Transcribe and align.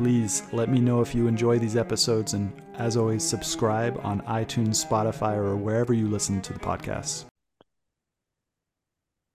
Please 0.00 0.44
let 0.54 0.70
me 0.70 0.80
know 0.80 1.02
if 1.02 1.14
you 1.14 1.26
enjoy 1.26 1.58
these 1.58 1.76
episodes, 1.76 2.32
and 2.32 2.50
as 2.78 2.96
always, 2.96 3.22
subscribe 3.22 4.00
on 4.02 4.22
iTunes, 4.22 4.82
Spotify, 4.82 5.36
or 5.36 5.58
wherever 5.58 5.92
you 5.92 6.08
listen 6.08 6.40
to 6.40 6.54
the 6.54 6.58
podcast. 6.58 7.26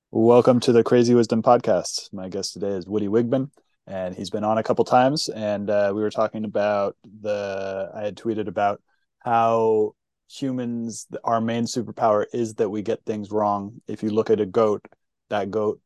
Welcome 0.10 0.60
to 0.62 0.72
the 0.72 0.84
Crazy 0.84 1.14
Wisdom 1.14 1.44
Podcast. 1.44 2.12
My 2.12 2.30
guest 2.30 2.54
today 2.54 2.70
is 2.70 2.88
Woody 2.88 3.08
Wigman, 3.08 3.52
and 3.86 4.16
he's 4.16 4.32
been 4.32 4.44
on 4.44 4.58
a 4.58 4.64
couple 4.64 4.86
times. 4.86 5.30
And 5.30 5.70
uh, 5.70 5.92
we 5.94 6.02
were 6.02 6.10
talking 6.10 6.46
about 6.46 6.98
the, 7.22 7.92
I 7.94 8.02
had 8.02 8.18
tweeted 8.18 8.48
about 8.48 8.82
how 9.20 9.94
humans, 10.32 11.06
our 11.24 11.42
main 11.42 11.66
superpower 11.66 12.26
is 12.34 12.56
that 12.56 12.72
we 12.72 12.82
get 12.82 13.06
things 13.06 13.30
wrong. 13.30 13.84
If 13.88 14.02
you 14.02 14.10
look 14.10 14.32
at 14.32 14.42
a 14.42 14.48
goat, 14.48 14.84
that 15.30 15.52
goat 15.52 15.80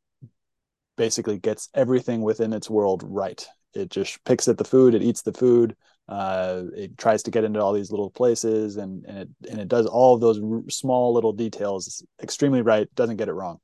basically 0.95 1.37
gets 1.37 1.67
everything 1.73 2.21
within 2.21 2.53
its 2.53 2.69
world 2.69 3.03
right 3.05 3.45
it 3.73 3.89
just 3.89 4.23
picks 4.23 4.47
at 4.47 4.57
the 4.57 4.63
food 4.63 4.95
it 4.95 5.03
eats 5.03 5.21
the 5.21 5.33
food 5.33 5.75
uh, 6.09 6.63
it 6.75 6.97
tries 6.97 7.21
to 7.21 7.29
get 7.29 7.43
into 7.43 7.61
all 7.61 7.71
these 7.71 7.91
little 7.91 8.09
places 8.09 8.77
and 8.77 9.05
and 9.05 9.17
it 9.19 9.29
and 9.47 9.59
it 9.59 9.67
does 9.67 9.85
all 9.85 10.15
of 10.15 10.21
those 10.21 10.41
r- 10.41 10.67
small 10.67 11.13
little 11.13 11.31
details 11.31 12.03
extremely 12.21 12.63
right 12.63 12.93
doesn't 12.95 13.17
get 13.17 13.29
it 13.29 13.33
wrong. 13.33 13.59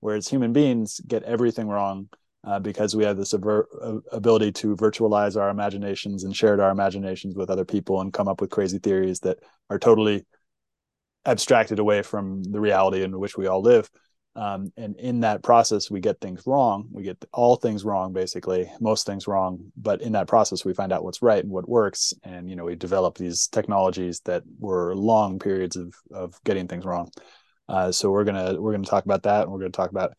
Whereas 0.00 0.28
human 0.28 0.52
beings 0.52 1.00
get 1.06 1.22
everything 1.22 1.68
wrong 1.68 2.10
uh, 2.44 2.60
because 2.60 2.94
we 2.94 3.04
have 3.04 3.16
this 3.16 3.32
aver- 3.32 3.66
ability 4.12 4.52
to 4.52 4.76
virtualize 4.76 5.40
our 5.40 5.48
imaginations 5.48 6.24
and 6.24 6.36
share 6.36 6.60
our 6.60 6.70
imaginations 6.70 7.34
with 7.34 7.48
other 7.48 7.64
people 7.64 8.02
and 8.02 8.12
come 8.12 8.28
up 8.28 8.42
with 8.42 8.50
crazy 8.50 8.78
theories 8.78 9.20
that 9.20 9.38
are 9.70 9.78
totally 9.78 10.26
abstracted 11.24 11.78
away 11.78 12.02
from 12.02 12.42
the 12.42 12.60
reality 12.60 13.02
in 13.02 13.18
which 13.18 13.38
we 13.38 13.46
all 13.46 13.62
live 13.62 13.88
um, 14.36 14.72
and 14.76 14.94
in 14.96 15.20
that 15.20 15.42
process 15.42 15.90
we 15.90 16.00
get 16.00 16.20
things 16.20 16.42
wrong. 16.46 16.88
We 16.92 17.02
get 17.02 17.24
all 17.32 17.56
things 17.56 17.84
wrong 17.84 18.12
basically 18.12 18.70
most 18.80 19.06
things 19.06 19.26
wrong. 19.26 19.72
But 19.76 20.02
in 20.02 20.12
that 20.12 20.28
process 20.28 20.64
we 20.64 20.74
find 20.74 20.92
out 20.92 21.02
what's 21.02 21.22
right 21.22 21.42
and 21.42 21.52
what 21.52 21.68
works. 21.68 22.12
And 22.22 22.48
you 22.48 22.56
know 22.56 22.64
we 22.64 22.76
develop 22.76 23.16
these 23.16 23.48
technologies 23.48 24.20
that 24.26 24.42
were 24.58 24.94
long 24.94 25.38
periods 25.38 25.76
of 25.76 25.94
of 26.12 26.38
getting 26.44 26.68
things 26.68 26.84
wrong. 26.84 27.10
Uh, 27.68 27.90
so 27.90 28.10
we're 28.10 28.24
gonna 28.24 28.60
we're 28.60 28.72
gonna 28.72 28.84
talk 28.84 29.04
about 29.04 29.24
that 29.24 29.44
and 29.44 29.52
we're 29.52 29.58
gonna 29.58 29.70
talk 29.70 29.90
about 29.90 30.12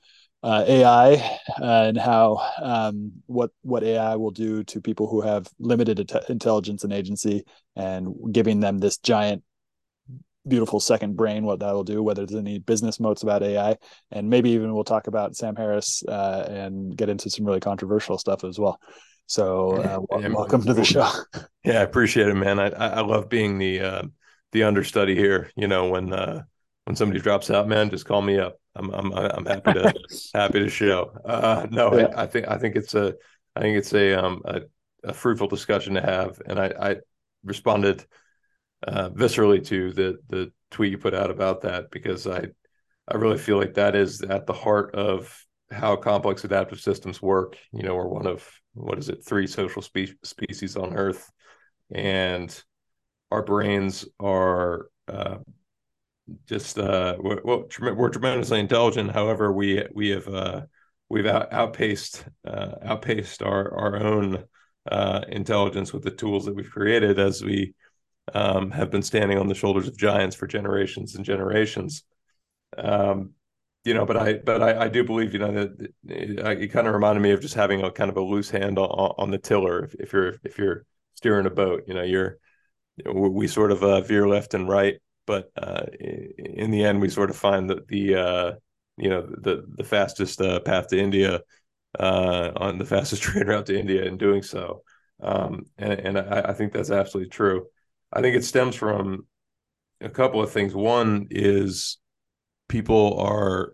uh, 0.43 0.63
AI 0.67 1.13
uh, 1.61 1.83
and 1.87 1.97
how 1.97 2.37
um, 2.61 3.11
what 3.25 3.51
what 3.61 3.83
AI 3.83 4.15
will 4.15 4.31
do 4.31 4.63
to 4.65 4.81
people 4.81 5.07
who 5.07 5.21
have 5.21 5.47
limited 5.59 6.11
intelligence 6.29 6.83
and 6.83 6.93
agency, 6.93 7.43
and 7.75 8.13
giving 8.31 8.59
them 8.59 8.79
this 8.79 8.97
giant 8.97 9.43
beautiful 10.47 10.79
second 10.79 11.15
brain 11.15 11.43
what 11.43 11.59
that 11.59 11.73
will 11.73 11.83
do 11.83 12.01
whether 12.01 12.25
there's 12.25 12.39
any 12.39 12.59
business 12.59 12.99
moats 12.99 13.23
about 13.23 13.43
ai 13.43 13.75
and 14.11 14.29
maybe 14.29 14.51
even 14.51 14.73
we'll 14.73 14.83
talk 14.83 15.07
about 15.07 15.35
sam 15.35 15.55
harris 15.55 16.03
uh, 16.07 16.45
and 16.49 16.95
get 16.95 17.09
into 17.09 17.29
some 17.29 17.45
really 17.45 17.59
controversial 17.59 18.17
stuff 18.17 18.43
as 18.43 18.59
well. 18.59 18.79
So 19.29 19.71
uh, 19.71 20.29
welcome 20.29 20.63
to 20.63 20.73
the 20.73 20.85
show. 20.85 21.09
Yeah 21.63 21.79
i 21.79 21.83
appreciate 21.83 22.29
it 22.29 22.35
man. 22.35 22.59
I 22.59 22.67
i 22.69 23.01
love 23.01 23.27
being 23.27 23.57
the 23.57 23.81
uh, 23.81 24.03
the 24.53 24.63
understudy 24.63 25.15
here 25.15 25.51
you 25.57 25.67
know 25.67 25.89
when 25.89 26.13
uh 26.13 26.43
when 26.85 26.95
somebody 26.95 27.19
drops 27.19 27.49
out 27.51 27.67
man 27.67 27.89
just 27.89 28.05
call 28.05 28.21
me 28.21 28.39
up. 28.39 28.57
I'm 28.75 28.89
i'm 28.91 29.11
i'm 29.13 29.45
happy 29.45 29.73
to 29.73 29.93
happy 30.33 30.59
to 30.59 30.69
show. 30.69 31.11
Uh 31.25 31.67
no 31.69 31.97
yeah. 31.97 32.07
I, 32.15 32.23
I, 32.23 32.27
think 32.27 32.47
i 32.47 32.57
think 32.57 32.75
it's 32.77 32.95
a 32.95 33.15
i 33.55 33.61
think 33.61 33.77
it's 33.77 33.93
a 33.93 34.13
um 34.13 34.41
a, 34.45 34.61
a 35.03 35.13
fruitful 35.13 35.47
discussion 35.47 35.95
to 35.95 36.01
have. 36.01 36.41
And 36.45 36.57
i 36.57 36.71
i 36.79 36.95
responded 37.43 38.05
uh, 38.85 39.09
viscerally 39.09 39.65
to 39.67 39.91
the 39.93 40.17
the 40.29 40.51
tweet 40.69 40.91
you 40.91 40.97
put 40.97 41.13
out 41.13 41.31
about 41.31 41.61
that 41.61 41.89
because 41.91 42.27
I 42.27 42.47
I 43.07 43.15
really 43.15 43.37
feel 43.37 43.57
like 43.57 43.75
that 43.75 43.95
is 43.95 44.21
at 44.21 44.45
the 44.45 44.53
heart 44.53 44.93
of 44.95 45.33
how 45.71 45.95
complex 45.95 46.43
adaptive 46.43 46.79
systems 46.79 47.21
work. 47.21 47.57
You 47.71 47.83
know, 47.83 47.95
we're 47.95 48.07
one 48.07 48.27
of 48.27 48.47
what 48.73 48.99
is 48.99 49.09
it, 49.09 49.25
three 49.25 49.47
social 49.47 49.81
spe- 49.81 50.17
species 50.23 50.75
on 50.75 50.93
Earth, 50.93 51.29
and 51.91 52.63
our 53.31 53.43
brains 53.43 54.05
are 54.19 54.89
uh, 55.07 55.37
just 56.45 56.77
uh, 56.77 57.15
we're, 57.19 57.41
we're, 57.43 58.09
tremendously 58.09 58.59
intelligent. 58.59 59.11
However, 59.11 59.51
we 59.51 59.85
we 59.93 60.09
have 60.09 60.27
uh, 60.27 60.61
we've 61.09 61.25
out, 61.25 61.51
outpaced 61.51 62.25
uh, 62.45 62.75
outpaced 62.83 63.41
our 63.41 63.73
our 63.73 63.97
own 63.97 64.43
uh, 64.91 65.21
intelligence 65.29 65.93
with 65.93 66.03
the 66.03 66.11
tools 66.11 66.45
that 66.45 66.55
we've 66.55 66.69
created 66.69 67.19
as 67.19 67.43
we 67.43 67.73
um, 68.33 68.71
have 68.71 68.91
been 68.91 69.01
standing 69.01 69.37
on 69.37 69.47
the 69.47 69.55
shoulders 69.55 69.87
of 69.87 69.97
giants 69.97 70.35
for 70.35 70.47
generations 70.47 71.15
and 71.15 71.25
generations. 71.25 72.03
Um, 72.77 73.31
you 73.85 73.93
know, 73.93 74.05
but 74.05 74.17
I, 74.17 74.33
but 74.33 74.61
I, 74.61 74.85
I 74.85 74.87
do 74.89 75.03
believe, 75.03 75.33
you 75.33 75.39
know, 75.39 75.51
that 75.53 75.93
it, 76.07 76.39
it, 76.39 76.67
kind 76.69 76.87
of 76.87 76.93
reminded 76.93 77.21
me 77.21 77.31
of 77.31 77.41
just 77.41 77.53
having 77.53 77.83
a 77.83 77.91
kind 77.91 78.09
of 78.09 78.17
a 78.17 78.21
loose 78.21 78.49
hand 78.49 78.77
on, 78.77 79.13
on 79.17 79.31
the 79.31 79.37
tiller. 79.37 79.85
If, 79.85 79.95
if, 79.95 80.13
you're, 80.13 80.35
if 80.43 80.57
you're 80.57 80.85
steering 81.15 81.45
a 81.45 81.49
boat, 81.49 81.83
you 81.87 81.93
know, 81.93 82.03
you're, 82.03 82.37
we 83.13 83.47
sort 83.47 83.71
of 83.71 83.83
uh, 83.83 84.01
veer 84.01 84.27
left 84.27 84.53
and 84.53 84.67
right, 84.67 84.95
but 85.25 85.51
uh, 85.55 85.83
in 85.99 86.71
the 86.71 86.83
end, 86.83 86.99
we 86.99 87.09
sort 87.09 87.29
of 87.29 87.35
find 87.35 87.69
that 87.69 87.87
the, 87.87 88.15
uh, 88.15 88.51
you 88.97 89.09
know, 89.09 89.21
the 89.21 89.65
the 89.75 89.83
fastest 89.83 90.41
uh, 90.41 90.59
path 90.61 90.87
to 90.87 90.97
India 90.99 91.41
uh, 91.99 92.51
on 92.55 92.77
the 92.79 92.85
fastest 92.93 93.21
train 93.21 93.45
route 93.45 93.67
to 93.67 93.79
India 93.79 94.03
in 94.03 94.17
doing 94.17 94.41
so. 94.41 94.83
Um, 95.21 95.65
and, 95.77 95.93
and 95.93 96.17
I, 96.17 96.45
I 96.49 96.53
think 96.53 96.73
that's 96.73 96.91
absolutely 96.91 97.29
true. 97.29 97.67
I 98.11 98.21
think 98.21 98.35
it 98.35 98.45
stems 98.45 98.75
from 98.75 99.25
a 100.01 100.09
couple 100.09 100.41
of 100.41 100.51
things. 100.51 100.73
One 100.73 101.27
is 101.29 101.97
people 102.67 103.19
are 103.19 103.73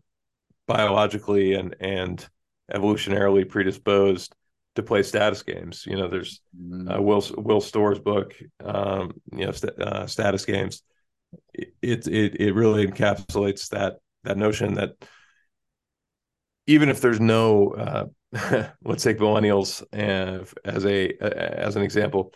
biologically 0.67 1.53
and 1.53 1.75
and 1.79 2.27
evolutionarily 2.73 3.47
predisposed 3.47 4.35
to 4.75 4.83
play 4.83 5.03
status 5.03 5.43
games. 5.43 5.85
You 5.85 5.97
know, 5.97 6.07
there's 6.07 6.41
mm-hmm. 6.57 6.89
uh, 6.89 7.01
Will 7.01 7.23
Will 7.37 7.61
Storr's 7.61 7.99
book, 7.99 8.33
um, 8.63 9.13
you 9.31 9.45
know, 9.45 9.51
st- 9.51 9.79
uh, 9.79 10.07
status 10.07 10.45
games. 10.45 10.81
It, 11.53 12.07
it 12.07 12.39
it 12.39 12.55
really 12.55 12.87
encapsulates 12.87 13.69
that 13.69 13.97
that 14.23 14.37
notion 14.37 14.75
that 14.75 14.95
even 16.67 16.89
if 16.89 17.01
there's 17.01 17.19
no, 17.19 17.71
uh, 17.71 18.05
let's 18.83 19.03
take 19.03 19.17
millennials 19.19 19.83
as 20.63 20.85
a 20.85 21.11
as 21.19 21.75
an 21.75 21.83
example, 21.83 22.33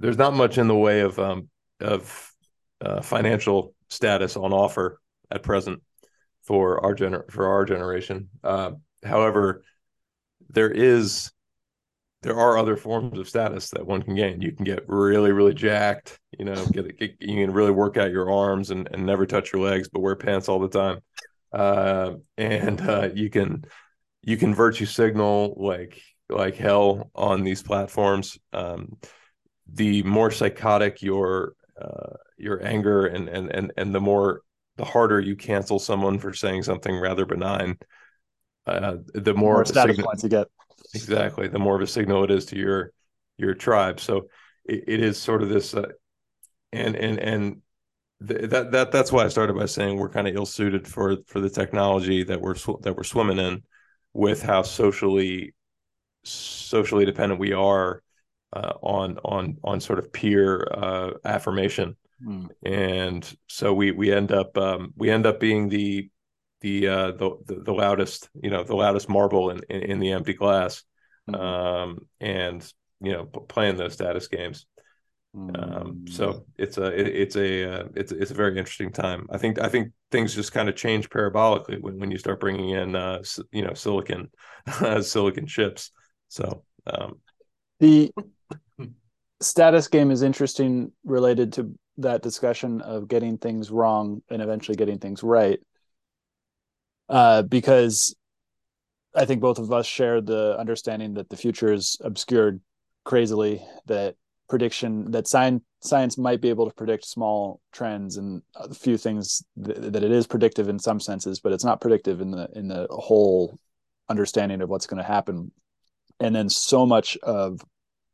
there's 0.00 0.18
not 0.18 0.34
much 0.34 0.58
in 0.58 0.68
the 0.68 0.76
way 0.76 1.00
of 1.00 1.18
um, 1.18 1.48
of 1.80 2.32
uh, 2.80 3.02
financial 3.02 3.74
status 3.88 4.36
on 4.36 4.52
offer 4.52 5.00
at 5.30 5.42
present 5.42 5.82
for 6.42 6.84
our 6.84 6.94
gener- 6.94 7.30
for 7.30 7.46
our 7.46 7.64
generation. 7.64 8.28
Uh, 8.42 8.72
however, 9.04 9.62
there 10.48 10.70
is 10.70 11.30
there 12.22 12.38
are 12.38 12.58
other 12.58 12.76
forms 12.76 13.18
of 13.18 13.28
status 13.28 13.70
that 13.70 13.86
one 13.86 14.02
can 14.02 14.14
gain. 14.16 14.40
You 14.40 14.52
can 14.52 14.64
get 14.64 14.82
really, 14.88 15.30
really 15.30 15.54
jacked. 15.54 16.18
You 16.36 16.46
know, 16.46 16.66
get, 16.66 16.98
get 16.98 17.16
you 17.20 17.46
can 17.46 17.54
really 17.54 17.70
work 17.70 17.96
out 17.96 18.10
your 18.10 18.30
arms 18.30 18.70
and, 18.70 18.88
and 18.92 19.06
never 19.06 19.24
touch 19.26 19.52
your 19.52 19.62
legs, 19.62 19.88
but 19.88 20.00
wear 20.00 20.16
pants 20.16 20.48
all 20.48 20.58
the 20.58 20.68
time. 20.68 21.00
Uh, 21.52 22.14
and 22.36 22.80
uh, 22.80 23.08
you 23.14 23.30
can 23.30 23.64
you 24.22 24.36
can 24.36 24.54
virtue 24.54 24.86
signal 24.86 25.54
like 25.58 26.00
like 26.28 26.56
hell 26.56 27.10
on 27.14 27.44
these 27.44 27.62
platforms. 27.62 28.38
Um, 28.52 28.96
the 29.72 30.02
more 30.02 30.30
psychotic 30.30 31.02
your 31.02 31.54
uh, 31.80 32.14
your 32.36 32.64
anger 32.64 33.06
and 33.06 33.28
and 33.28 33.50
and 33.50 33.72
and 33.76 33.94
the 33.94 34.00
more 34.00 34.42
the 34.76 34.84
harder 34.84 35.20
you 35.20 35.36
cancel 35.36 35.78
someone 35.78 36.18
for 36.18 36.32
saying 36.32 36.62
something 36.62 36.96
rather 36.98 37.26
benign, 37.26 37.76
uh, 38.66 38.96
the 39.12 39.34
more, 39.34 39.54
more 39.54 39.64
status 39.64 39.96
signal, 39.96 40.06
points 40.06 40.22
you 40.22 40.28
get. 40.28 40.46
Exactly, 40.94 41.48
the 41.48 41.58
more 41.58 41.76
of 41.76 41.82
a 41.82 41.86
signal 41.86 42.24
it 42.24 42.30
is 42.30 42.46
to 42.46 42.56
your 42.56 42.92
your 43.36 43.54
tribe. 43.54 44.00
So 44.00 44.28
it, 44.64 44.84
it 44.86 45.00
is 45.00 45.18
sort 45.18 45.42
of 45.42 45.48
this, 45.48 45.74
uh, 45.74 45.88
and 46.72 46.96
and 46.96 47.18
and 47.18 47.62
th- 48.26 48.50
that 48.50 48.70
that 48.72 48.92
that's 48.92 49.12
why 49.12 49.24
I 49.24 49.28
started 49.28 49.56
by 49.56 49.66
saying 49.66 49.98
we're 49.98 50.08
kind 50.08 50.28
of 50.28 50.34
ill 50.34 50.46
suited 50.46 50.86
for 50.86 51.16
for 51.26 51.40
the 51.40 51.50
technology 51.50 52.22
that 52.24 52.40
we're 52.40 52.54
sw- 52.54 52.80
that 52.82 52.96
we're 52.96 53.04
swimming 53.04 53.38
in, 53.38 53.62
with 54.12 54.42
how 54.42 54.62
socially 54.62 55.54
socially 56.24 57.04
dependent 57.04 57.40
we 57.40 57.52
are 57.52 58.02
uh, 58.52 58.72
on 58.82 59.18
on 59.24 59.56
on 59.64 59.80
sort 59.80 59.98
of 59.98 60.12
peer 60.12 60.66
uh, 60.72 61.10
affirmation, 61.24 61.96
mm. 62.24 62.48
and 62.64 63.36
so 63.48 63.72
we 63.72 63.90
we 63.90 64.12
end 64.12 64.32
up 64.32 64.56
um, 64.56 64.92
we 64.96 65.10
end 65.10 65.26
up 65.26 65.40
being 65.40 65.68
the 65.68 66.10
the, 66.60 66.88
uh, 66.88 67.10
the, 67.12 67.36
the 67.46 67.54
the 67.66 67.72
loudest 67.72 68.28
you 68.42 68.50
know 68.50 68.64
the 68.64 68.76
loudest 68.76 69.08
marble 69.08 69.50
in 69.50 69.60
in, 69.68 69.82
in 69.82 69.98
the 70.00 70.12
empty 70.12 70.34
glass, 70.34 70.82
mm. 71.30 71.38
um, 71.38 71.98
and 72.20 72.72
you 73.00 73.12
know 73.12 73.24
playing 73.24 73.76
those 73.76 73.94
status 73.94 74.28
games. 74.28 74.66
Um, 75.34 76.06
so 76.08 76.46
it's 76.56 76.78
a 76.78 76.86
it, 76.86 77.06
it's 77.06 77.36
a 77.36 77.70
uh, 77.70 77.88
it's 77.94 78.12
it's 78.12 78.30
a 78.30 78.34
very 78.34 78.58
interesting 78.58 78.90
time. 78.90 79.26
I 79.30 79.38
think 79.38 79.60
I 79.60 79.68
think 79.68 79.92
things 80.10 80.34
just 80.34 80.52
kind 80.52 80.68
of 80.68 80.74
change 80.74 81.10
parabolically 81.10 81.80
when, 81.80 81.98
when 81.98 82.10
you 82.10 82.18
start 82.18 82.40
bringing 82.40 82.70
in 82.70 82.96
uh, 82.96 83.22
you 83.52 83.62
know 83.62 83.74
silicon 83.74 84.30
silicon 85.02 85.46
chips. 85.46 85.92
So 86.28 86.64
um, 86.86 87.20
the 87.78 88.10
status 89.40 89.88
game 89.88 90.10
is 90.10 90.22
interesting 90.22 90.92
related 91.04 91.52
to 91.54 91.74
that 91.98 92.22
discussion 92.22 92.80
of 92.80 93.08
getting 93.08 93.38
things 93.38 93.70
wrong 93.70 94.22
and 94.30 94.42
eventually 94.42 94.76
getting 94.76 94.98
things 94.98 95.22
right. 95.22 95.60
Uh, 97.08 97.42
because 97.42 98.14
I 99.14 99.24
think 99.24 99.40
both 99.40 99.58
of 99.58 99.72
us 99.72 99.86
share 99.86 100.20
the 100.20 100.56
understanding 100.58 101.14
that 101.14 101.28
the 101.28 101.36
future 101.36 101.72
is 101.72 101.98
obscured 102.02 102.60
crazily, 103.04 103.62
that 103.86 104.16
prediction 104.48 105.10
that 105.10 105.28
science 105.28 105.62
science 105.80 106.18
might 106.18 106.40
be 106.40 106.48
able 106.48 106.66
to 106.66 106.74
predict 106.74 107.04
small 107.04 107.60
trends 107.72 108.16
and 108.16 108.42
a 108.56 108.72
few 108.74 108.96
things 108.96 109.42
th- 109.62 109.76
that 109.78 110.02
it 110.02 110.10
is 110.10 110.26
predictive 110.26 110.68
in 110.68 110.78
some 110.78 110.98
senses 110.98 111.38
but 111.38 111.52
it's 111.52 111.64
not 111.64 111.80
predictive 111.80 112.20
in 112.20 112.30
the 112.30 112.48
in 112.54 112.66
the 112.66 112.86
whole 112.90 113.56
understanding 114.08 114.60
of 114.60 114.68
what's 114.68 114.86
going 114.86 114.96
to 114.98 115.04
happen 115.04 115.52
and 116.18 116.34
then 116.34 116.48
so 116.48 116.86
much 116.86 117.16
of 117.18 117.60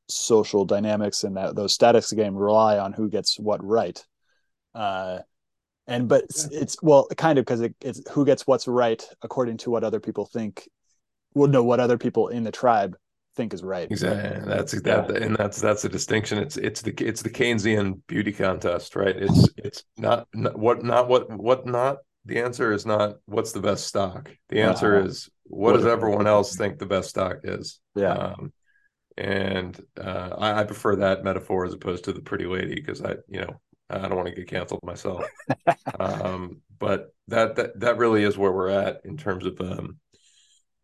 social 0.08 0.64
dynamics 0.64 1.24
and 1.24 1.36
that 1.36 1.56
those 1.56 1.72
statics 1.72 2.12
game 2.12 2.36
rely 2.36 2.78
on 2.78 2.92
who 2.92 3.08
gets 3.08 3.38
what 3.38 3.64
right 3.64 4.04
uh 4.74 5.18
and 5.86 6.08
but 6.08 6.24
it's, 6.24 6.48
yeah. 6.50 6.60
it's 6.60 6.82
well 6.82 7.06
kind 7.16 7.38
of 7.38 7.44
because 7.44 7.62
it, 7.62 7.74
it's 7.80 8.02
who 8.10 8.24
gets 8.24 8.46
what's 8.46 8.68
right 8.68 9.08
according 9.22 9.56
to 9.56 9.70
what 9.70 9.84
other 9.84 10.00
people 10.00 10.26
think 10.26 10.68
well 11.34 11.48
no 11.48 11.62
what 11.62 11.80
other 11.80 11.96
people 11.96 12.28
in 12.28 12.42
the 12.42 12.52
tribe 12.52 12.96
think 13.34 13.52
is 13.52 13.62
right. 13.62 13.90
Exactly. 13.90 14.48
That's 14.48 14.80
that, 14.82 15.10
yeah. 15.10 15.16
and 15.24 15.36
that's 15.36 15.60
that's 15.60 15.82
the 15.82 15.88
distinction. 15.88 16.38
It's 16.38 16.56
it's 16.56 16.82
the 16.82 16.94
it's 16.98 17.22
the 17.22 17.30
Keynesian 17.30 18.00
beauty 18.06 18.32
contest, 18.32 18.96
right? 18.96 19.14
It's 19.16 19.48
it's 19.56 19.84
not, 19.96 20.28
not 20.34 20.58
what 20.58 20.82
not 20.82 21.08
what 21.08 21.30
what 21.30 21.66
not. 21.66 21.98
The 22.26 22.40
answer 22.40 22.72
is 22.72 22.86
not 22.86 23.16
what's 23.26 23.52
the 23.52 23.60
best 23.60 23.86
stock. 23.86 24.30
The 24.48 24.62
answer 24.62 24.96
uh-huh. 24.96 25.08
is 25.08 25.28
what, 25.44 25.72
what 25.72 25.76
does 25.78 25.86
everyone 25.86 26.26
else 26.26 26.56
think 26.56 26.78
the 26.78 26.86
best 26.86 27.10
stock 27.10 27.40
is. 27.44 27.80
Yeah. 27.94 28.14
Um, 28.14 28.52
and 29.16 29.80
uh, 30.00 30.30
I, 30.38 30.60
I, 30.60 30.64
prefer 30.64 30.96
that 30.96 31.22
metaphor 31.22 31.64
as 31.64 31.72
opposed 31.72 32.04
to 32.04 32.12
the 32.12 32.20
pretty 32.20 32.46
lady 32.46 32.74
because 32.74 33.00
I, 33.00 33.16
you 33.28 33.40
know, 33.40 33.60
I 33.88 33.98
don't 33.98 34.16
want 34.16 34.28
to 34.28 34.34
get 34.34 34.48
canceled 34.48 34.82
myself. 34.82 35.24
um, 36.00 36.62
but 36.78 37.14
that 37.28 37.56
that 37.56 37.78
that 37.80 37.98
really 37.98 38.24
is 38.24 38.36
where 38.36 38.52
we're 38.52 38.70
at 38.70 39.02
in 39.04 39.16
terms 39.16 39.46
of 39.46 39.60
um, 39.60 39.98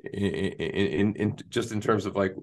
in, 0.04 0.24
in, 0.24 1.14
in 1.14 1.36
just 1.48 1.72
in 1.72 1.80
terms 1.80 2.06
of 2.06 2.14
like 2.14 2.34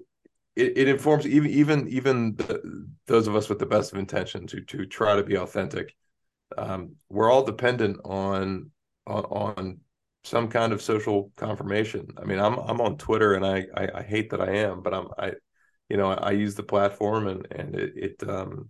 it, 0.56 0.76
it 0.76 0.88
informs 0.88 1.26
even 1.26 1.50
even 1.50 1.88
even 1.88 2.36
the, 2.36 2.86
those 3.06 3.26
of 3.26 3.34
us 3.34 3.48
with 3.48 3.58
the 3.58 3.66
best 3.66 3.92
of 3.92 3.98
intentions 3.98 4.52
who 4.52 4.60
to 4.60 4.84
try 4.86 5.16
to 5.16 5.22
be 5.22 5.36
authentic. 5.36 5.94
Um, 6.56 6.96
we're 7.08 7.30
all 7.30 7.44
dependent 7.44 7.98
on, 8.04 8.70
on 9.06 9.24
on 9.24 9.80
some 10.24 10.48
kind 10.48 10.72
of 10.72 10.82
social 10.82 11.30
confirmation. 11.36 12.08
I 12.20 12.24
mean, 12.24 12.38
I'm 12.38 12.58
I'm 12.58 12.80
on 12.80 12.98
Twitter 12.98 13.34
and 13.34 13.46
I 13.46 13.66
I, 13.74 13.88
I 13.96 14.02
hate 14.02 14.30
that 14.30 14.40
I 14.40 14.50
am, 14.56 14.82
but 14.82 14.92
I'm 14.92 15.08
I 15.16 15.32
you 15.88 15.96
know 15.96 16.10
I, 16.10 16.14
I 16.14 16.30
use 16.32 16.54
the 16.54 16.62
platform 16.62 17.26
and 17.26 17.46
and 17.50 17.74
it, 17.74 17.92
it 17.96 18.28
um 18.28 18.68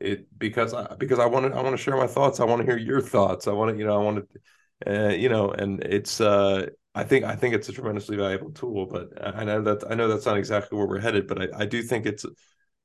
it 0.00 0.26
because 0.38 0.74
I 0.74 0.94
because 0.96 1.18
I 1.18 1.26
want 1.26 1.52
to 1.52 1.58
I 1.58 1.62
want 1.62 1.76
to 1.76 1.82
share 1.82 1.96
my 1.96 2.06
thoughts. 2.06 2.40
I 2.40 2.44
want 2.44 2.60
to 2.60 2.66
hear 2.66 2.78
your 2.78 3.00
thoughts. 3.00 3.46
I 3.46 3.52
want 3.52 3.72
to 3.72 3.78
you 3.78 3.86
know 3.86 3.94
I 4.00 4.04
want 4.04 4.26
to 4.84 5.10
uh, 5.10 5.10
you 5.10 5.28
know 5.28 5.50
and 5.50 5.82
it's 5.84 6.20
uh 6.20 6.66
I 6.94 7.04
think 7.04 7.24
I 7.24 7.36
think 7.36 7.54
it's 7.54 7.68
a 7.68 7.72
tremendously 7.72 8.16
valuable 8.16 8.50
tool, 8.52 8.86
but 8.86 9.10
I 9.36 9.44
know 9.44 9.62
that 9.62 9.84
I 9.90 9.94
know 9.94 10.08
that's 10.08 10.26
not 10.26 10.38
exactly 10.38 10.76
where 10.78 10.86
we're 10.86 11.00
headed, 11.00 11.26
but 11.28 11.40
I, 11.42 11.62
I 11.62 11.66
do 11.66 11.82
think 11.82 12.06
it's 12.06 12.26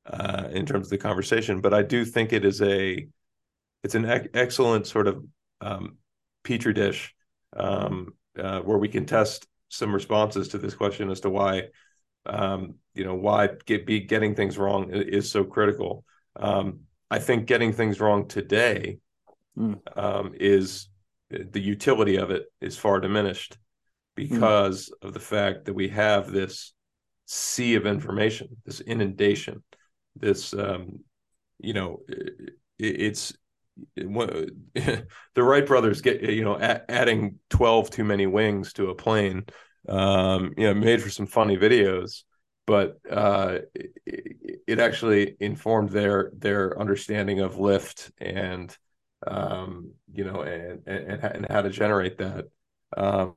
uh, 0.05 0.49
in 0.51 0.65
terms 0.65 0.87
of 0.87 0.91
the 0.91 0.97
conversation. 0.97 1.61
But 1.61 1.73
I 1.73 1.81
do 1.83 2.05
think 2.05 2.33
it 2.33 2.45
is 2.45 2.61
a 2.61 3.07
it's 3.83 3.95
an 3.95 4.05
ec- 4.05 4.31
excellent 4.33 4.87
sort 4.87 5.07
of 5.07 5.23
um, 5.61 5.97
petri 6.43 6.73
dish 6.73 7.13
um, 7.55 8.13
uh, 8.37 8.61
where 8.61 8.77
we 8.77 8.87
can 8.87 9.05
test 9.05 9.47
some 9.69 9.93
responses 9.93 10.49
to 10.49 10.57
this 10.57 10.75
question 10.75 11.09
as 11.09 11.21
to 11.21 11.29
why 11.29 11.63
um, 12.25 12.75
you 12.93 13.03
know 13.03 13.15
why 13.15 13.49
get, 13.65 13.85
be 13.85 14.01
getting 14.01 14.35
things 14.35 14.57
wrong 14.57 14.91
is 14.91 15.29
so 15.31 15.43
critical. 15.43 16.03
Um, 16.35 16.81
I 17.09 17.19
think 17.19 17.45
getting 17.45 17.71
things 17.71 17.99
wrong 17.99 18.27
today 18.27 18.97
mm. 19.57 19.79
is 20.39 20.89
the 21.29 21.61
utility 21.61 22.17
of 22.17 22.31
it 22.31 22.45
is 22.61 22.77
far 22.77 22.99
diminished 22.99 23.57
Hmm. 24.17 24.23
because 24.23 24.89
mm. 24.89 25.07
of 25.07 25.13
the 25.13 25.19
fact 25.19 25.65
that 25.65 25.73
we 25.73 25.89
have 25.89 26.31
this 26.31 26.73
sea 27.25 27.75
of 27.75 27.85
information, 27.85 28.57
this 28.65 28.79
inundation, 28.81 29.63
this 30.15 30.53
um, 30.53 30.99
you 31.59 31.73
know, 31.73 31.99
it, 32.07 32.51
it's 32.79 33.33
it, 33.95 34.07
the 35.35 35.43
Wright 35.43 35.65
brothers 35.65 36.01
get 36.01 36.21
you 36.21 36.43
know 36.43 36.55
a, 36.55 36.89
adding 36.89 37.39
twelve 37.49 37.89
too 37.89 38.03
many 38.03 38.27
wings 38.27 38.73
to 38.73 38.89
a 38.89 38.95
plane, 38.95 39.45
um, 39.87 40.53
you 40.57 40.65
know, 40.65 40.73
made 40.73 41.01
for 41.01 41.09
some 41.09 41.27
funny 41.27 41.57
videos, 41.57 42.23
but 42.65 42.97
uh, 43.09 43.59
it, 43.73 44.61
it 44.67 44.79
actually 44.79 45.35
informed 45.39 45.89
their 45.89 46.31
their 46.35 46.79
understanding 46.79 47.39
of 47.39 47.57
lift 47.57 48.11
and 48.17 48.75
um, 49.27 49.91
you 50.11 50.23
know 50.23 50.41
and, 50.41 50.81
and 50.87 51.23
and 51.23 51.47
how 51.49 51.61
to 51.61 51.69
generate 51.69 52.17
that. 52.17 52.45
Um, 52.95 53.35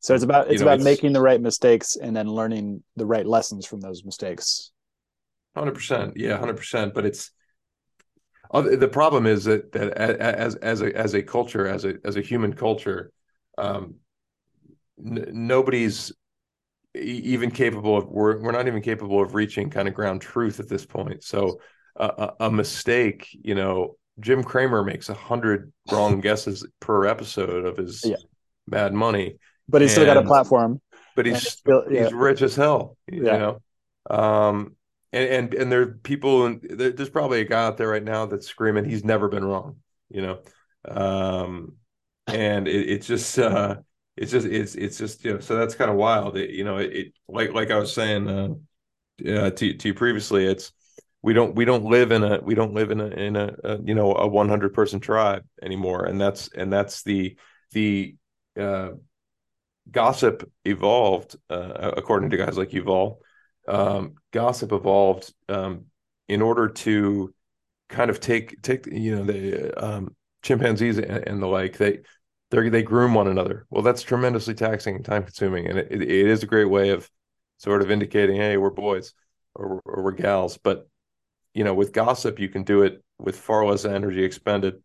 so 0.00 0.14
it's 0.14 0.24
about 0.24 0.46
it's 0.46 0.54
you 0.54 0.58
know, 0.60 0.66
about 0.66 0.76
it's, 0.76 0.84
making 0.84 1.12
the 1.12 1.20
right 1.20 1.40
mistakes 1.40 1.96
and 1.96 2.16
then 2.16 2.26
learning 2.26 2.82
the 2.96 3.06
right 3.06 3.26
lessons 3.26 3.66
from 3.66 3.80
those 3.80 4.04
mistakes. 4.04 4.72
Hundred 5.56 5.74
percent, 5.74 6.16
yeah, 6.16 6.38
hundred 6.38 6.56
percent. 6.56 6.94
But 6.94 7.06
it's 7.06 7.32
the 8.52 8.88
problem 8.90 9.26
is 9.26 9.44
that 9.44 9.72
that 9.72 9.92
as 9.92 10.54
as 10.56 10.80
a 10.82 10.96
as 10.96 11.14
a 11.14 11.22
culture, 11.22 11.66
as 11.66 11.84
a 11.84 11.94
as 12.04 12.16
a 12.16 12.20
human 12.20 12.52
culture, 12.52 13.12
um, 13.58 13.96
n- 15.04 15.28
nobody's 15.32 16.12
even 16.94 17.50
capable 17.50 17.96
of 17.96 18.08
we're 18.08 18.40
we're 18.40 18.52
not 18.52 18.66
even 18.66 18.82
capable 18.82 19.22
of 19.22 19.34
reaching 19.34 19.70
kind 19.70 19.88
of 19.88 19.94
ground 19.94 20.20
truth 20.20 20.60
at 20.60 20.68
this 20.68 20.84
point. 20.84 21.22
So 21.22 21.60
uh, 21.98 22.32
a, 22.40 22.46
a 22.46 22.50
mistake, 22.50 23.28
you 23.32 23.54
know, 23.54 23.96
Jim 24.18 24.42
Cramer 24.42 24.82
makes 24.82 25.08
a 25.08 25.14
hundred 25.14 25.72
wrong 25.90 26.20
guesses 26.22 26.66
per 26.80 27.06
episode 27.06 27.64
of 27.64 27.76
his 27.76 28.04
yeah. 28.04 28.16
Mad 28.66 28.92
Money 28.92 29.38
but 29.70 29.82
he's 29.82 29.90
and, 29.92 30.02
still 30.02 30.14
got 30.14 30.22
a 30.22 30.26
platform. 30.26 30.80
But 31.16 31.26
he's 31.26 31.48
still, 31.48 31.84
yeah. 31.88 32.04
he's 32.04 32.12
rich 32.12 32.42
as 32.42 32.56
hell. 32.56 32.96
You 33.06 33.26
yeah. 33.26 33.36
know, 33.38 33.60
um, 34.10 34.76
and 35.12 35.28
and 35.28 35.54
and 35.54 35.72
there 35.72 35.82
are 35.82 35.98
people, 36.02 36.46
and 36.46 36.60
there's 36.62 37.10
probably 37.10 37.40
a 37.40 37.44
guy 37.44 37.64
out 37.64 37.76
there 37.76 37.88
right 37.88 38.02
now 38.02 38.26
that's 38.26 38.46
screaming 38.46 38.84
he's 38.84 39.04
never 39.04 39.28
been 39.28 39.44
wrong. 39.44 39.76
You 40.08 40.22
know, 40.22 40.38
um, 40.88 41.76
and 42.26 42.66
it, 42.68 42.88
it's 42.90 43.06
just 43.06 43.38
uh, 43.38 43.76
it's 44.20 44.30
just 44.30 44.46
it's 44.46 44.74
it's 44.76 44.98
just 44.98 45.24
you 45.24 45.34
know 45.34 45.40
so 45.40 45.56
that's 45.56 45.74
kind 45.74 45.90
of 45.90 45.96
wild. 45.96 46.36
It, 46.36 46.50
you 46.50 46.62
know, 46.62 46.76
it, 46.76 46.92
it, 46.92 47.12
like 47.28 47.52
like 47.52 47.70
I 47.70 47.78
was 47.78 47.92
saying 47.92 48.28
uh, 48.28 48.48
uh, 49.28 49.50
to 49.50 49.74
to 49.74 49.88
you 49.88 49.94
previously, 49.94 50.46
it's 50.46 50.72
we 51.22 51.32
don't 51.32 51.56
we 51.56 51.64
don't 51.64 51.84
live 51.84 52.12
in 52.12 52.22
a 52.22 52.40
we 52.40 52.54
don't 52.54 52.74
live 52.74 52.92
in 52.92 53.00
a 53.00 53.06
in 53.08 53.34
a, 53.34 53.54
a 53.64 53.78
you 53.82 53.94
know 53.94 54.14
a 54.14 54.28
100 54.28 54.72
person 54.72 55.00
tribe 55.00 55.44
anymore 55.62 56.06
and 56.06 56.20
that's 56.20 56.48
and 56.54 56.72
that's 56.72 57.02
the 57.02 57.36
the 57.72 58.14
uh 58.58 58.90
gossip 59.90 60.50
evolved, 60.64 61.36
uh, 61.48 61.92
according 61.96 62.30
to 62.30 62.36
guys 62.36 62.56
like 62.56 62.70
Yuval. 62.70 63.18
Um, 63.68 64.14
gossip 64.32 64.72
evolved 64.72 65.32
um, 65.48 65.86
in 66.28 66.42
order 66.42 66.68
to 66.68 67.34
kind 67.88 68.10
of 68.10 68.20
take 68.20 68.62
take 68.62 68.86
you 68.86 69.16
know 69.16 69.24
the 69.24 69.84
um, 69.84 70.16
chimpanzees 70.42 70.98
and, 70.98 71.28
and, 71.28 71.42
the 71.42 71.46
like 71.46 71.76
they 71.76 72.00
they 72.50 72.68
they 72.68 72.82
groom 72.82 73.14
one 73.14 73.28
another. 73.28 73.66
Well, 73.70 73.82
that's 73.82 74.02
tremendously 74.02 74.54
taxing 74.54 74.96
and 74.96 75.04
time 75.04 75.24
consuming, 75.24 75.66
and 75.66 75.78
it, 75.78 75.90
it 75.92 76.10
is 76.10 76.42
a 76.42 76.46
great 76.46 76.70
way 76.70 76.90
of 76.90 77.08
sort 77.58 77.82
of 77.82 77.90
indicating, 77.90 78.36
hey, 78.36 78.56
we're 78.56 78.70
boys 78.70 79.12
or, 79.54 79.80
or 79.84 80.02
we're 80.02 80.12
gals. 80.12 80.58
But 80.58 80.88
you 81.54 81.64
know, 81.64 81.74
with 81.74 81.92
gossip, 81.92 82.38
you 82.38 82.48
can 82.48 82.62
do 82.62 82.82
it 82.82 83.02
with 83.18 83.36
far 83.38 83.66
less 83.66 83.84
energy 83.84 84.24
expended. 84.24 84.82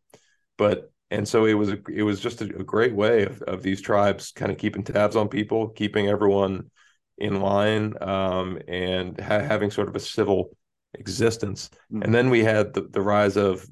But 0.58 0.92
and 1.12 1.28
so 1.28 1.46
it 1.46 1.54
was 1.54 1.70
a, 1.70 1.78
it 1.94 2.04
was 2.04 2.20
just 2.20 2.42
a, 2.42 2.46
a 2.46 2.64
great 2.64 2.94
way 2.94 3.24
of, 3.24 3.42
of 3.44 3.64
these 3.64 3.82
tribes 3.82 4.32
kind 4.32 4.52
of 4.52 4.58
keeping 4.58 4.84
tabs 4.84 5.16
on 5.16 5.28
people 5.28 5.70
keeping 5.70 6.08
everyone 6.08 6.70
in 7.18 7.42
line 7.42 7.94
um, 8.02 8.60
and 8.68 9.20
ha- 9.20 9.40
having 9.40 9.72
sort 9.72 9.88
of 9.88 9.96
a 9.96 10.00
civil 10.00 10.56
existence 10.96 11.70
mm-hmm. 11.92 12.04
and 12.04 12.14
then 12.14 12.30
we 12.30 12.44
had 12.44 12.74
the, 12.74 12.82
the 12.92 13.02
rise 13.02 13.38
of 13.38 13.66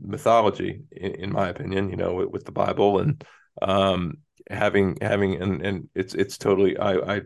mythology 0.00 0.82
in, 0.92 1.12
in 1.12 1.32
my 1.32 1.48
opinion 1.48 1.90
you 1.90 1.96
know 1.96 2.14
with, 2.14 2.28
with 2.28 2.44
the 2.44 2.52
bible 2.52 2.98
and 2.98 3.24
um, 3.62 4.18
having 4.48 4.96
having 5.00 5.40
and 5.40 5.62
and 5.62 5.88
it's 5.94 6.14
it's 6.14 6.38
totally 6.38 6.76
i 6.76 7.16
i 7.16 7.20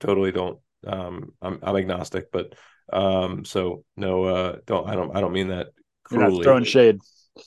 totally 0.00 0.30
don't 0.30 0.58
um 0.86 1.32
i'm, 1.42 1.58
I'm 1.62 1.76
agnostic 1.76 2.30
but 2.30 2.54
um 2.92 3.44
so 3.44 3.84
no 3.96 4.24
uh 4.24 4.56
don't 4.64 4.88
i 4.88 4.94
don't 4.94 5.16
i 5.16 5.20
don't 5.20 5.32
mean 5.32 5.48
that 5.48 5.68
cruelly. 6.04 6.24
You're 6.24 6.36
not 6.36 6.44
throwing 6.44 6.64
shade 6.64 7.00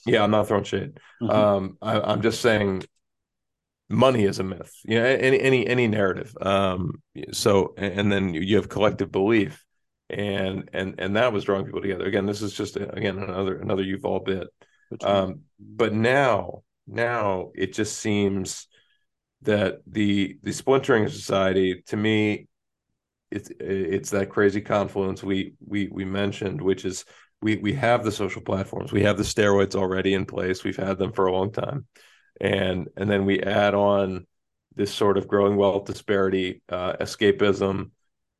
yeah, 0.06 0.22
I'm 0.22 0.30
not 0.30 0.48
throwing 0.48 0.64
shade. 0.64 0.98
Mm-hmm. 1.22 1.30
Um, 1.30 1.78
I, 1.80 2.12
am 2.12 2.22
just 2.22 2.40
saying 2.40 2.84
money 3.88 4.24
is 4.24 4.38
a 4.38 4.44
myth. 4.44 4.72
You 4.84 5.00
know, 5.00 5.04
any 5.04 5.40
any 5.40 5.66
any 5.66 5.88
narrative. 5.88 6.34
Um, 6.40 7.02
so 7.32 7.74
and 7.76 8.10
then 8.10 8.34
you 8.34 8.56
have 8.56 8.68
collective 8.68 9.12
belief, 9.12 9.64
and 10.10 10.68
and 10.72 10.94
and 10.98 11.16
that 11.16 11.32
was 11.32 11.44
drawing 11.44 11.64
people 11.64 11.82
together. 11.82 12.04
Again, 12.04 12.26
this 12.26 12.42
is 12.42 12.52
just 12.52 12.76
again 12.76 13.18
another 13.18 13.58
another 13.58 13.84
Yuval 13.84 14.24
bit. 14.24 14.48
Um, 15.02 15.42
but 15.58 15.94
now 15.94 16.62
now 16.86 17.50
it 17.54 17.72
just 17.72 17.98
seems 17.98 18.66
that 19.42 19.80
the 19.86 20.38
the 20.42 20.52
splintering 20.52 21.08
society 21.08 21.82
to 21.86 21.96
me 21.96 22.46
it's 23.30 23.50
it's 23.60 24.10
that 24.10 24.30
crazy 24.30 24.60
confluence 24.60 25.22
we 25.22 25.54
we 25.66 25.88
we 25.88 26.04
mentioned 26.04 26.60
which 26.60 26.84
is 26.84 27.04
we 27.40 27.56
we 27.56 27.72
have 27.72 28.04
the 28.04 28.12
social 28.12 28.42
platforms 28.42 28.92
we 28.92 29.02
have 29.02 29.16
the 29.16 29.22
steroids 29.22 29.74
already 29.74 30.14
in 30.14 30.24
place 30.24 30.64
we've 30.64 30.76
had 30.76 30.98
them 30.98 31.12
for 31.12 31.26
a 31.26 31.32
long 31.32 31.52
time. 31.52 31.86
And 32.40 32.88
and 32.96 33.10
then 33.10 33.26
we 33.26 33.40
add 33.40 33.74
on 33.74 34.26
this 34.74 34.94
sort 34.94 35.18
of 35.18 35.28
growing 35.28 35.56
wealth 35.56 35.84
disparity 35.84 36.62
uh, 36.68 36.94
escapism. 36.94 37.90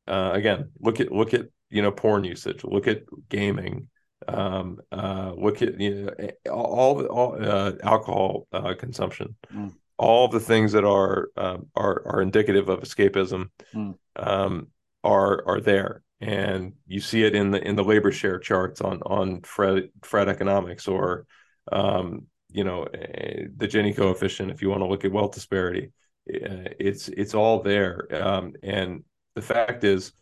Uh, 0.08 0.30
again 0.34 0.70
look 0.80 0.98
at 0.98 1.12
look 1.12 1.32
at 1.32 1.46
you 1.70 1.80
know 1.80 1.92
porn 1.92 2.24
usage 2.24 2.64
look 2.64 2.88
at 2.88 3.02
gaming 3.28 3.88
um, 4.28 4.80
uh, 4.90 5.32
look 5.36 5.62
at 5.62 5.80
you 5.80 6.10
know 6.46 6.52
all 6.52 7.04
all 7.06 7.36
uh, 7.40 7.72
alcohol 7.82 8.46
uh, 8.52 8.74
consumption 8.78 9.34
mm. 9.54 9.72
all 9.98 10.28
the 10.28 10.40
things 10.40 10.72
that 10.72 10.84
are 10.84 11.28
um, 11.36 11.66
are 11.74 12.02
are 12.06 12.22
indicative 12.22 12.68
of 12.68 12.80
escapism 12.80 13.50
mm. 13.74 13.94
um, 14.16 14.68
are 15.04 15.46
are 15.46 15.60
there 15.60 16.02
and 16.20 16.74
you 16.86 17.00
see 17.00 17.24
it 17.24 17.34
in 17.34 17.50
the 17.50 17.66
in 17.66 17.74
the 17.74 17.84
labor 17.84 18.12
share 18.12 18.38
charts 18.38 18.80
on 18.80 19.02
on 19.02 19.42
Fred 19.42 19.88
Fred 20.02 20.28
economics 20.28 20.86
or 20.86 21.26
um, 21.70 22.26
you 22.50 22.64
know 22.64 22.86
the 22.92 23.68
Gini 23.68 23.96
coefficient 23.96 24.50
if 24.50 24.62
you 24.62 24.70
want 24.70 24.82
to 24.82 24.86
look 24.86 25.04
at 25.04 25.12
wealth 25.12 25.32
disparity 25.32 25.92
eh, 26.32 26.68
it's 26.78 27.08
it's 27.08 27.34
all 27.34 27.62
there 27.62 28.06
um, 28.22 28.54
and 28.62 29.04
the 29.34 29.42
fact 29.42 29.84
is 29.84 30.12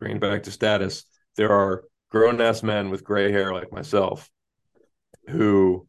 bringing 0.00 0.20
back 0.20 0.44
to 0.44 0.50
status 0.50 1.04
there 1.36 1.50
are 1.50 1.84
grown 2.14 2.40
ass 2.40 2.62
men 2.62 2.90
with 2.90 3.02
gray 3.02 3.32
hair 3.32 3.52
like 3.52 3.72
myself 3.72 4.30
who 5.26 5.84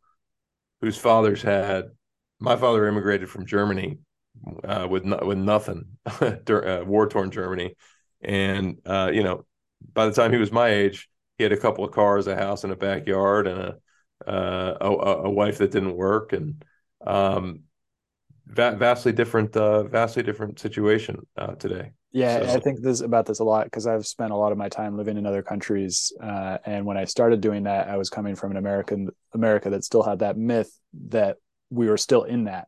whose 0.81 0.97
fathers 0.97 1.43
had 1.43 1.91
my 2.39 2.55
father 2.55 2.87
immigrated 2.87 3.29
from 3.29 3.45
Germany 3.45 3.99
uh, 4.63 4.87
with 4.89 5.05
no, 5.05 5.19
with 5.21 5.37
nothing, 5.37 5.85
uh, 6.05 6.83
war 6.85 7.07
torn 7.07 7.29
Germany, 7.29 7.75
and 8.21 8.77
uh, 8.85 9.11
you 9.13 9.23
know, 9.23 9.45
by 9.93 10.07
the 10.07 10.11
time 10.11 10.31
he 10.31 10.39
was 10.39 10.51
my 10.51 10.69
age, 10.69 11.07
he 11.37 11.43
had 11.43 11.53
a 11.53 11.57
couple 11.57 11.85
of 11.85 11.91
cars, 11.91 12.25
a 12.25 12.35
house, 12.35 12.63
and 12.63 12.73
a 12.73 12.75
backyard, 12.75 13.45
and 13.47 13.59
a 13.59 13.75
uh, 14.27 14.77
a, 14.81 14.87
a, 14.87 15.29
wife 15.29 15.59
that 15.59 15.71
didn't 15.71 15.95
work, 15.95 16.33
and 16.33 16.65
um, 17.05 17.61
va- 18.47 18.75
vastly 18.77 19.11
different, 19.11 19.55
uh, 19.55 19.83
vastly 19.83 20.23
different 20.23 20.57
situation 20.57 21.25
uh, 21.37 21.53
today. 21.55 21.91
Yeah, 22.15 22.39
so. 22.39 22.53
I 22.53 22.59
think 22.61 22.81
this 22.81 23.01
about 23.01 23.25
this 23.25 23.39
a 23.39 23.43
lot 23.43 23.65
because 23.65 23.85
I've 23.85 24.07
spent 24.07 24.31
a 24.31 24.35
lot 24.35 24.51
of 24.51 24.57
my 24.57 24.69
time 24.69 24.97
living 24.97 25.17
in 25.17 25.25
other 25.25 25.43
countries, 25.43 26.13
and 26.21 26.85
when 26.85 26.97
I 26.97 27.05
started 27.05 27.41
doing 27.41 27.63
that, 27.63 27.89
I 27.89 27.97
was 27.97 28.09
coming 28.09 28.35
from 28.35 28.51
an 28.51 28.57
American 28.57 29.09
America 29.33 29.69
that 29.71 29.83
still 29.83 30.01
had 30.01 30.19
that 30.19 30.37
myth 30.37 30.71
that 31.09 31.37
we 31.69 31.87
were 31.87 31.97
still 31.97 32.23
in 32.23 32.45
that. 32.45 32.67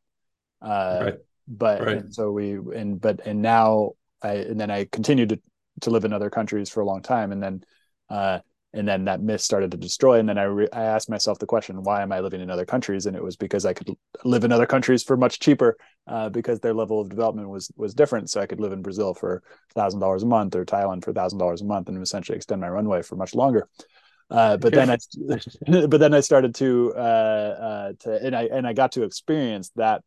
right 0.61 1.17
but 1.47 1.81
right. 1.81 1.97
and 1.97 2.13
so 2.13 2.31
we 2.31 2.53
and 2.75 2.99
but 2.99 3.21
and 3.25 3.41
now 3.41 3.91
I 4.21 4.33
and 4.33 4.59
then 4.59 4.69
I 4.69 4.85
continued 4.85 5.29
to 5.29 5.39
to 5.81 5.89
live 5.89 6.05
in 6.05 6.13
other 6.13 6.29
countries 6.29 6.69
for 6.69 6.81
a 6.81 6.85
long 6.85 7.01
time 7.01 7.31
and 7.31 7.41
then 7.41 7.63
uh 8.09 8.39
and 8.73 8.87
then 8.87 9.05
that 9.05 9.21
myth 9.21 9.41
started 9.41 9.71
to 9.71 9.77
destroy. 9.77 10.19
And 10.19 10.27
then 10.27 10.37
I 10.37 10.43
re- 10.43 10.69
I 10.73 10.83
asked 10.83 11.09
myself 11.09 11.39
the 11.39 11.45
question 11.45 11.83
why 11.83 12.01
am 12.01 12.11
I 12.11 12.19
living 12.19 12.41
in 12.41 12.51
other 12.51 12.65
countries? 12.65 13.05
And 13.05 13.15
it 13.15 13.23
was 13.23 13.35
because 13.35 13.65
I 13.65 13.73
could 13.73 13.89
live 14.23 14.43
in 14.43 14.51
other 14.51 14.65
countries 14.65 15.03
for 15.03 15.17
much 15.17 15.39
cheaper 15.39 15.77
uh, 16.07 16.29
because 16.29 16.59
their 16.59 16.73
level 16.73 16.99
of 16.99 17.09
development 17.09 17.49
was 17.49 17.71
was 17.75 17.93
different. 17.93 18.29
So 18.29 18.41
I 18.41 18.45
could 18.45 18.59
live 18.59 18.73
in 18.73 18.81
Brazil 18.81 19.13
for 19.13 19.41
thousand 19.73 19.99
dollars 19.99 20.23
a 20.23 20.27
month 20.27 20.55
or 20.55 20.65
Thailand 20.65 21.03
for 21.03 21.13
thousand 21.13 21.39
dollars 21.39 21.61
a 21.61 21.65
month 21.65 21.87
and 21.87 22.01
essentially 22.01 22.35
extend 22.35 22.61
my 22.61 22.69
runway 22.69 23.01
for 23.01 23.15
much 23.15 23.33
longer. 23.33 23.67
Uh, 24.29 24.57
but 24.57 24.73
then 24.73 24.89
I, 24.89 24.97
but 25.87 25.99
then 25.99 26.13
I 26.13 26.19
started 26.19 26.53
to, 26.55 26.93
uh, 26.95 26.99
uh, 26.99 27.93
to, 27.99 28.25
and 28.25 28.35
I, 28.35 28.43
and 28.43 28.67
I 28.67 28.73
got 28.73 28.91
to 28.93 29.03
experience 29.03 29.71
that 29.77 30.01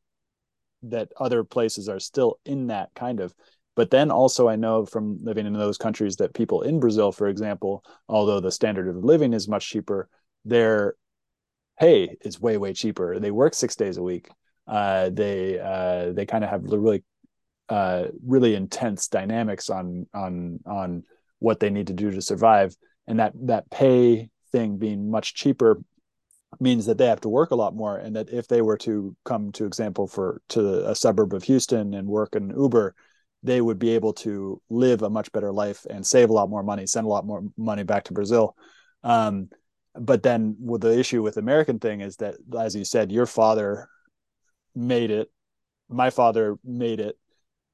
that 0.83 1.11
other 1.19 1.45
places 1.45 1.89
are 1.89 2.01
still 2.01 2.39
in 2.45 2.69
that 2.69 2.91
kind 2.95 3.21
of 3.21 3.35
but 3.81 3.91
then 3.91 4.11
also 4.11 4.49
i 4.49 4.57
know 4.57 4.85
from 4.85 5.19
living 5.23 5.47
in 5.47 5.55
those 5.55 5.79
countries 5.79 6.17
that 6.17 6.35
people 6.35 6.63
in 6.63 6.79
brazil 6.79 7.11
for 7.13 7.29
example 7.29 7.83
although 8.09 8.41
the 8.41 8.53
standard 8.53 8.89
of 8.89 9.05
living 9.05 9.33
is 9.33 9.49
much 9.49 9.69
cheaper 9.69 10.09
their 10.45 10.95
pay 11.81 12.17
is 12.21 12.41
way 12.41 12.59
way 12.59 12.73
cheaper. 12.73 13.19
They 13.19 13.31
work 13.31 13.55
six 13.55 13.75
days 13.75 13.97
a 13.97 14.03
week. 14.03 14.29
Uh, 14.69 15.11
they 15.11 15.59
uh, 15.59 16.13
they 16.13 16.27
kind 16.27 16.45
of 16.45 16.51
have 16.51 16.63
really 16.65 17.03
uh, 17.69 18.05
really 18.25 18.55
intense 18.55 19.09
dynamics 19.09 19.71
on 19.71 20.07
on 20.15 20.61
on 20.67 21.05
what 21.39 21.59
they 21.59 21.71
need 21.71 21.89
to 21.89 21.95
do 21.95 22.11
to 22.11 22.21
survive. 22.21 22.77
And 23.07 23.19
that 23.19 23.33
that 23.47 23.71
pay 23.71 24.29
thing 24.53 24.77
being 24.77 25.11
much 25.11 25.35
cheaper 25.35 25.83
means 26.59 26.87
that 26.87 26.99
they 26.99 27.07
have 27.07 27.23
to 27.23 27.29
work 27.29 27.51
a 27.51 27.57
lot 27.57 27.75
more. 27.75 27.97
And 27.97 28.15
that 28.17 28.31
if 28.31 28.47
they 28.47 28.61
were 28.61 28.77
to 28.79 29.17
come 29.25 29.51
to 29.53 29.65
example 29.65 30.07
for 30.07 30.43
to 30.51 30.89
a 30.89 30.95
suburb 30.95 31.33
of 31.33 31.45
houston 31.45 31.95
and 31.95 32.07
work 32.07 32.37
in 32.37 32.51
uber 32.51 32.95
they 33.43 33.61
would 33.61 33.79
be 33.79 33.91
able 33.91 34.13
to 34.13 34.61
live 34.69 35.03
a 35.03 35.11
much 35.11 35.33
better 35.33 35.53
life 35.53 35.87
and 35.89 36.07
save 36.07 36.31
a 36.31 36.33
lot 36.33 36.51
more 36.51 36.63
money 36.63 36.87
send 36.87 37.07
a 37.07 37.11
lot 37.11 37.27
more 37.27 37.43
money 37.57 37.83
back 37.83 38.05
to 38.05 38.13
brazil. 38.13 38.57
Um, 39.03 39.49
but 39.95 40.23
then 40.23 40.57
with 40.61 40.83
the 40.83 40.99
issue 40.99 41.23
with 41.23 41.35
the 41.35 41.41
american 41.41 41.79
thing 41.79 42.01
is 42.01 42.17
that 42.17 42.37
as 42.59 42.77
you 42.77 42.85
said 42.85 43.11
your 43.11 43.27
father 43.27 43.89
made 44.75 45.11
it 45.11 45.31
my 45.89 46.11
father 46.11 46.57
made 46.65 47.01
it 47.01 47.17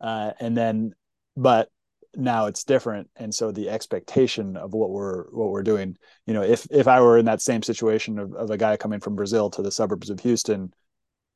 uh, 0.00 0.32
and 0.40 0.56
then 0.56 0.92
but 1.36 1.68
now 2.16 2.46
it's 2.46 2.64
different. 2.64 3.10
And 3.16 3.34
so 3.34 3.52
the 3.52 3.68
expectation 3.68 4.56
of 4.56 4.72
what 4.72 4.90
we're 4.90 5.24
what 5.30 5.50
we're 5.50 5.62
doing 5.62 5.96
you 6.26 6.34
know 6.34 6.42
if 6.42 6.66
if 6.70 6.88
i 6.88 7.00
were 7.00 7.18
in 7.18 7.26
that 7.26 7.42
same 7.42 7.62
situation 7.62 8.18
of, 8.18 8.34
of 8.34 8.50
a 8.50 8.56
guy 8.56 8.76
coming 8.76 9.00
from 9.00 9.16
brazil 9.16 9.50
to 9.50 9.62
the 9.62 9.70
suburbs 9.70 10.10
of 10.10 10.20
houston 10.20 10.72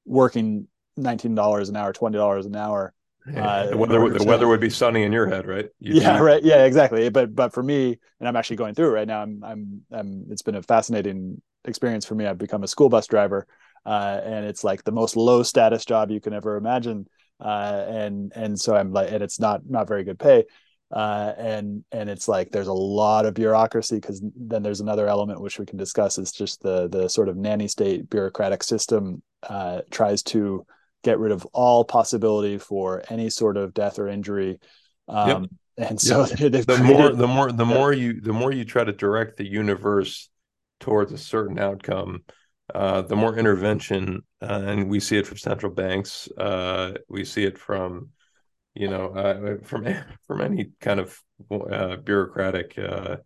working 0.04 0.66
$19 0.98 1.68
an 1.68 1.76
hour 1.76 1.92
$20 1.92 2.46
an 2.46 2.56
hour 2.56 2.94
uh, 3.36 3.66
the 3.70 3.76
weather, 3.76 4.10
the 4.10 4.24
weather 4.24 4.48
would 4.48 4.60
be 4.60 4.70
sunny 4.70 5.02
in 5.02 5.12
your 5.12 5.26
head, 5.26 5.46
right? 5.46 5.68
You'd 5.78 5.96
yeah, 5.96 6.16
be... 6.16 6.22
right. 6.22 6.42
Yeah, 6.42 6.64
exactly. 6.64 7.08
But 7.08 7.34
but 7.34 7.52
for 7.52 7.62
me, 7.62 7.98
and 8.18 8.28
I'm 8.28 8.36
actually 8.36 8.56
going 8.56 8.74
through 8.74 8.88
it 8.88 8.92
right 8.92 9.08
now. 9.08 9.22
I'm 9.22 9.42
I'm 9.44 9.82
I'm. 9.92 10.26
It's 10.30 10.42
been 10.42 10.54
a 10.54 10.62
fascinating 10.62 11.40
experience 11.64 12.04
for 12.04 12.14
me. 12.14 12.26
I've 12.26 12.38
become 12.38 12.62
a 12.62 12.68
school 12.68 12.88
bus 12.88 13.06
driver, 13.06 13.46
uh, 13.86 14.20
and 14.24 14.44
it's 14.44 14.64
like 14.64 14.84
the 14.84 14.92
most 14.92 15.16
low 15.16 15.42
status 15.42 15.84
job 15.84 16.10
you 16.10 16.20
can 16.20 16.32
ever 16.32 16.56
imagine. 16.56 17.06
Uh, 17.38 17.84
and 17.88 18.32
and 18.34 18.60
so 18.60 18.76
I'm 18.76 18.92
like, 18.92 19.10
and 19.10 19.22
it's 19.22 19.40
not 19.40 19.62
not 19.68 19.88
very 19.88 20.04
good 20.04 20.18
pay 20.18 20.44
uh, 20.92 21.32
and 21.38 21.84
and 21.92 22.10
it's 22.10 22.26
like 22.26 22.50
there's 22.50 22.66
a 22.66 22.72
lot 22.72 23.24
of 23.24 23.34
bureaucracy 23.34 23.96
because 23.96 24.20
then 24.34 24.62
there's 24.62 24.80
another 24.80 25.06
element 25.06 25.40
which 25.40 25.58
we 25.58 25.66
can 25.66 25.78
discuss 25.78 26.18
is 26.18 26.32
just 26.32 26.62
the 26.62 26.88
the 26.88 27.08
sort 27.08 27.28
of 27.28 27.36
nanny 27.36 27.68
state 27.68 28.10
bureaucratic 28.10 28.62
system 28.62 29.22
uh, 29.44 29.82
tries 29.90 30.22
to 30.22 30.66
get 31.02 31.18
rid 31.18 31.32
of 31.32 31.44
all 31.52 31.84
possibility 31.84 32.58
for 32.58 33.02
any 33.08 33.30
sort 33.30 33.56
of 33.56 33.74
death 33.74 33.98
or 33.98 34.08
injury 34.08 34.58
um, 35.08 35.48
yep. 35.76 35.88
and 35.90 36.00
so 36.00 36.20
yep. 36.38 36.38
the 36.38 36.62
created, 36.62 36.82
more 36.82 37.12
the 37.12 37.28
more 37.28 37.52
the 37.52 37.64
more 37.64 37.92
you 37.92 38.20
the 38.20 38.32
more 38.32 38.52
you 38.52 38.64
try 38.64 38.84
to 38.84 38.92
direct 38.92 39.36
the 39.36 39.46
universe 39.46 40.28
towards 40.78 41.12
a 41.12 41.18
certain 41.18 41.58
outcome 41.58 42.22
uh, 42.74 43.02
the 43.02 43.16
more 43.16 43.36
intervention 43.36 44.22
uh, 44.42 44.62
and 44.66 44.88
we 44.88 45.00
see 45.00 45.16
it 45.16 45.26
from 45.26 45.36
central 45.36 45.72
banks 45.72 46.28
uh, 46.38 46.92
we 47.08 47.24
see 47.24 47.44
it 47.44 47.58
from 47.58 48.10
you 48.74 48.88
know, 48.88 49.08
uh, 49.08 49.56
from 49.64 49.86
from 50.26 50.40
any 50.40 50.70
kind 50.80 51.00
of 51.00 51.20
uh, 51.50 51.96
bureaucratic 51.96 52.78
uh, 52.78 53.16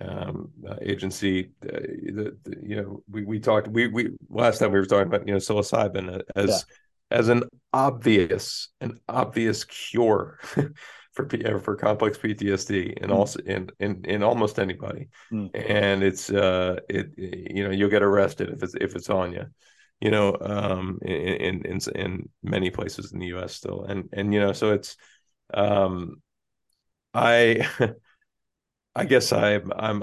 um, 0.00 0.50
uh, 0.68 0.76
agency. 0.80 1.50
Uh, 1.62 1.70
the, 1.70 2.36
the, 2.44 2.56
you 2.62 2.76
know, 2.76 3.02
we 3.10 3.24
we 3.24 3.38
talked 3.38 3.68
we 3.68 3.88
we 3.88 4.10
last 4.28 4.58
time 4.58 4.72
we 4.72 4.78
were 4.78 4.86
talking 4.86 5.08
about 5.08 5.26
you 5.26 5.34
know 5.34 5.40
psilocybin 5.40 6.22
as 6.36 6.48
yeah. 6.48 6.74
As 7.12 7.28
an 7.28 7.44
obvious 7.72 8.68
an 8.80 8.98
obvious 9.08 9.64
cure. 9.64 10.38
for 11.12 11.28
uh, 11.44 11.58
for 11.58 11.76
complex 11.76 12.16
PTSD 12.16 13.02
and 13.02 13.10
mm. 13.10 13.14
also 13.14 13.38
in, 13.40 13.68
in 13.80 14.02
in 14.06 14.22
almost 14.22 14.58
anybody, 14.58 15.08
mm. 15.30 15.50
and 15.54 16.02
it's 16.02 16.30
uh 16.30 16.76
it 16.88 17.10
you 17.18 17.62
know 17.62 17.70
you'll 17.70 17.90
get 17.90 18.02
arrested 18.02 18.48
if 18.48 18.62
it's 18.62 18.74
if 18.80 18.96
it's 18.96 19.10
on 19.10 19.30
you, 19.34 19.44
you 20.02 20.10
know, 20.10 20.36
um, 20.40 20.98
in, 21.02 21.64
in 21.64 21.78
in 21.94 22.28
many 22.42 22.70
places 22.70 23.12
in 23.12 23.20
the 23.20 23.26
U.S. 23.26 23.54
still, 23.54 23.84
and 23.84 24.08
and 24.12 24.34
you 24.34 24.40
know, 24.40 24.52
so 24.52 24.72
it's, 24.72 24.96
um, 25.54 26.20
I, 27.14 27.68
I 28.96 29.04
guess 29.04 29.32
I, 29.32 29.54
I'm 29.54 30.02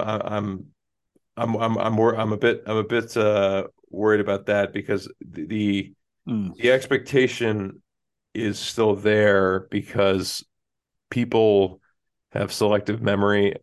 I'm 1.36 1.54
I'm 1.56 1.78
I'm 1.78 1.92
more 1.92 2.16
I'm 2.16 2.32
a 2.32 2.38
bit 2.38 2.62
I'm 2.66 2.78
a 2.78 2.84
bit 2.84 3.14
uh, 3.14 3.64
worried 3.90 4.20
about 4.20 4.46
that 4.46 4.72
because 4.72 5.06
the 5.20 5.44
the, 5.44 5.92
mm. 6.28 6.54
the 6.56 6.72
expectation 6.72 7.82
is 8.34 8.58
still 8.58 8.94
there 8.94 9.66
because 9.70 10.44
people 11.10 11.80
have 12.32 12.52
selective 12.52 13.02
memory 13.02 13.54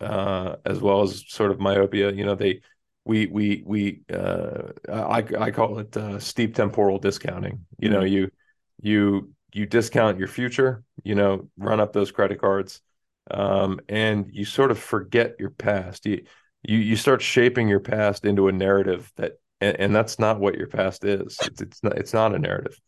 uh, 0.00 0.56
as 0.64 0.80
well 0.80 1.02
as 1.02 1.24
sort 1.28 1.50
of 1.50 1.60
myopia. 1.60 2.12
You 2.12 2.24
know, 2.24 2.34
they 2.34 2.60
we 3.04 3.26
we 3.26 3.62
we 3.66 4.02
uh, 4.12 4.72
I 4.88 5.24
I 5.38 5.50
call 5.50 5.78
it 5.78 5.96
uh, 5.96 6.18
steep 6.18 6.54
temporal 6.54 6.98
discounting. 6.98 7.64
You 7.78 7.90
know, 7.90 8.00
mm-hmm. 8.00 8.14
you 8.14 8.30
you 8.80 9.32
you 9.52 9.66
discount 9.66 10.18
your 10.18 10.28
future. 10.28 10.84
You 11.04 11.14
know, 11.14 11.48
run 11.56 11.80
up 11.80 11.92
those 11.92 12.12
credit 12.12 12.40
cards, 12.40 12.80
um, 13.30 13.80
and 13.88 14.26
you 14.30 14.44
sort 14.44 14.70
of 14.70 14.78
forget 14.78 15.36
your 15.38 15.50
past. 15.50 16.06
You 16.06 16.24
you 16.62 16.78
you 16.78 16.96
start 16.96 17.22
shaping 17.22 17.68
your 17.68 17.80
past 17.80 18.24
into 18.24 18.48
a 18.48 18.52
narrative 18.52 19.10
that, 19.16 19.32
and, 19.60 19.76
and 19.80 19.94
that's 19.94 20.18
not 20.18 20.40
what 20.40 20.56
your 20.56 20.68
past 20.68 21.04
is. 21.04 21.36
It's, 21.42 21.60
it's 21.60 21.82
not 21.82 21.98
it's 21.98 22.12
not 22.12 22.34
a 22.34 22.38
narrative. 22.38 22.78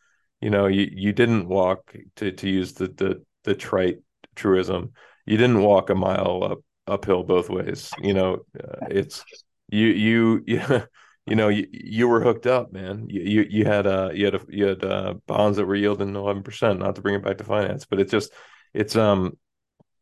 You 0.40 0.50
know, 0.50 0.66
you 0.66 0.88
you 0.90 1.12
didn't 1.12 1.48
walk 1.48 1.94
to 2.16 2.32
to 2.32 2.48
use 2.48 2.72
the 2.74 2.88
the 2.88 3.22
the 3.44 3.54
trite 3.54 3.98
truism. 4.36 4.92
You 5.26 5.36
didn't 5.36 5.62
walk 5.62 5.90
a 5.90 5.94
mile 5.94 6.42
up 6.44 6.58
uphill 6.86 7.22
both 7.22 7.50
ways. 7.50 7.90
You 8.00 8.14
know, 8.14 8.38
uh, 8.58 8.86
it's 8.90 9.24
you 9.68 9.86
you 9.86 10.44
you 10.46 10.62
you 11.26 11.36
know 11.36 11.48
you, 11.48 11.66
you 11.70 12.08
were 12.08 12.20
hooked 12.20 12.46
up, 12.46 12.72
man. 12.72 13.06
You 13.08 13.22
you, 13.22 13.46
you 13.48 13.64
had 13.64 13.86
uh 13.86 14.10
you 14.12 14.24
had 14.26 14.34
a, 14.34 14.40
you 14.48 14.64
had 14.66 14.84
uh, 14.84 15.14
bonds 15.26 15.56
that 15.56 15.66
were 15.66 15.76
yielding 15.76 16.14
eleven 16.14 16.42
percent. 16.42 16.78
Not 16.78 16.96
to 16.96 17.02
bring 17.02 17.16
it 17.16 17.24
back 17.24 17.38
to 17.38 17.44
finance, 17.44 17.86
but 17.86 18.00
it's 18.00 18.12
just 18.12 18.32
it's 18.72 18.96
um 18.96 19.36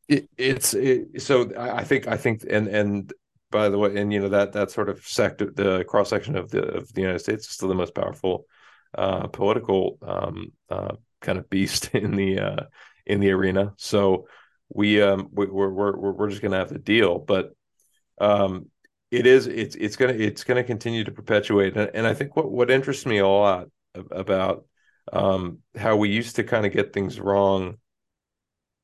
it, 0.08 0.28
it's 0.37 0.75
it, 0.75 1.20
so 1.20 1.50
I 1.58 1.84
think 1.84 2.06
I 2.08 2.16
think 2.16 2.44
and 2.48 2.68
and 2.68 3.12
by 3.50 3.69
the 3.69 3.78
way, 3.78 3.97
and 3.97 4.12
you 4.12 4.21
know 4.21 4.28
that 4.28 4.52
that 4.52 4.71
sort 4.71 4.88
of 4.88 5.05
sector, 5.07 5.50
the 5.50 5.85
cross 5.85 6.11
section 6.11 6.37
of 6.37 6.50
the 6.50 6.62
of 6.62 6.93
the 6.93 7.00
United 7.00 7.21
States 7.21 7.47
is 7.47 7.52
still 7.52 7.69
the 7.69 7.75
most 7.75 7.95
powerful 7.95 8.47
uh, 8.97 9.26
political 9.28 9.99
um, 10.02 10.52
uh, 10.71 10.95
kind 11.21 11.38
of 11.38 11.49
beast 11.50 11.90
in 11.95 12.14
the 12.17 12.38
uh, 12.38 12.64
in 13.07 13.21
the 13.21 13.31
arena. 13.31 13.73
So 13.76 14.28
we 14.69 15.00
um 15.02 15.28
we, 15.33 15.47
we're 15.47 15.71
we're 15.71 16.12
we're 16.12 16.31
just 16.31 16.43
gonna 16.43 16.59
have 16.59 16.69
to 16.69 16.78
deal, 16.78 17.19
but 17.19 17.55
um 18.21 18.67
it 19.11 19.26
is 19.26 19.47
it's 19.47 19.75
it's 19.76 19.97
gonna 19.97 20.12
it's 20.12 20.45
gonna 20.45 20.64
continue 20.64 21.05
to 21.05 21.12
perpetuate, 21.12 21.76
and, 21.76 21.90
and 21.95 22.07
I 22.07 22.14
think 22.14 22.37
what 22.37 22.50
what 22.50 22.71
interests 22.71 23.07
me 23.07 23.19
a 23.19 23.28
lot 23.28 23.69
about 24.11 24.67
um 25.12 25.59
how 25.76 25.97
we 25.97 26.11
used 26.11 26.37
to 26.37 26.45
kind 26.45 26.67
of 26.67 26.73
get 26.73 26.93
things 26.93 27.19
wrong 27.19 27.76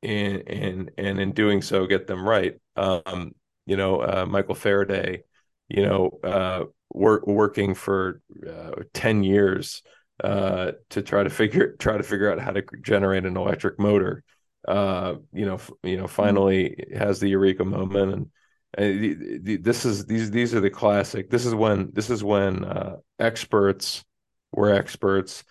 and 0.03 0.49
and 0.49 0.91
and 0.99 1.21
in 1.21 1.33
doing 1.33 1.63
so 1.63 1.87
get 1.87 2.07
them 2.07 2.27
right 2.27 2.55
um 2.77 3.35
you 3.67 3.77
know 3.77 4.01
uh, 4.01 4.27
michael 4.29 4.55
faraday 4.55 5.23
you 5.69 5.85
know 5.85 6.19
uh 6.23 6.65
work, 6.93 7.27
working 7.27 7.75
for 7.75 8.21
uh, 8.49 8.71
10 8.93 9.25
years 9.25 9.83
uh 10.23 10.73
to 10.91 11.03
try 11.03 11.23
to 11.23 11.31
figure 11.31 11.73
try 11.79 11.97
to 11.97 12.03
figure 12.03 12.31
out 12.31 12.39
how 12.39 12.53
to 12.53 12.63
generate 12.83 13.27
an 13.27 13.37
electric 13.37 13.79
motor. 13.79 14.23
Uh 14.67 15.17
you 15.33 15.45
know 15.45 15.55
f- 15.55 15.71
you 15.83 15.97
know 15.97 16.07
finally 16.07 16.77
has 16.97 17.21
the 17.21 17.29
eureka 17.29 17.65
moment. 17.65 18.31
And 18.77 19.01
the, 19.01 19.39
the, 19.43 19.57
this 19.59 19.85
is 19.85 20.07
these 20.07 20.31
these 20.31 20.55
are 20.55 20.61
the 20.61 20.71
classic 20.71 21.31
this 21.31 21.47
is 21.47 21.55
when 21.55 21.91
this 21.93 22.11
is 22.11 22.25
when 22.25 22.65
uh 22.65 22.97
experts 23.19 24.05
were 24.53 24.73
experts 24.73 25.45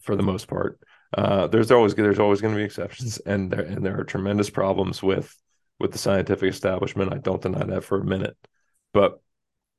for 0.00 0.16
the 0.16 0.22
most 0.22 0.48
part. 0.48 0.80
There's 1.16 1.70
always 1.70 1.94
there's 1.94 2.18
always 2.18 2.40
going 2.40 2.54
to 2.54 2.58
be 2.58 2.64
exceptions, 2.64 3.18
and 3.18 3.50
there 3.50 3.60
and 3.60 3.84
there 3.84 3.98
are 4.00 4.04
tremendous 4.04 4.50
problems 4.50 5.02
with 5.02 5.34
with 5.80 5.92
the 5.92 5.98
scientific 5.98 6.50
establishment. 6.50 7.12
I 7.12 7.18
don't 7.18 7.42
deny 7.42 7.64
that 7.64 7.84
for 7.84 7.98
a 7.98 8.04
minute, 8.04 8.36
but 8.92 9.20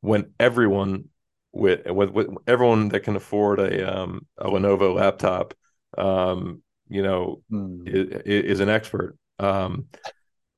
when 0.01 0.33
everyone 0.39 1.05
with 1.53 1.85
with, 1.85 2.09
with 2.09 2.27
everyone 2.47 2.89
that 2.89 3.01
can 3.01 3.15
afford 3.15 3.59
a 3.59 4.01
um, 4.01 4.25
a 4.37 4.49
Lenovo 4.49 4.95
laptop, 4.95 5.53
um, 5.97 6.61
you 6.89 7.03
know, 7.03 7.43
mm. 7.51 7.87
is, 7.87 8.43
is, 8.45 8.59
an 8.59 8.69
expert. 8.69 9.17
Um, 9.39 9.85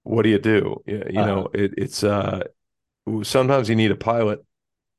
what 0.04 0.24
do 0.24 0.30
you 0.30 0.40
do? 0.40 0.82
You, 0.86 1.04
you 1.10 1.20
uh 1.20 1.26
know, 1.26 1.50
it, 1.54 1.74
it's 1.78 2.04
uh, 2.04 2.44
sometimes 3.24 3.70
you 3.70 3.76
need 3.76 3.92
a 3.92 3.96
pilot 3.96 4.44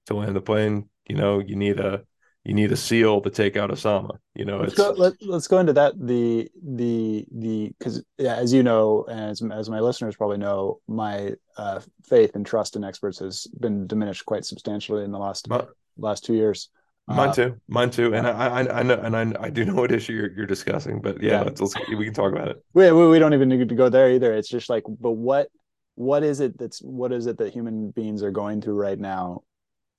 to 0.07 0.15
land 0.15 0.37
the 0.37 0.41
plane. 0.41 0.89
You 1.09 1.17
know, 1.17 1.39
you 1.39 1.57
need 1.57 1.81
a 1.81 2.03
you 2.45 2.53
need 2.53 2.71
a 2.73 2.77
seal 2.77 3.23
to 3.23 3.31
take 3.31 3.57
out 3.57 3.71
Osama. 3.71 4.19
You 4.35 4.45
know, 4.45 4.59
let's 4.59 4.75
go, 4.75 4.91
let, 4.91 5.15
us 5.33 5.47
go 5.49 5.59
into 5.59 5.73
that. 5.73 5.95
The 5.99 6.51
the 6.63 7.25
the 7.33 7.73
because 7.79 8.03
yeah, 8.19 8.37
as 8.37 8.53
you 8.53 8.63
know, 8.63 9.07
and 9.09 9.31
as, 9.31 9.43
as 9.43 9.71
my 9.71 9.81
listeners 9.81 10.15
probably 10.15 10.37
know, 10.37 10.81
my 10.87 11.33
uh, 11.57 11.81
faith 12.05 12.33
and 12.35 12.45
trust 12.45 12.77
in 12.77 12.85
experts 12.85 13.19
has 13.21 13.47
been 13.59 13.87
diminished 13.87 14.27
quite 14.27 14.45
substantially 14.45 15.05
in 15.05 15.11
the 15.11 15.19
last 15.19 15.49
my, 15.49 15.65
last 15.97 16.25
two 16.25 16.35
years. 16.35 16.69
Mine 17.07 17.31
uh, 17.31 17.35
too, 17.35 17.61
mine 17.69 17.91
too, 17.91 18.15
and 18.15 18.27
I, 18.27 18.61
I, 18.61 18.81
I 18.81 18.83
know, 18.83 18.95
and 18.95 19.17
I, 19.17 19.45
I 19.45 19.51
do 19.51 19.64
know 19.66 19.75
what 19.75 19.92
issue 19.92 20.14
you're, 20.14 20.33
you're 20.33 20.47
discussing, 20.47 21.03
but 21.03 21.23
yeah, 21.23 21.33
yeah. 21.33 21.42
Let's, 21.42 21.61
let's, 21.61 21.75
we 21.90 22.05
can 22.05 22.14
talk 22.14 22.33
about 22.33 22.49
it. 22.49 22.64
We, 22.73 22.90
we 22.92 23.18
don't 23.18 23.35
even 23.35 23.51
need 23.51 23.68
to 23.68 23.75
go 23.75 23.90
there 23.90 24.11
either. 24.11 24.33
It's 24.33 24.49
just 24.49 24.71
like, 24.71 24.85
but 24.87 25.12
what 25.12 25.49
what 25.97 26.23
is 26.25 26.40
it 26.40 26.59
that's 26.59 26.81
what 26.81 27.12
is 27.12 27.27
it 27.27 27.38
that 27.38 27.53
human 27.53 27.90
beings 27.90 28.23
are 28.23 28.31
going 28.31 28.61
through 28.61 28.75
right 28.75 28.99
now 28.99 29.42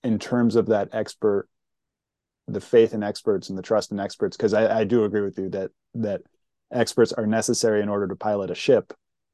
in 0.04 0.20
terms 0.20 0.56
of 0.56 0.68
that 0.68 0.90
expert 0.92 1.48
the 2.48 2.62
faith 2.62 2.94
in 2.94 3.04
experts 3.04 3.50
and 3.50 3.58
the 3.58 3.64
trust 3.64 3.92
in 3.92 4.00
experts 4.00 4.38
because 4.38 4.54
I, 4.54 4.82
I 4.82 4.84
do 4.84 5.04
agree 5.04 5.22
with 5.22 5.38
you 5.38 5.50
that 5.50 5.72
that 5.96 6.22
experts 6.72 7.14
are 7.14 7.26
necessary 7.26 7.82
in 7.82 7.90
order 7.90 8.08
to 8.08 8.16
pilot 8.16 8.52
a 8.52 8.56
ship 8.56 8.94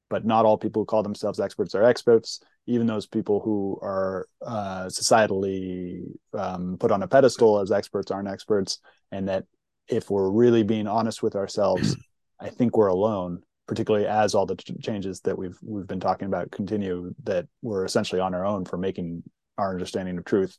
but 0.09 0.25
not 0.25 0.45
all 0.45 0.57
people 0.57 0.81
who 0.81 0.85
call 0.85 1.03
themselves 1.03 1.39
experts 1.39 1.73
are 1.73 1.83
experts. 1.83 2.41
Even 2.67 2.85
those 2.85 3.07
people 3.07 3.39
who 3.39 3.79
are 3.81 4.27
uh, 4.45 4.87
societally 4.87 6.01
um, 6.37 6.75
put 6.77 6.91
on 6.91 7.01
a 7.01 7.07
pedestal 7.07 7.59
as 7.59 7.71
experts 7.71 8.11
aren't 8.11 8.27
experts 8.27 8.79
and 9.11 9.29
that 9.29 9.45
if 9.87 10.09
we're 10.09 10.29
really 10.29 10.63
being 10.63 10.87
honest 10.87 11.21
with 11.21 11.35
ourselves 11.35 11.97
i 12.39 12.49
think 12.49 12.77
we're 12.77 12.87
alone 12.87 13.41
particularly 13.67 14.07
as 14.07 14.33
all 14.33 14.45
the 14.45 14.55
changes 14.55 15.21
that 15.21 15.37
we've 15.37 15.57
we've 15.61 15.87
been 15.87 15.99
talking 15.99 16.27
about 16.27 16.51
continue 16.51 17.13
that 17.23 17.47
we're 17.61 17.85
essentially 17.85 18.21
on 18.21 18.33
our 18.33 18.45
own 18.45 18.63
for 18.65 18.77
making 18.77 19.23
our 19.57 19.71
understanding 19.71 20.17
of 20.17 20.25
truth 20.25 20.57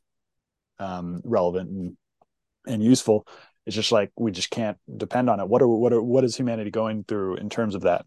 um, 0.79 1.21
relevant 1.25 1.71
and 1.71 1.97
and 2.67 2.83
useful. 2.83 3.27
It's 3.67 3.77
just 3.77 3.93
like 3.93 4.11
we 4.17 4.33
just 4.33 4.51
can't 4.51 4.79
depend 4.97 5.31
on 5.31 5.41
it. 5.41 5.49
What 5.49 5.63
are 5.63 5.69
what 5.69 5.93
are 5.93 6.03
what 6.03 6.25
is 6.25 6.37
humanity 6.37 6.71
going 6.71 7.05
through 7.05 7.37
in 7.37 7.49
terms 7.49 7.75
of 7.75 7.83
that? 7.83 8.05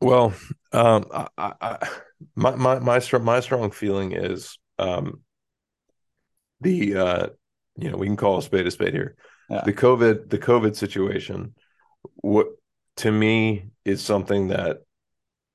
Well 0.00 0.34
um 0.72 1.06
i, 1.12 1.52
I 1.60 1.88
my 2.34 2.54
my 2.56 2.78
my 2.78 2.98
strong 2.98 3.24
my 3.24 3.40
strong 3.40 3.70
feeling 3.70 4.12
is 4.12 4.58
um 4.78 5.20
the 6.60 6.96
uh 6.96 7.26
you 7.76 7.90
know 7.90 7.96
we 7.96 8.06
can 8.06 8.16
call 8.16 8.38
a 8.38 8.42
spade 8.42 8.66
a 8.66 8.70
spade 8.70 8.92
here. 8.92 9.16
Yeah. 9.48 9.62
the 9.64 9.72
covid 9.72 10.30
the 10.30 10.38
covid 10.38 10.74
situation 10.74 11.54
what 12.16 12.48
to 12.96 13.10
me 13.12 13.70
is 13.84 14.02
something 14.02 14.48
that 14.48 14.78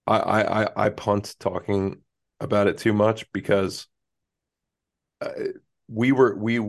I, 0.08 0.18
I 0.18 0.64
i 0.64 0.86
i 0.86 0.90
punt 0.90 1.36
talking 1.40 2.02
about 2.40 2.68
it 2.68 2.78
too 2.78 2.94
much 2.94 3.32
because 3.34 3.88
uh, 5.22 5.32
we 5.88 6.12
were 6.12 6.36
we 6.36 6.60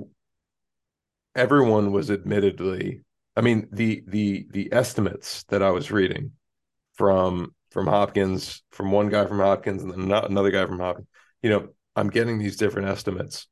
everyone 1.35 1.93
was 1.93 2.11
admittedly 2.11 3.03
i 3.37 3.41
mean 3.41 3.69
the 3.73 4.03
the 4.07 4.47
the 4.51 4.73
estimates 4.73 5.45
that 5.45 5.63
i 5.63 5.71
was 5.71 5.91
reading 5.91 6.33
from 6.95 7.55
from 7.71 7.87
hopkins 7.87 8.63
from 8.71 8.91
one 8.91 9.09
guy 9.09 9.27
from 9.27 9.39
hopkins 9.39 9.83
and 9.83 9.93
then 9.93 10.11
another 10.11 10.51
guy 10.51 10.67
from 10.67 10.81
hopkins 10.81 11.07
you 11.43 11.51
know 11.51 11.69
i'm 11.97 12.11
getting 12.11 12.39
these 12.39 12.57
different 12.57 12.89
estimates 12.89 13.47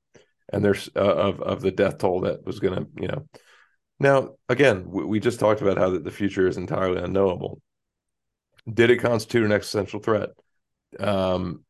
and 0.51 0.65
there's 0.65 0.89
uh, 0.97 1.01
of 1.01 1.41
of 1.41 1.61
the 1.61 1.71
death 1.71 1.99
toll 1.99 2.23
that 2.23 2.45
was 2.45 2.61
going 2.61 2.75
to 2.75 2.87
you 3.01 3.09
know. 3.09 3.27
Now 4.01 4.35
again 4.49 4.85
we, 4.89 5.05
we 5.05 5.21
just 5.21 5.41
talked 5.41 5.61
about 5.61 5.79
how 5.79 5.91
that 5.91 6.05
the 6.05 6.11
future 6.11 6.47
is 6.47 6.57
entirely 6.57 7.03
unknowable. 7.03 7.61
Did 8.73 8.91
it 8.91 8.99
constitute 8.99 9.45
an 9.45 9.53
existential 9.53 10.01
threat? 10.01 10.31
Um 10.99 11.65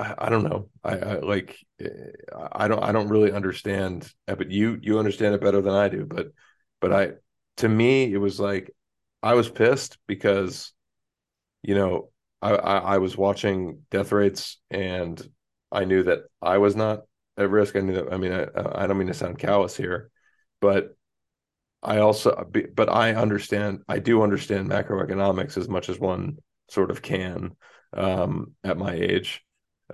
I, 0.00 0.14
I 0.26 0.28
don't 0.30 0.44
know. 0.44 0.68
I, 0.82 0.96
I, 0.98 1.14
like 1.18 1.58
I 2.52 2.68
don't 2.68 2.82
I 2.82 2.92
don't 2.92 3.08
really 3.08 3.32
understand. 3.32 4.10
But 4.26 4.50
you 4.50 4.78
you 4.80 4.98
understand 4.98 5.34
it 5.34 5.42
better 5.42 5.60
than 5.60 5.74
I 5.74 5.88
do. 5.88 6.06
But 6.06 6.28
but 6.80 6.92
I 6.92 7.12
to 7.58 7.68
me 7.68 8.12
it 8.12 8.16
was 8.16 8.40
like 8.40 8.74
I 9.22 9.34
was 9.34 9.50
pissed 9.50 9.98
because 10.06 10.72
you 11.62 11.74
know 11.74 12.10
I, 12.40 12.52
I, 12.52 12.78
I 12.78 12.98
was 12.98 13.16
watching 13.16 13.82
death 13.90 14.12
rates 14.12 14.58
and 14.70 15.22
I 15.70 15.84
knew 15.84 16.02
that 16.04 16.20
I 16.40 16.58
was 16.58 16.74
not 16.74 17.02
at 17.36 17.50
risk. 17.50 17.76
I 17.76 17.80
knew 17.80 17.94
that. 17.94 18.12
I 18.12 18.16
mean 18.16 18.32
I 18.32 18.46
I 18.56 18.86
don't 18.86 18.98
mean 18.98 19.08
to 19.08 19.14
sound 19.14 19.38
callous 19.38 19.76
here, 19.76 20.10
but 20.60 20.96
I 21.82 21.98
also 21.98 22.50
but 22.74 22.88
I 22.88 23.14
understand 23.14 23.82
I 23.88 23.98
do 23.98 24.22
understand 24.22 24.70
macroeconomics 24.70 25.58
as 25.58 25.68
much 25.68 25.88
as 25.90 25.98
one 25.98 26.38
sort 26.70 26.90
of 26.90 27.02
can 27.02 27.56
um, 27.92 28.52
at 28.62 28.78
my 28.78 28.92
age 28.92 29.44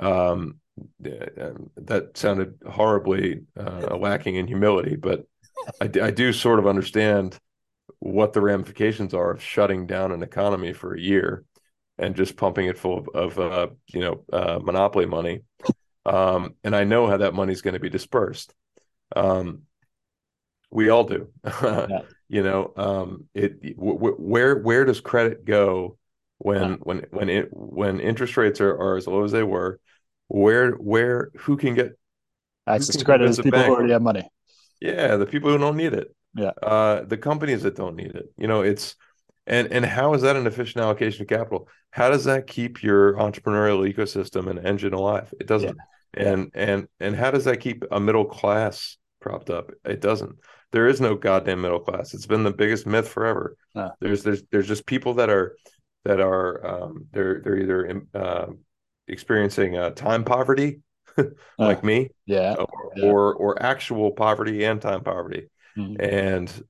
um, 0.01 0.61
that 1.01 2.11
sounded 2.15 2.55
horribly 2.69 3.43
uh, 3.59 3.97
lacking 4.01 4.37
in 4.37 4.47
humility, 4.47 4.97
but 4.97 5.27
I, 5.81 5.91
I 6.03 6.11
do 6.11 6.33
sort 6.33 6.59
of 6.59 6.67
understand 6.67 7.39
what 7.99 8.33
the 8.33 8.41
ramifications 8.41 9.15
are 9.15 9.31
of 9.31 9.43
shutting 9.43 9.87
down 9.87 10.13
an 10.13 10.23
economy 10.23 10.73
for 10.73 10.95
a 10.95 11.01
year 11.01 11.45
and 11.99 12.15
just 12.15 12.37
pumping 12.37 12.67
it 12.67 12.79
full 12.79 12.99
of, 12.99 13.09
of 13.09 13.39
uh, 13.39 13.69
you 13.93 14.01
know 14.01 14.25
uh, 14.33 14.59
monopoly 14.63 15.07
money. 15.07 15.43
Um, 16.05 16.55
and 16.63 16.77
I 16.77 16.85
know 16.85 17.07
how 17.07 17.17
that 17.17 17.35
money 17.35 17.53
is 17.53 17.63
going 17.63 17.75
to 17.75 17.81
be 17.81 17.91
dispersed. 17.91 18.55
Um, 19.15 19.63
we 20.71 20.89
all 20.91 21.05
do. 21.05 21.29
yeah. 21.63 22.03
You 22.29 22.43
know, 22.43 22.73
um, 22.77 23.25
it 23.35 23.77
w- 23.77 23.95
w- 23.95 24.17
where 24.17 24.57
where 24.57 24.85
does 24.85 25.01
credit 25.01 25.45
go 25.45 25.97
when 26.39 26.71
yeah. 26.71 26.77
when 26.81 27.07
when 27.11 27.29
it 27.29 27.49
when 27.53 28.01
interest 28.01 28.37
rates 28.37 28.61
are, 28.61 28.73
are 28.73 28.97
as 28.97 29.07
low 29.07 29.25
as 29.25 29.33
they 29.33 29.43
were? 29.43 29.81
where 30.29 30.73
where 30.73 31.31
who 31.37 31.57
can 31.57 31.75
get 31.75 31.99
access 32.67 32.97
to 32.97 33.05
credit 33.05 33.29
is 33.29 33.37
people 33.37 33.53
bank? 33.53 33.67
who 33.67 33.75
already 33.75 33.93
have 33.93 34.03
money. 34.03 34.29
Yeah, 34.81 35.17
the 35.17 35.27
people 35.27 35.51
who 35.51 35.59
don't 35.59 35.77
need 35.77 35.95
it. 35.95 36.15
Yeah. 36.35 36.53
Uh, 36.63 37.05
the 37.05 37.17
companies 37.17 37.63
that 37.63 37.77
don't 37.77 37.97
need 37.97 38.15
it. 38.15 38.27
You 38.37 38.47
know, 38.47 38.63
it's 38.63 38.97
and 39.47 39.73
and 39.73 39.85
how 39.85 40.15
is 40.15 40.23
that 40.23 40.37
an 40.37 40.47
efficient 40.47 40.83
allocation 40.83 41.23
of 41.23 41.29
capital 41.29 41.69
how 41.91 42.11
does 42.11 42.25
that 42.25 42.49
keep 42.49 42.83
your 42.83 43.15
entrepreneurial 43.15 43.91
ecosystem 43.91 44.51
and 44.51 44.59
engine 44.67 44.93
alive 44.93 45.33
it 45.39 45.47
doesn't 45.47 45.77
yeah. 46.17 46.23
and 46.25 46.51
and 46.53 46.89
and 46.99 47.15
how 47.15 47.31
does 47.31 47.45
that 47.45 47.59
keep 47.59 47.85
a 47.93 48.01
middle 48.01 48.25
class 48.25 48.97
propped 49.21 49.49
up 49.49 49.71
it 49.85 50.01
doesn't 50.01 50.35
there 50.73 50.89
is 50.89 51.01
no 51.01 51.15
goddamn 51.15 51.61
middle 51.61 51.79
class 51.79 52.13
it's 52.13 52.27
been 52.27 52.43
the 52.43 52.51
biggest 52.51 52.87
myth 52.87 53.09
forever 53.09 53.57
there's 54.01 54.25
there's 54.25 54.43
there's 54.51 54.67
just 54.67 54.85
people 54.85 55.15
that 55.15 55.31
are 55.31 55.57
that 56.07 56.21
are 56.21 56.67
um, 56.67 57.07
they're 57.13 57.41
they're 57.43 57.59
either 57.59 58.03
uh, 58.15 58.47
experiencing 59.09 59.77
uh, 59.77 59.91
time 59.91 60.25
poverty 60.25 60.81
like 61.59 61.79
uh, 61.79 61.87
me 61.87 62.11
yeah 62.27 62.55
or, 62.55 62.93
yeah. 62.97 63.05
or 63.05 63.35
or 63.35 63.63
actual 63.63 64.11
poverty 64.13 64.65
and 64.65 64.81
time 64.83 65.03
poverty 65.03 65.49
mm-hmm. 65.77 66.01
and 66.01 66.63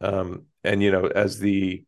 um 0.00 0.44
and 0.62 0.82
you 0.82 0.90
know 0.90 1.06
as 1.06 1.38
the 1.38 1.84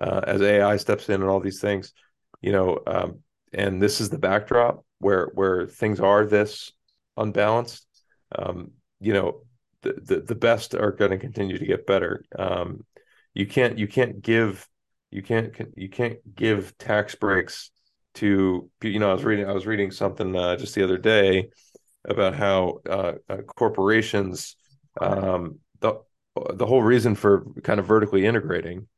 uh, 0.00 0.20
as 0.26 0.42
AI 0.42 0.76
steps 0.76 1.08
in 1.08 1.20
and 1.20 1.30
all 1.30 1.40
these 1.40 1.60
things, 1.60 1.92
you 2.40 2.52
know, 2.52 2.80
um, 2.86 3.20
and 3.52 3.80
this 3.80 4.00
is 4.00 4.10
the 4.10 4.18
backdrop 4.18 4.84
where 4.98 5.30
where 5.34 5.66
things 5.66 6.00
are 6.00 6.26
this 6.26 6.72
unbalanced. 7.16 7.86
Um, 8.36 8.72
you 9.00 9.12
know, 9.12 9.42
the, 9.82 9.94
the, 10.02 10.20
the 10.20 10.34
best 10.34 10.74
are 10.74 10.90
going 10.90 11.12
to 11.12 11.18
continue 11.18 11.58
to 11.58 11.66
get 11.66 11.86
better. 11.86 12.24
Um, 12.36 12.84
you 13.34 13.46
can't 13.46 13.78
you 13.78 13.86
can't 13.86 14.20
give 14.20 14.66
you 15.14 15.22
can't 15.22 15.54
you 15.76 15.88
can't 15.88 16.18
give 16.34 16.76
tax 16.76 17.14
breaks 17.14 17.70
to 18.14 18.68
you 18.82 18.98
know 18.98 19.10
I 19.10 19.14
was 19.14 19.24
reading 19.24 19.48
I 19.48 19.52
was 19.52 19.66
reading 19.66 19.92
something 19.92 20.34
uh, 20.34 20.56
just 20.56 20.74
the 20.74 20.82
other 20.82 20.98
day 20.98 21.48
about 22.04 22.34
how 22.34 22.80
uh, 22.88 23.12
uh, 23.28 23.36
corporations 23.56 24.56
um, 25.00 25.60
the 25.80 26.00
the 26.54 26.66
whole 26.66 26.82
reason 26.82 27.14
for 27.14 27.46
kind 27.62 27.78
of 27.78 27.86
vertically 27.86 28.26
integrating 28.26 28.88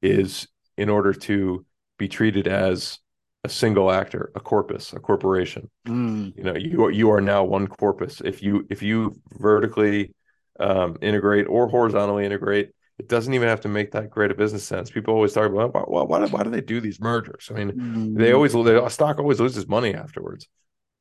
is 0.00 0.48
in 0.78 0.88
order 0.88 1.12
to 1.12 1.64
be 1.98 2.08
treated 2.08 2.48
as 2.48 2.98
a 3.44 3.48
single 3.48 3.90
actor, 3.90 4.32
a 4.34 4.40
corpus, 4.40 4.92
a 4.94 4.98
corporation. 4.98 5.70
Mm. 5.86 6.36
You 6.36 6.42
know, 6.42 6.56
you 6.56 6.84
are, 6.86 6.90
you 6.90 7.10
are 7.10 7.20
now 7.20 7.44
one 7.44 7.66
corpus. 7.66 8.22
If 8.24 8.42
you 8.42 8.66
if 8.70 8.82
you 8.82 9.20
vertically 9.38 10.14
um, 10.58 10.96
integrate 11.02 11.46
or 11.48 11.68
horizontally 11.68 12.24
integrate, 12.24 12.70
it 12.98 13.08
doesn't 13.08 13.34
even 13.34 13.48
have 13.48 13.60
to 13.60 13.68
make 13.68 13.92
that 13.92 14.10
great 14.10 14.30
a 14.30 14.34
business 14.34 14.64
sense. 14.64 14.90
People 14.90 15.14
always 15.14 15.32
talk 15.32 15.50
about 15.50 15.74
why, 15.74 15.82
why, 15.82 16.02
why, 16.02 16.24
do, 16.24 16.32
why 16.32 16.42
do 16.42 16.50
they 16.50 16.62
do 16.62 16.80
these 16.80 17.00
mergers? 17.00 17.48
I 17.50 17.54
mean, 17.54 17.72
mm. 17.72 18.18
they 18.18 18.32
always 18.32 18.52
the 18.52 18.88
stock 18.88 19.18
always 19.18 19.40
loses 19.40 19.68
money 19.68 19.94
afterwards, 19.94 20.48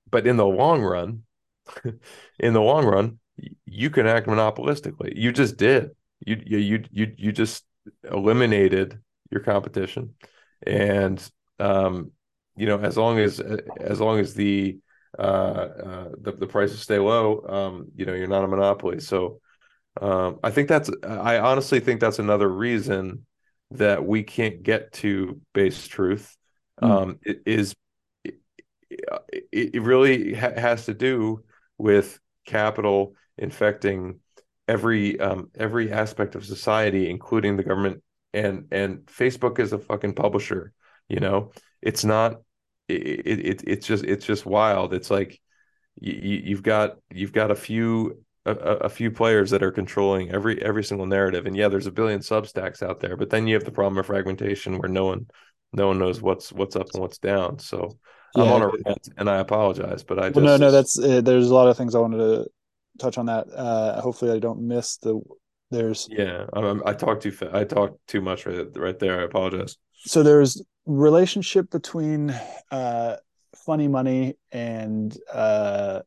but 0.09 0.27
in 0.27 0.35
the 0.35 0.45
long 0.45 0.81
run, 0.81 1.23
in 2.39 2.53
the 2.53 2.61
long 2.61 2.85
run, 2.85 3.19
you 3.65 3.89
can 3.89 4.07
act 4.07 4.27
monopolistically. 4.27 5.13
You 5.15 5.31
just 5.31 5.57
did. 5.57 5.91
You 6.25 6.41
you 6.45 6.83
you 6.91 7.13
you 7.17 7.31
just 7.31 7.65
eliminated 8.09 8.99
your 9.31 9.41
competition, 9.41 10.15
and 10.65 11.21
um, 11.59 12.11
you 12.57 12.65
know 12.65 12.79
as 12.79 12.97
long 12.97 13.19
as 13.19 13.39
as 13.39 13.99
long 13.99 14.19
as 14.19 14.33
the 14.33 14.79
uh, 15.17 15.21
uh, 15.21 16.09
the, 16.19 16.33
the 16.33 16.47
prices 16.47 16.81
stay 16.81 16.99
low, 16.99 17.41
um, 17.47 17.87
you 17.95 18.05
know 18.05 18.13
you're 18.13 18.27
not 18.27 18.43
a 18.43 18.47
monopoly. 18.47 18.99
So 18.99 19.39
um, 20.01 20.39
I 20.43 20.51
think 20.51 20.67
that's 20.67 20.89
I 21.03 21.39
honestly 21.39 21.79
think 21.79 21.99
that's 21.99 22.19
another 22.19 22.49
reason 22.49 23.25
that 23.71 24.05
we 24.05 24.23
can't 24.23 24.63
get 24.63 24.91
to 24.93 25.41
base 25.53 25.87
truth. 25.87 26.35
Mm. 26.81 26.89
Um, 26.89 27.19
it 27.23 27.41
is 27.45 27.75
it, 28.23 28.35
it 29.51 29.81
really 29.81 30.33
ha- 30.33 30.57
has 30.57 30.85
to 30.85 30.93
do 30.93 31.43
with 31.77 32.19
capital 32.45 33.15
infecting 33.37 34.19
every 34.67 35.19
um, 35.19 35.49
every 35.55 35.91
aspect 35.91 36.35
of 36.35 36.45
society, 36.45 37.09
including 37.09 37.57
the 37.57 37.63
government 37.63 38.03
and 38.33 38.67
and 38.71 39.05
Facebook 39.05 39.59
is 39.59 39.73
a 39.73 39.79
fucking 39.79 40.13
publisher. 40.13 40.73
You 41.07 41.19
know, 41.19 41.51
it's 41.81 42.03
not. 42.03 42.41
It, 42.87 43.39
it 43.39 43.63
it's 43.65 43.87
just 43.87 44.03
it's 44.03 44.25
just 44.25 44.45
wild. 44.45 44.93
It's 44.93 45.09
like 45.09 45.41
you, 45.99 46.41
you've 46.43 46.63
got 46.63 46.97
you've 47.09 47.33
got 47.33 47.51
a 47.51 47.55
few 47.55 48.23
a, 48.45 48.51
a, 48.51 48.89
few 48.89 49.09
players 49.09 49.49
that 49.49 49.63
are 49.63 49.71
controlling 49.71 50.31
every 50.31 50.61
every 50.61 50.83
single 50.83 51.07
narrative 51.07 51.45
and 51.45 51.55
yeah 51.55 51.67
there's 51.67 51.87
a 51.87 51.91
billion 51.91 52.19
substacks 52.19 52.83
out 52.83 52.99
there 52.99 53.17
but 53.17 53.29
then 53.29 53.47
you 53.47 53.55
have 53.55 53.63
the 53.63 53.71
problem 53.71 53.97
of 53.97 54.05
fragmentation 54.05 54.77
where 54.77 54.89
no 54.89 55.05
one 55.05 55.25
no 55.73 55.87
one 55.87 55.97
knows 55.97 56.21
what's 56.21 56.51
what's 56.53 56.75
up 56.75 56.87
and 56.93 57.01
what's 57.01 57.17
down 57.17 57.57
so 57.57 57.97
yeah, 58.35 58.43
i'm 58.43 58.51
on 58.51 58.61
a 58.61 58.67
rant 58.67 59.09
and 59.17 59.29
i 59.29 59.37
apologize 59.37 60.03
but 60.03 60.19
i 60.19 60.29
just 60.29 60.35
well, 60.35 60.45
no 60.45 60.57
no 60.57 60.71
that's 60.71 60.99
uh, 60.99 61.21
there's 61.21 61.49
a 61.49 61.53
lot 61.53 61.67
of 61.67 61.75
things 61.75 61.95
i 61.95 61.99
wanted 61.99 62.17
to 62.17 62.45
touch 62.99 63.17
on 63.17 63.25
that 63.25 63.47
uh 63.55 63.99
hopefully 63.99 64.31
i 64.31 64.39
don't 64.39 64.61
miss 64.61 64.97
the 64.97 65.19
there's 65.71 66.07
yeah, 66.11 66.45
I, 66.53 66.79
I 66.85 66.93
talked 66.93 67.23
too 67.23 67.31
fa- 67.31 67.49
I 67.53 67.63
talked 67.63 68.05
too 68.07 68.21
much 68.21 68.45
right 68.45 68.67
right 68.75 68.97
there. 68.99 69.19
I 69.19 69.23
apologize. 69.23 69.77
So 70.05 70.23
there's 70.23 70.63
relationship 70.85 71.71
between 71.71 72.29
uh, 72.71 73.17
funny 73.65 73.87
money 73.87 74.37
and 74.51 75.17
uh, 75.33 76.01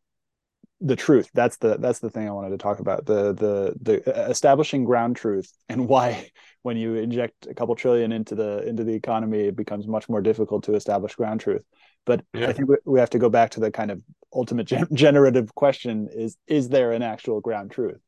the 0.81 0.97
truth. 0.97 1.29
That's 1.35 1.57
the 1.59 1.77
that's 1.79 1.99
the 1.99 2.11
thing 2.11 2.29
I 2.29 2.33
wanted 2.33 2.51
to 2.51 2.59
talk 2.59 2.81
about. 2.81 3.07
The 3.07 3.33
the 3.33 3.75
the 3.81 4.29
establishing 4.31 4.85
ground 4.85 5.17
truth 5.17 5.53
and 5.69 5.89
why 5.89 6.31
when 6.63 6.77
you 6.77 6.95
inject 6.97 7.47
a 7.49 7.55
couple 7.55 7.75
trillion 7.75 8.13
into 8.13 8.35
the 8.35 8.67
into 8.67 8.85
the 8.85 8.95
economy, 8.95 9.41
it 9.41 9.57
becomes 9.57 9.87
much 9.87 10.09
more 10.09 10.21
difficult 10.21 10.65
to 10.65 10.75
establish 10.75 11.15
ground 11.15 11.41
truth. 11.41 11.63
But 12.07 12.25
yeah. 12.33 12.49
I 12.49 12.53
think 12.53 12.71
we 12.85 13.01
have 13.01 13.11
to 13.11 13.19
go 13.19 13.29
back 13.29 13.51
to 13.51 13.61
the 13.61 13.71
kind 13.71 13.91
of 13.91 14.03
ultimate 14.33 14.67
gen- 14.67 14.89
generative 14.93 15.55
question: 15.55 16.09
is 16.13 16.37
is 16.47 16.69
there 16.69 16.93
an 16.93 17.03
actual 17.03 17.41
ground 17.41 17.71
truth? 17.71 18.01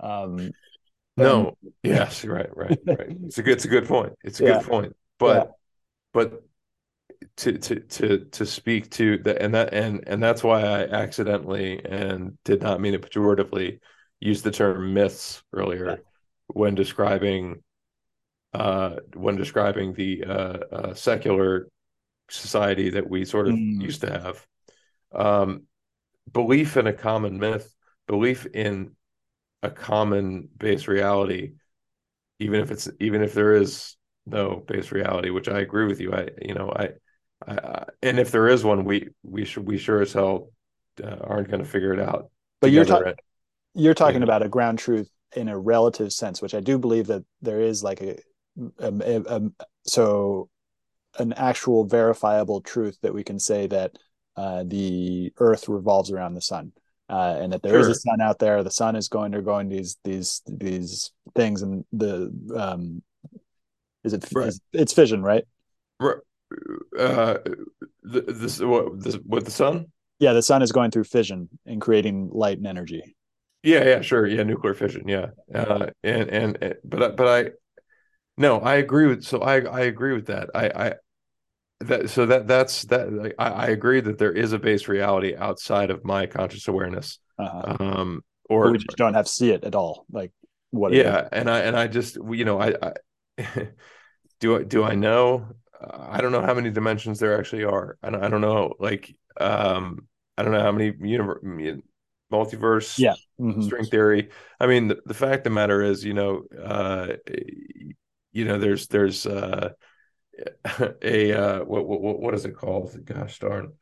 Um, 0.00 0.50
no, 1.16 1.48
um, 1.48 1.72
yes, 1.82 2.24
right, 2.24 2.54
right, 2.54 2.78
right. 2.84 3.16
It's 3.24 3.38
a 3.38 3.42
good, 3.42 3.54
it's 3.54 3.64
a 3.64 3.68
good 3.68 3.86
point. 3.86 4.12
It's 4.22 4.40
a 4.40 4.44
yeah. 4.46 4.58
good 4.58 4.66
point. 4.68 4.96
But, 5.18 5.36
yeah. 5.36 5.52
but 6.12 6.42
to 7.38 7.58
to 7.58 7.80
to 7.80 8.24
to 8.24 8.46
speak 8.46 8.90
to 8.92 9.18
that, 9.18 9.42
and 9.42 9.54
that 9.54 9.74
and 9.74 10.04
and 10.06 10.22
that's 10.22 10.42
why 10.42 10.62
I 10.62 10.84
accidentally 10.84 11.84
and 11.84 12.38
did 12.44 12.62
not 12.62 12.80
mean 12.80 12.94
it 12.94 13.02
pejoratively 13.02 13.80
use 14.20 14.42
the 14.42 14.50
term 14.50 14.94
myths 14.94 15.42
earlier 15.52 15.86
yeah. 15.86 15.96
when 16.48 16.74
describing 16.74 17.62
uh 18.54 18.96
when 19.14 19.36
describing 19.36 19.92
the 19.92 20.24
uh, 20.24 20.58
uh 20.72 20.94
secular 20.94 21.68
society 22.30 22.90
that 22.90 23.08
we 23.08 23.24
sort 23.24 23.48
of 23.48 23.54
mm. 23.54 23.82
used 23.82 24.00
to 24.00 24.10
have 24.10 24.46
um 25.14 25.62
belief 26.32 26.76
in 26.76 26.86
a 26.86 26.92
common 26.92 27.38
myth 27.38 27.76
belief 28.06 28.46
in 28.46 28.92
a 29.62 29.70
common 29.70 30.48
base 30.56 30.88
reality, 30.88 31.54
even 32.38 32.60
if 32.60 32.70
it's 32.70 32.88
even 33.00 33.22
if 33.22 33.34
there 33.34 33.54
is 33.54 33.96
no 34.24 34.62
base 34.66 34.92
reality, 34.92 35.30
which 35.30 35.48
I 35.48 35.60
agree 35.60 35.86
with 35.86 36.00
you. 36.00 36.12
I 36.12 36.28
you 36.40 36.54
know 36.54 36.72
I, 36.74 36.90
I 37.46 37.84
and 38.02 38.18
if 38.18 38.30
there 38.30 38.48
is 38.48 38.64
one, 38.64 38.84
we 38.84 39.08
we 39.22 39.44
should 39.44 39.66
we 39.66 39.78
sure 39.78 40.00
as 40.00 40.12
hell 40.12 40.50
uh, 41.02 41.16
aren't 41.20 41.48
going 41.48 41.62
to 41.62 41.68
figure 41.68 41.92
it 41.92 42.00
out. 42.00 42.30
But 42.60 42.70
you're 42.70 42.84
talking 42.84 43.14
you're 43.74 43.94
talking 43.94 44.22
about 44.22 44.42
a 44.42 44.48
ground 44.48 44.78
truth 44.78 45.10
in 45.34 45.48
a 45.48 45.58
relative 45.58 46.12
sense, 46.12 46.40
which 46.40 46.54
I 46.54 46.60
do 46.60 46.78
believe 46.78 47.08
that 47.08 47.24
there 47.42 47.60
is 47.60 47.82
like 47.82 48.00
a, 48.00 48.18
a, 48.78 48.88
a, 48.88 49.22
a 49.22 49.40
so 49.86 50.48
an 51.18 51.32
actual 51.34 51.84
verifiable 51.84 52.60
truth 52.60 52.98
that 53.02 53.12
we 53.12 53.24
can 53.24 53.38
say 53.38 53.66
that 53.66 53.92
uh, 54.36 54.64
the 54.66 55.32
Earth 55.38 55.68
revolves 55.68 56.10
around 56.10 56.34
the 56.34 56.40
sun 56.40 56.72
uh, 57.08 57.38
and 57.40 57.52
that 57.52 57.62
there 57.62 57.72
sure. 57.72 57.80
is 57.80 57.88
a 57.88 57.94
sun 57.94 58.20
out 58.20 58.38
there. 58.38 58.62
The 58.62 58.70
sun 58.70 58.96
is 58.96 59.08
going 59.08 59.26
undergoing 59.26 59.68
these 59.68 59.96
these 60.04 60.42
these 60.46 61.12
things, 61.34 61.62
and 61.62 61.84
the 61.92 62.32
um, 62.56 63.02
is 64.04 64.12
it 64.12 64.26
right. 64.34 64.48
is, 64.48 64.60
it's 64.72 64.92
fission, 64.92 65.22
right? 65.22 65.44
Uh, 66.98 67.38
the, 68.02 68.20
this 68.28 68.60
what 68.60 69.02
this 69.02 69.16
what 69.16 69.44
the 69.44 69.50
sun? 69.50 69.86
Yeah, 70.18 70.32
the 70.32 70.42
sun 70.42 70.62
is 70.62 70.72
going 70.72 70.90
through 70.90 71.04
fission 71.04 71.48
and 71.66 71.80
creating 71.80 72.30
light 72.32 72.58
and 72.58 72.66
energy. 72.66 73.16
Yeah, 73.62 73.84
yeah, 73.84 74.00
sure, 74.00 74.26
yeah, 74.26 74.44
nuclear 74.44 74.74
fission, 74.74 75.08
yeah, 75.08 75.26
uh, 75.54 75.88
and, 76.04 76.30
and 76.30 76.58
and 76.62 76.74
but 76.84 77.16
but 77.16 77.26
I 77.26 77.50
no, 78.36 78.60
I 78.60 78.76
agree 78.76 79.06
with 79.06 79.24
so 79.24 79.40
I 79.40 79.60
I 79.60 79.80
agree 79.80 80.14
with 80.14 80.26
that. 80.26 80.50
I 80.54 80.66
I 80.68 80.94
that 81.80 82.10
so 82.10 82.26
that 82.26 82.46
that's 82.46 82.82
that 82.82 83.12
like, 83.12 83.34
I, 83.38 83.48
I, 83.48 83.66
agree 83.66 84.00
that 84.00 84.18
there 84.18 84.32
is 84.32 84.52
a 84.52 84.58
base 84.58 84.88
reality 84.88 85.36
outside 85.36 85.90
of 85.90 86.04
my 86.04 86.26
conscious 86.26 86.68
awareness 86.68 87.18
uh-huh. 87.38 87.76
um 87.78 88.24
or 88.48 88.64
but 88.64 88.72
we 88.72 88.78
just 88.78 88.96
don't 88.96 89.14
have 89.14 89.26
to 89.26 89.30
see 89.30 89.50
it 89.50 89.64
at 89.64 89.74
all 89.74 90.06
like 90.10 90.32
what 90.70 90.92
yeah 90.92 91.28
and 91.32 91.50
i 91.50 91.60
and 91.60 91.76
i 91.76 91.86
just 91.86 92.16
you 92.30 92.44
know 92.44 92.58
i, 92.58 92.74
I 92.82 93.68
do 94.40 94.56
i 94.56 94.62
do 94.62 94.84
i 94.84 94.94
know 94.94 95.48
uh, 95.80 96.06
i 96.10 96.20
don't 96.20 96.32
know 96.32 96.42
how 96.42 96.54
many 96.54 96.70
dimensions 96.70 97.18
there 97.18 97.38
actually 97.38 97.64
are 97.64 97.98
i 98.02 98.10
don't, 98.10 98.22
I 98.22 98.28
don't 98.28 98.40
know 98.40 98.74
like 98.78 99.14
um 99.40 100.06
i 100.36 100.42
don't 100.42 100.52
know 100.52 100.62
how 100.62 100.72
many 100.72 100.94
universe 101.00 101.42
multiverse 102.32 102.98
yeah 102.98 103.14
mm-hmm. 103.40 103.62
string 103.62 103.84
theory 103.84 104.30
i 104.58 104.66
mean 104.66 104.88
the, 104.88 104.98
the 105.06 105.14
fact 105.14 105.38
of 105.38 105.44
the 105.44 105.50
matter 105.50 105.82
is 105.82 106.04
you 106.04 106.14
know 106.14 106.42
uh 106.62 107.08
you 108.32 108.44
know 108.44 108.58
there's 108.58 108.88
there's 108.88 109.26
uh 109.26 109.70
a 111.02 111.32
uh, 111.32 111.64
what, 111.64 111.86
what 111.86 112.20
what 112.20 112.34
is 112.34 112.44
it 112.44 112.56
called? 112.56 112.96
Gosh 113.04 113.38
darn, 113.38 113.72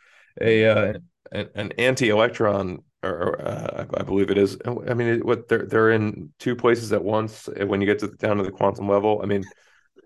a 0.40 0.66
uh, 0.66 0.92
an, 1.32 1.48
an 1.54 1.72
anti-electron, 1.72 2.82
or 3.02 3.40
uh, 3.40 3.86
I 3.94 4.02
believe 4.02 4.30
it 4.30 4.38
is. 4.38 4.58
I 4.66 4.94
mean, 4.94 5.20
what 5.20 5.48
they're 5.48 5.66
they're 5.66 5.90
in 5.90 6.32
two 6.38 6.56
places 6.56 6.92
at 6.92 7.02
once 7.02 7.48
when 7.66 7.80
you 7.80 7.86
get 7.86 7.98
to 8.00 8.08
the, 8.08 8.16
down 8.16 8.36
to 8.38 8.42
the 8.42 8.50
quantum 8.50 8.88
level. 8.88 9.20
I 9.22 9.26
mean, 9.26 9.44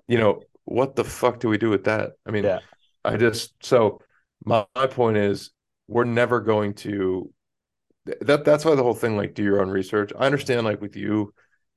you 0.07 0.19
know, 0.19 0.43
what 0.69 0.97
the 0.97 1.05
fuck 1.05 1.41
do 1.41 1.49
we 1.49 1.59
do 1.59 1.71
with 1.71 1.85
that? 1.85 2.13
I 2.27 2.31
mean, 2.31 2.45
Yeah. 2.45 2.61
I 3.05 3.17
just 3.17 3.55
so 3.65 4.01
my, 4.45 4.67
my 4.75 4.87
point 4.87 5.17
is 5.17 5.51
we're 5.87 6.05
never 6.05 6.41
going 6.41 6.75
to 6.75 7.33
that 8.23 8.45
that's 8.45 8.65
why 8.65 8.75
the 8.75 8.83
whole 8.83 8.95
thing 8.95 9.17
like 9.17 9.35
do 9.35 9.43
your 9.43 9.61
own 9.61 9.71
research. 9.71 10.13
I 10.19 10.27
understand 10.27 10.65
like 10.65 10.81
with 10.81 10.97
you 10.97 11.35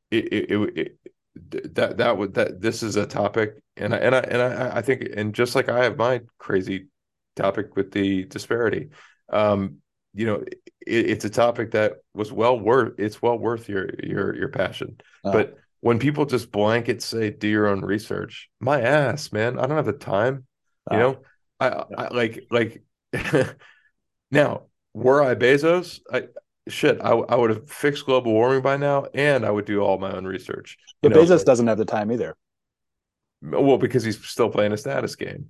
it 0.09 0.25
it, 0.33 0.51
it, 0.51 0.77
it 0.77 1.73
that 1.75 1.97
that 1.97 2.17
would 2.17 2.33
that 2.35 2.61
this 2.61 2.83
is 2.83 2.95
a 2.95 3.05
topic 3.05 3.61
and 3.77 3.93
I 3.93 3.97
and 3.97 4.15
I 4.15 4.19
and 4.19 4.41
I 4.41 4.77
I 4.77 4.81
think 4.81 5.07
and 5.15 5.33
just 5.33 5.55
like 5.55 5.69
I 5.69 5.83
have 5.83 5.97
my 5.97 6.21
crazy 6.37 6.87
topic 7.35 7.75
with 7.75 7.91
the 7.91 8.25
disparity 8.25 8.89
um 9.31 9.77
you 10.13 10.25
know 10.25 10.43
it, 10.85 11.09
it's 11.09 11.25
a 11.25 11.29
topic 11.29 11.71
that 11.71 11.93
was 12.13 12.31
well 12.31 12.59
worth 12.59 12.93
it's 12.99 13.21
well 13.21 13.37
worth 13.37 13.69
your 13.69 13.89
your 14.03 14.35
your 14.35 14.49
passion 14.49 14.97
Oh. 15.23 15.31
but 15.31 15.55
when 15.81 15.99
people 15.99 16.25
just 16.25 16.51
blanket 16.51 17.01
say 17.01 17.29
do 17.31 17.47
your 17.47 17.67
own 17.67 17.81
research 17.81 18.49
my 18.59 18.81
ass 18.81 19.31
man 19.31 19.59
i 19.59 19.67
don't 19.67 19.77
have 19.77 19.85
the 19.85 19.93
time 19.93 20.45
you 20.89 20.97
Oh. 20.97 20.99
know 20.99 21.19
I, 21.59 21.85
I 21.97 22.07
like 22.09 22.47
like 22.51 22.83
now 24.31 24.63
were 24.93 25.23
i 25.23 25.35
bezos 25.35 25.99
i 26.11 26.23
shit 26.67 26.99
i, 27.01 27.09
I 27.11 27.35
would 27.35 27.49
have 27.49 27.69
fixed 27.69 28.05
global 28.05 28.33
warming 28.33 28.61
by 28.61 28.77
now 28.77 29.05
and 29.13 29.45
i 29.45 29.51
would 29.51 29.65
do 29.65 29.81
all 29.81 29.97
my 29.97 30.11
own 30.11 30.25
research 30.25 30.77
But 31.03 31.11
know 31.11 31.13
Bezos 31.13 31.45
doesn't 31.45 31.67
have 31.67 31.77
the 31.77 31.85
time 31.85 32.11
either. 32.11 32.35
well 33.41 33.77
because 33.77 34.03
he's 34.03 34.23
still 34.25 34.49
playing 34.49 34.71
a 34.73 34.77
status 34.77 35.15
game 35.15 35.49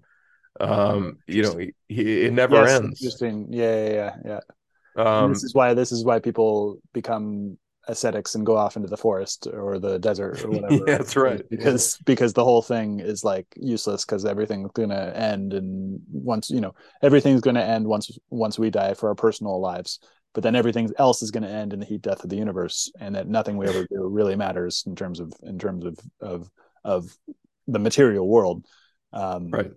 um 0.59 1.19
you 1.27 1.43
know 1.43 1.57
he, 1.57 1.73
he, 1.89 2.23
it 2.25 2.33
never 2.33 2.55
Yes, 2.55 2.67
ends 2.67 3.21
Interesting. 3.21 3.47
Yeah, 3.51 3.75
yeah, 3.87 3.93
yeah. 3.93 4.15
yeah. 4.25 4.39
And 5.17 5.27
um 5.27 5.31
this 5.31 5.43
is 5.43 5.53
why 5.53 5.73
this 5.73 5.91
is 5.91 6.03
why 6.05 6.19
people 6.19 6.79
become 6.93 7.57
ascetics 7.91 8.35
and 8.35 8.45
go 8.45 8.55
off 8.55 8.75
into 8.75 8.87
the 8.87 8.97
forest 8.97 9.47
or 9.51 9.77
the 9.77 9.99
desert 9.99 10.43
or 10.43 10.49
whatever. 10.51 10.83
Yeah, 10.87 10.97
that's 10.97 11.15
right. 11.15 11.47
Because 11.49 11.97
because 12.05 12.33
the 12.33 12.43
whole 12.43 12.61
thing 12.61 12.99
is 12.99 13.23
like 13.23 13.45
useless 13.55 14.05
because 14.05 14.25
everything's 14.25 14.71
gonna 14.71 15.11
end 15.15 15.53
and 15.53 15.99
once 16.11 16.49
you 16.49 16.61
know 16.61 16.73
everything's 17.01 17.41
gonna 17.41 17.61
end 17.61 17.85
once 17.85 18.17
once 18.29 18.57
we 18.57 18.69
die 18.69 18.93
for 18.93 19.09
our 19.09 19.15
personal 19.15 19.59
lives. 19.61 19.99
But 20.33 20.43
then 20.43 20.55
everything 20.55 20.89
else 20.97 21.21
is 21.21 21.29
going 21.29 21.43
to 21.43 21.49
end 21.49 21.73
in 21.73 21.81
the 21.81 21.85
heat 21.85 22.03
death 22.03 22.23
of 22.23 22.29
the 22.29 22.37
universe, 22.37 22.89
and 22.97 23.15
that 23.15 23.27
nothing 23.27 23.57
we 23.57 23.67
ever 23.67 23.85
do 23.85 24.07
really 24.07 24.37
matters 24.37 24.81
in 24.87 24.95
terms 24.95 25.19
of 25.19 25.33
in 25.43 25.59
terms 25.59 25.83
of 25.83 25.99
of 26.21 26.49
of 26.85 27.17
the 27.67 27.79
material 27.79 28.25
world. 28.25 28.65
Um, 29.11 29.49
right 29.49 29.71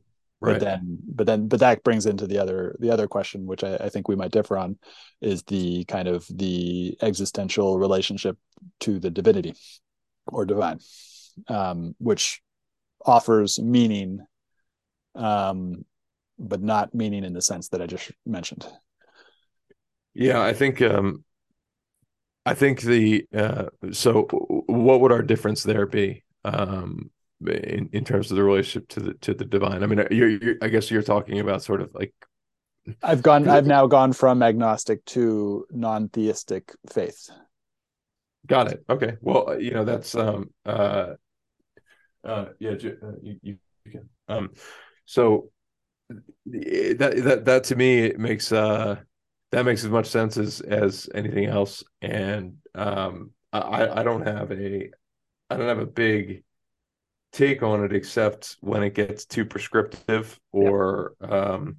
but 0.44 0.52
right. 0.52 0.60
then 0.60 0.98
but 1.06 1.26
then 1.26 1.48
but 1.48 1.60
that 1.60 1.82
brings 1.82 2.06
into 2.06 2.26
the 2.26 2.38
other 2.38 2.76
the 2.80 2.90
other 2.90 3.08
question 3.08 3.46
which 3.46 3.64
I, 3.64 3.76
I 3.76 3.88
think 3.88 4.08
we 4.08 4.16
might 4.16 4.30
differ 4.30 4.56
on 4.58 4.78
is 5.20 5.42
the 5.44 5.84
kind 5.86 6.08
of 6.08 6.26
the 6.30 6.96
existential 7.02 7.78
relationship 7.78 8.36
to 8.80 8.98
the 9.00 9.10
divinity 9.10 9.54
or 10.26 10.44
divine 10.44 10.78
um 11.48 11.94
which 11.98 12.40
offers 13.04 13.58
meaning 13.60 14.20
um 15.14 15.84
but 16.38 16.62
not 16.62 16.94
meaning 16.94 17.24
in 17.24 17.32
the 17.32 17.42
sense 17.42 17.68
that 17.68 17.82
i 17.82 17.86
just 17.86 18.10
mentioned. 18.26 18.66
Yeah, 20.14 20.42
I 20.42 20.52
think 20.52 20.80
um 20.80 21.24
I 22.46 22.54
think 22.54 22.82
the 22.82 23.26
uh 23.34 23.66
so 23.92 24.22
what 24.66 25.00
would 25.00 25.12
our 25.12 25.22
difference 25.22 25.62
there 25.62 25.86
be? 25.86 26.24
Um 26.44 27.10
in, 27.46 27.88
in 27.92 28.04
terms 28.04 28.30
of 28.30 28.36
the 28.36 28.44
relationship 28.44 28.88
to 28.90 29.00
the 29.00 29.14
to 29.14 29.34
the 29.34 29.44
divine? 29.44 29.82
I 29.82 29.86
mean, 29.86 30.06
you're, 30.10 30.28
you're 30.28 30.56
I 30.62 30.68
guess 30.68 30.90
you're 30.90 31.02
talking 31.02 31.40
about 31.40 31.62
sort 31.62 31.80
of 31.80 31.90
like 31.94 32.12
i've 33.02 33.22
gone 33.22 33.48
i've 33.48 33.66
now 33.66 33.86
gone 33.86 34.12
from 34.12 34.42
agnostic 34.42 35.02
to 35.06 35.64
non-theistic 35.70 36.70
faith 36.92 37.30
got 38.46 38.70
it. 38.70 38.84
Okay. 38.88 39.16
Well, 39.20 39.60
you 39.60 39.72
know, 39.72 39.84
that's 39.84 40.14
um 40.14 40.50
uh 40.66 41.14
uh 42.24 42.46
yeah, 42.58 42.70
uh, 42.70 43.12
you, 43.22 43.38
you 43.42 43.58
can 43.90 44.08
um 44.28 44.50
so 45.04 45.50
that 46.46 47.14
that 47.24 47.44
that 47.44 47.64
to 47.64 47.76
me 47.76 48.00
it 48.00 48.18
makes 48.18 48.52
uh 48.52 48.96
that 49.50 49.64
makes 49.64 49.84
as 49.84 49.90
much 49.90 50.06
sense 50.06 50.36
as 50.38 50.60
as 50.60 51.08
anything 51.14 51.44
else 51.44 51.84
and 52.00 52.56
um 52.74 53.30
i 53.52 54.00
i 54.00 54.02
don't 54.02 54.26
have 54.26 54.50
a 54.52 54.90
i 55.50 55.56
don't 55.56 55.68
have 55.68 55.78
a 55.78 55.86
big 55.86 56.42
take 57.34 57.62
on 57.62 57.84
it 57.84 57.92
except 57.92 58.56
when 58.60 58.82
it 58.82 58.94
gets 58.94 59.26
too 59.26 59.44
prescriptive 59.44 60.38
or 60.52 61.14
um 61.20 61.76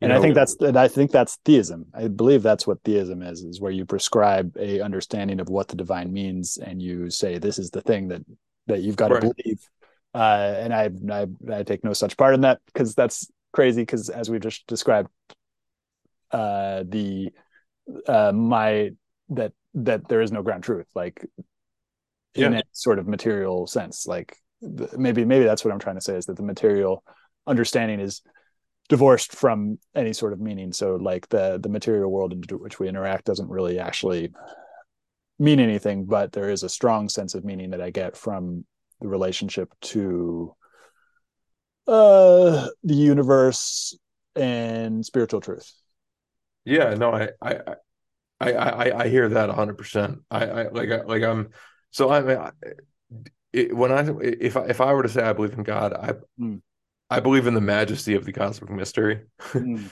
you 0.00 0.06
and 0.08 0.12
i 0.12 0.18
think 0.18 0.34
that's 0.34 0.56
and 0.60 0.78
i 0.78 0.88
think 0.88 1.10
that's 1.10 1.36
theism. 1.44 1.86
I 1.94 2.08
believe 2.08 2.42
that's 2.42 2.66
what 2.66 2.82
theism 2.82 3.22
is 3.22 3.42
is 3.42 3.60
where 3.60 3.72
you 3.72 3.84
prescribe 3.84 4.56
a 4.58 4.80
understanding 4.80 5.40
of 5.40 5.48
what 5.50 5.68
the 5.68 5.76
divine 5.76 6.12
means 6.12 6.56
and 6.56 6.80
you 6.80 7.10
say 7.10 7.38
this 7.38 7.58
is 7.58 7.70
the 7.70 7.82
thing 7.82 8.08
that 8.08 8.22
that 8.66 8.80
you've 8.80 8.96
got 8.96 9.08
Right. 9.08 9.20
to 9.22 9.32
believe. 9.36 9.60
Uh 10.14 10.54
and 10.58 10.72
I, 10.74 10.90
I 11.12 11.26
i 11.58 11.62
take 11.62 11.84
no 11.84 11.92
such 11.92 12.16
part 12.16 12.34
in 12.34 12.40
that 12.40 12.60
because 12.66 12.94
that's 12.94 13.30
crazy 13.52 13.82
because 13.82 14.08
as 14.08 14.30
we 14.30 14.38
just 14.38 14.66
described 14.66 15.10
uh 16.30 16.84
the 16.88 17.30
uh 18.08 18.32
my 18.32 18.90
that 19.28 19.52
that 19.74 20.08
there 20.08 20.22
is 20.22 20.32
no 20.32 20.42
ground 20.42 20.64
truth 20.64 20.88
like 20.94 21.24
in 22.34 22.54
a 22.54 22.62
sort 22.72 22.98
of 22.98 23.06
material 23.06 23.66
sense 23.66 24.06
like 24.06 24.36
maybe 24.62 25.24
maybe 25.24 25.44
that's 25.44 25.64
what 25.64 25.72
i'm 25.72 25.78
trying 25.78 25.96
to 25.96 26.00
say 26.00 26.16
is 26.16 26.26
that 26.26 26.36
the 26.36 26.42
material 26.42 27.02
understanding 27.46 28.00
is 28.00 28.22
divorced 28.88 29.34
from 29.34 29.78
any 29.94 30.12
sort 30.12 30.32
of 30.32 30.40
meaning. 30.40 30.72
So 30.72 30.96
like 30.96 31.28
the 31.28 31.58
the 31.60 31.68
material 31.68 32.10
world 32.10 32.32
into 32.32 32.56
which 32.56 32.78
we 32.78 32.88
interact 32.88 33.24
doesn't 33.24 33.48
really 33.48 33.78
actually 33.78 34.32
mean 35.38 35.60
anything 35.60 36.06
but 36.06 36.32
there 36.32 36.50
is 36.50 36.62
a 36.62 36.68
strong 36.68 37.08
sense 37.08 37.34
of 37.34 37.44
meaning 37.44 37.70
that 37.70 37.80
i 37.82 37.90
get 37.90 38.16
from 38.16 38.64
the 39.02 39.08
relationship 39.08 39.70
to 39.82 40.54
uh 41.86 42.68
the 42.82 42.94
universe 42.94 43.96
and 44.34 45.04
spiritual 45.04 45.40
truth. 45.40 45.70
Yeah 46.64 46.94
no 46.94 47.12
i 47.12 47.28
i 47.42 47.58
i 48.40 48.52
i 48.52 49.02
i 49.04 49.08
hear 49.08 49.28
that 49.28 49.50
100% 49.50 50.20
i 50.30 50.44
i 50.46 50.68
like 50.68 50.90
I, 50.90 51.02
like 51.02 51.22
i'm 51.22 51.50
so 51.90 52.10
i 52.10 52.20
mean 52.22 52.38
I- 52.38 52.52
it, 53.56 53.76
when 53.76 53.92
i 53.92 54.04
if 54.22 54.56
i 54.56 54.64
if 54.66 54.80
i 54.80 54.92
were 54.92 55.02
to 55.02 55.08
say 55.08 55.22
i 55.22 55.32
believe 55.32 55.54
in 55.54 55.62
god 55.62 55.92
i 55.94 56.12
Hmm. 56.38 56.56
i 57.10 57.20
believe 57.20 57.46
in 57.46 57.54
the 57.54 57.60
majesty 57.60 58.14
of 58.14 58.24
the 58.24 58.32
cosmic 58.32 58.70
mystery 58.70 59.22
Mm. 59.54 59.90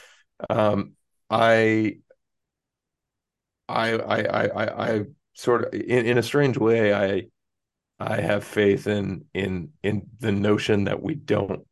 um 0.50 0.92
i 1.30 1.96
i 3.68 3.92
i 3.92 4.22
i 4.22 4.46
i, 4.46 4.88
I 4.94 5.04
sort 5.32 5.64
of 5.64 5.74
in, 5.74 6.06
in 6.06 6.18
a 6.18 6.22
strange 6.22 6.58
way 6.58 6.92
i 6.92 7.22
i 7.98 8.20
have 8.20 8.44
faith 8.44 8.86
in 8.86 9.24
in 9.34 9.70
in 9.82 10.06
the 10.20 10.32
notion 10.32 10.84
that 10.84 11.02
we 11.02 11.14
don't 11.14 11.66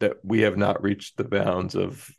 that 0.00 0.16
we 0.22 0.42
have 0.42 0.56
not 0.56 0.82
reached 0.82 1.16
the 1.16 1.24
bounds 1.24 1.74
of 1.74 2.10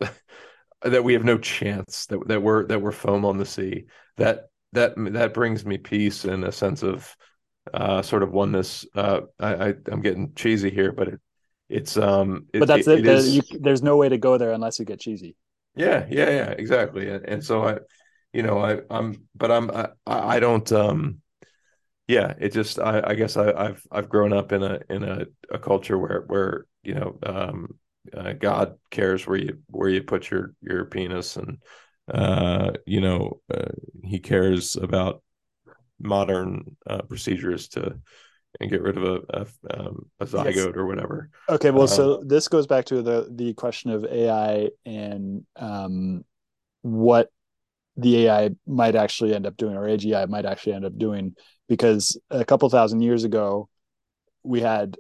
that 0.82 1.04
we 1.04 1.14
have 1.14 1.24
no 1.26 1.38
chance 1.38 2.06
that 2.08 2.28
that 2.28 2.42
we're 2.42 2.66
that 2.68 2.82
we're 2.82 2.92
foam 2.92 3.26
on 3.26 3.38
the 3.38 3.46
sea 3.46 3.86
that 4.18 4.50
that 4.74 4.94
that 4.98 5.34
brings 5.34 5.66
me 5.66 5.78
peace 5.78 6.26
and 6.26 6.44
a 6.44 6.52
sense 6.52 6.84
of 6.84 7.16
uh 7.74 8.02
sort 8.02 8.24
of 8.24 8.32
oneness 8.32 8.86
uh 8.96 9.22
i, 9.40 9.70
I 9.70 9.74
i'm 9.92 10.02
getting 10.02 10.34
cheesy 10.36 10.70
here 10.70 10.92
but 10.92 11.08
it 11.10 11.20
it's 11.70 11.98
um 11.98 12.48
but 12.58 12.68
that's 12.68 12.88
it, 12.88 12.92
it 12.94 13.06
There- 13.06 13.20
is- 13.20 13.36
you, 13.36 13.42
there's 13.60 13.82
no 13.84 13.98
way 13.98 14.10
to 14.10 14.18
go 14.18 14.38
there 14.38 14.52
unless 14.52 14.80
you 14.80 14.86
get 14.86 15.00
cheesy 15.00 15.36
yeah, 15.76 16.06
yeah, 16.10 16.30
yeah, 16.30 16.50
exactly. 16.52 17.10
And, 17.10 17.26
and 17.26 17.44
so 17.44 17.64
I, 17.66 17.78
you 18.34 18.44
know, 18.44 18.60
I, 18.60 18.80
I'm, 18.90 19.28
but 19.36 19.52
I'm, 19.52 19.72
I, 19.72 19.90
I 20.06 20.40
don't, 20.40 20.70
um, 20.72 21.22
yeah, 22.08 22.36
it 22.40 22.54
just, 22.54 22.80
I, 22.80 23.04
I 23.06 23.16
guess 23.16 23.38
I, 23.38 23.52
I've, 23.54 23.84
I've 23.92 24.10
grown 24.10 24.34
up 24.34 24.52
in 24.52 24.64
a, 24.64 24.80
in 24.90 25.04
a, 25.04 25.26
a 25.52 25.60
culture 25.60 25.98
where, 25.98 26.24
where, 26.28 26.66
you 26.84 26.96
know, 26.96 27.20
um, 27.24 27.70
uh, 28.16 28.34
God 28.34 28.78
cares 28.92 29.28
where 29.28 29.38
you, 29.38 29.60
where 29.70 29.90
you 29.90 30.04
put 30.04 30.32
your, 30.32 30.54
your 30.62 30.86
penis 30.86 31.38
and, 31.38 31.60
uh, 32.14 32.72
you 32.86 33.02
know, 33.02 33.42
uh, 33.54 33.72
he 34.04 34.20
cares 34.20 34.76
about 34.76 35.24
modern, 36.02 36.78
uh, 36.88 37.02
procedures 37.04 37.70
to, 37.70 38.00
and 38.60 38.70
get 38.70 38.82
rid 38.82 38.98
of 38.98 39.04
a, 39.04 39.22
a, 39.30 39.80
um, 39.80 40.06
a 40.20 40.26
zygote 40.26 40.76
or 40.76 40.86
whatever. 40.86 41.30
Okay, 41.50 41.72
well, 41.72 41.84
Um, 41.84 41.88
so 41.88 42.24
this 42.26 42.48
goes 42.48 42.68
back 42.68 42.86
to 42.86 43.02
the 43.02 43.28
the 43.32 43.54
question 43.54 43.92
of 43.92 44.06
AI 44.06 44.70
and 44.86 45.46
um, 45.56 46.24
what 46.82 47.30
the 47.98 48.26
AI 48.28 48.52
might 48.66 48.96
actually 48.96 49.36
end 49.36 49.46
up 49.46 49.58
doing, 49.58 49.76
or 49.76 49.88
AGI 49.88 50.26
might 50.28 50.46
actually 50.46 50.74
end 50.74 50.86
up 50.86 50.98
doing, 50.98 51.36
because 51.68 52.20
a 52.30 52.46
couple 52.46 52.70
thousand 52.70 53.02
years 53.02 53.24
ago, 53.24 53.70
we 54.44 54.62
had 54.62 54.98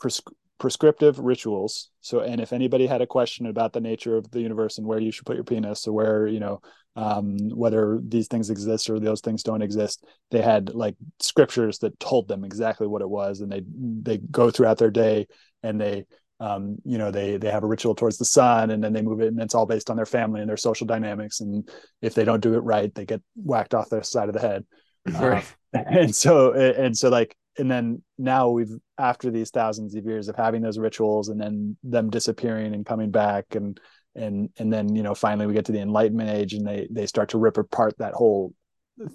pres- 0.00 0.22
prescriptive 0.58 1.18
rituals. 1.18 1.90
So, 2.00 2.20
and 2.20 2.40
if 2.40 2.52
anybody 2.52 2.86
had 2.86 3.00
a 3.00 3.06
question 3.06 3.46
about 3.46 3.72
the 3.72 3.80
nature 3.80 4.16
of 4.16 4.30
the 4.30 4.40
universe 4.40 4.78
and 4.78 4.86
where 4.86 4.98
you 4.98 5.10
should 5.10 5.26
put 5.26 5.36
your 5.36 5.44
penis, 5.44 5.86
or 5.86 5.92
where 5.92 6.26
you 6.26 6.40
know 6.40 6.60
um, 6.96 7.36
whether 7.50 8.00
these 8.02 8.28
things 8.28 8.50
exist 8.50 8.90
or 8.90 8.98
those 8.98 9.20
things 9.20 9.42
don't 9.42 9.62
exist, 9.62 10.04
they 10.30 10.42
had 10.42 10.74
like 10.74 10.96
scriptures 11.20 11.78
that 11.78 11.98
told 12.00 12.28
them 12.28 12.44
exactly 12.44 12.86
what 12.86 13.02
it 13.02 13.08
was, 13.08 13.40
and 13.40 13.50
they 13.50 13.62
they 14.02 14.18
go 14.18 14.50
throughout 14.50 14.78
their 14.78 14.90
day 14.90 15.26
and 15.62 15.80
they 15.80 16.04
um, 16.40 16.76
you 16.84 16.98
know 16.98 17.10
they 17.10 17.36
they 17.36 17.50
have 17.50 17.64
a 17.64 17.68
ritual 17.68 17.94
towards 17.94 18.18
the 18.18 18.24
sun 18.24 18.70
and 18.70 18.82
then 18.82 18.92
they 18.92 19.02
move 19.02 19.20
it 19.20 19.28
and 19.28 19.40
it's 19.40 19.54
all 19.54 19.66
based 19.66 19.90
on 19.90 19.96
their 19.96 20.06
family 20.06 20.40
and 20.40 20.48
their 20.48 20.56
social 20.56 20.86
dynamics 20.86 21.40
and 21.40 21.68
if 22.00 22.14
they 22.14 22.24
don't 22.24 22.40
do 22.40 22.54
it 22.54 22.60
right 22.60 22.94
they 22.94 23.04
get 23.04 23.20
whacked 23.34 23.74
off 23.74 23.90
their 23.90 24.04
side 24.04 24.28
of 24.28 24.36
the 24.36 24.40
head 24.40 24.64
Right. 25.06 25.44
and 25.72 26.14
so 26.14 26.52
and 26.52 26.96
so 26.96 27.08
like 27.08 27.36
and 27.58 27.70
then 27.70 28.02
now 28.16 28.48
we've 28.48 28.72
after 28.98 29.30
these 29.30 29.50
thousands 29.50 29.94
of 29.94 30.04
years 30.04 30.28
of 30.28 30.36
having 30.36 30.62
those 30.62 30.78
rituals 30.78 31.28
and 31.28 31.40
then 31.40 31.76
them 31.82 32.08
disappearing 32.08 32.74
and 32.74 32.86
coming 32.86 33.10
back 33.10 33.54
and 33.54 33.80
and 34.14 34.50
and 34.58 34.72
then 34.72 34.94
you 34.94 35.02
know 35.02 35.14
finally 35.14 35.46
we 35.46 35.52
get 35.52 35.66
to 35.66 35.72
the 35.72 35.80
enlightenment 35.80 36.30
age 36.30 36.54
and 36.54 36.66
they 36.66 36.88
they 36.90 37.06
start 37.06 37.30
to 37.30 37.38
rip 37.38 37.58
apart 37.58 37.96
that 37.98 38.14
whole 38.14 38.54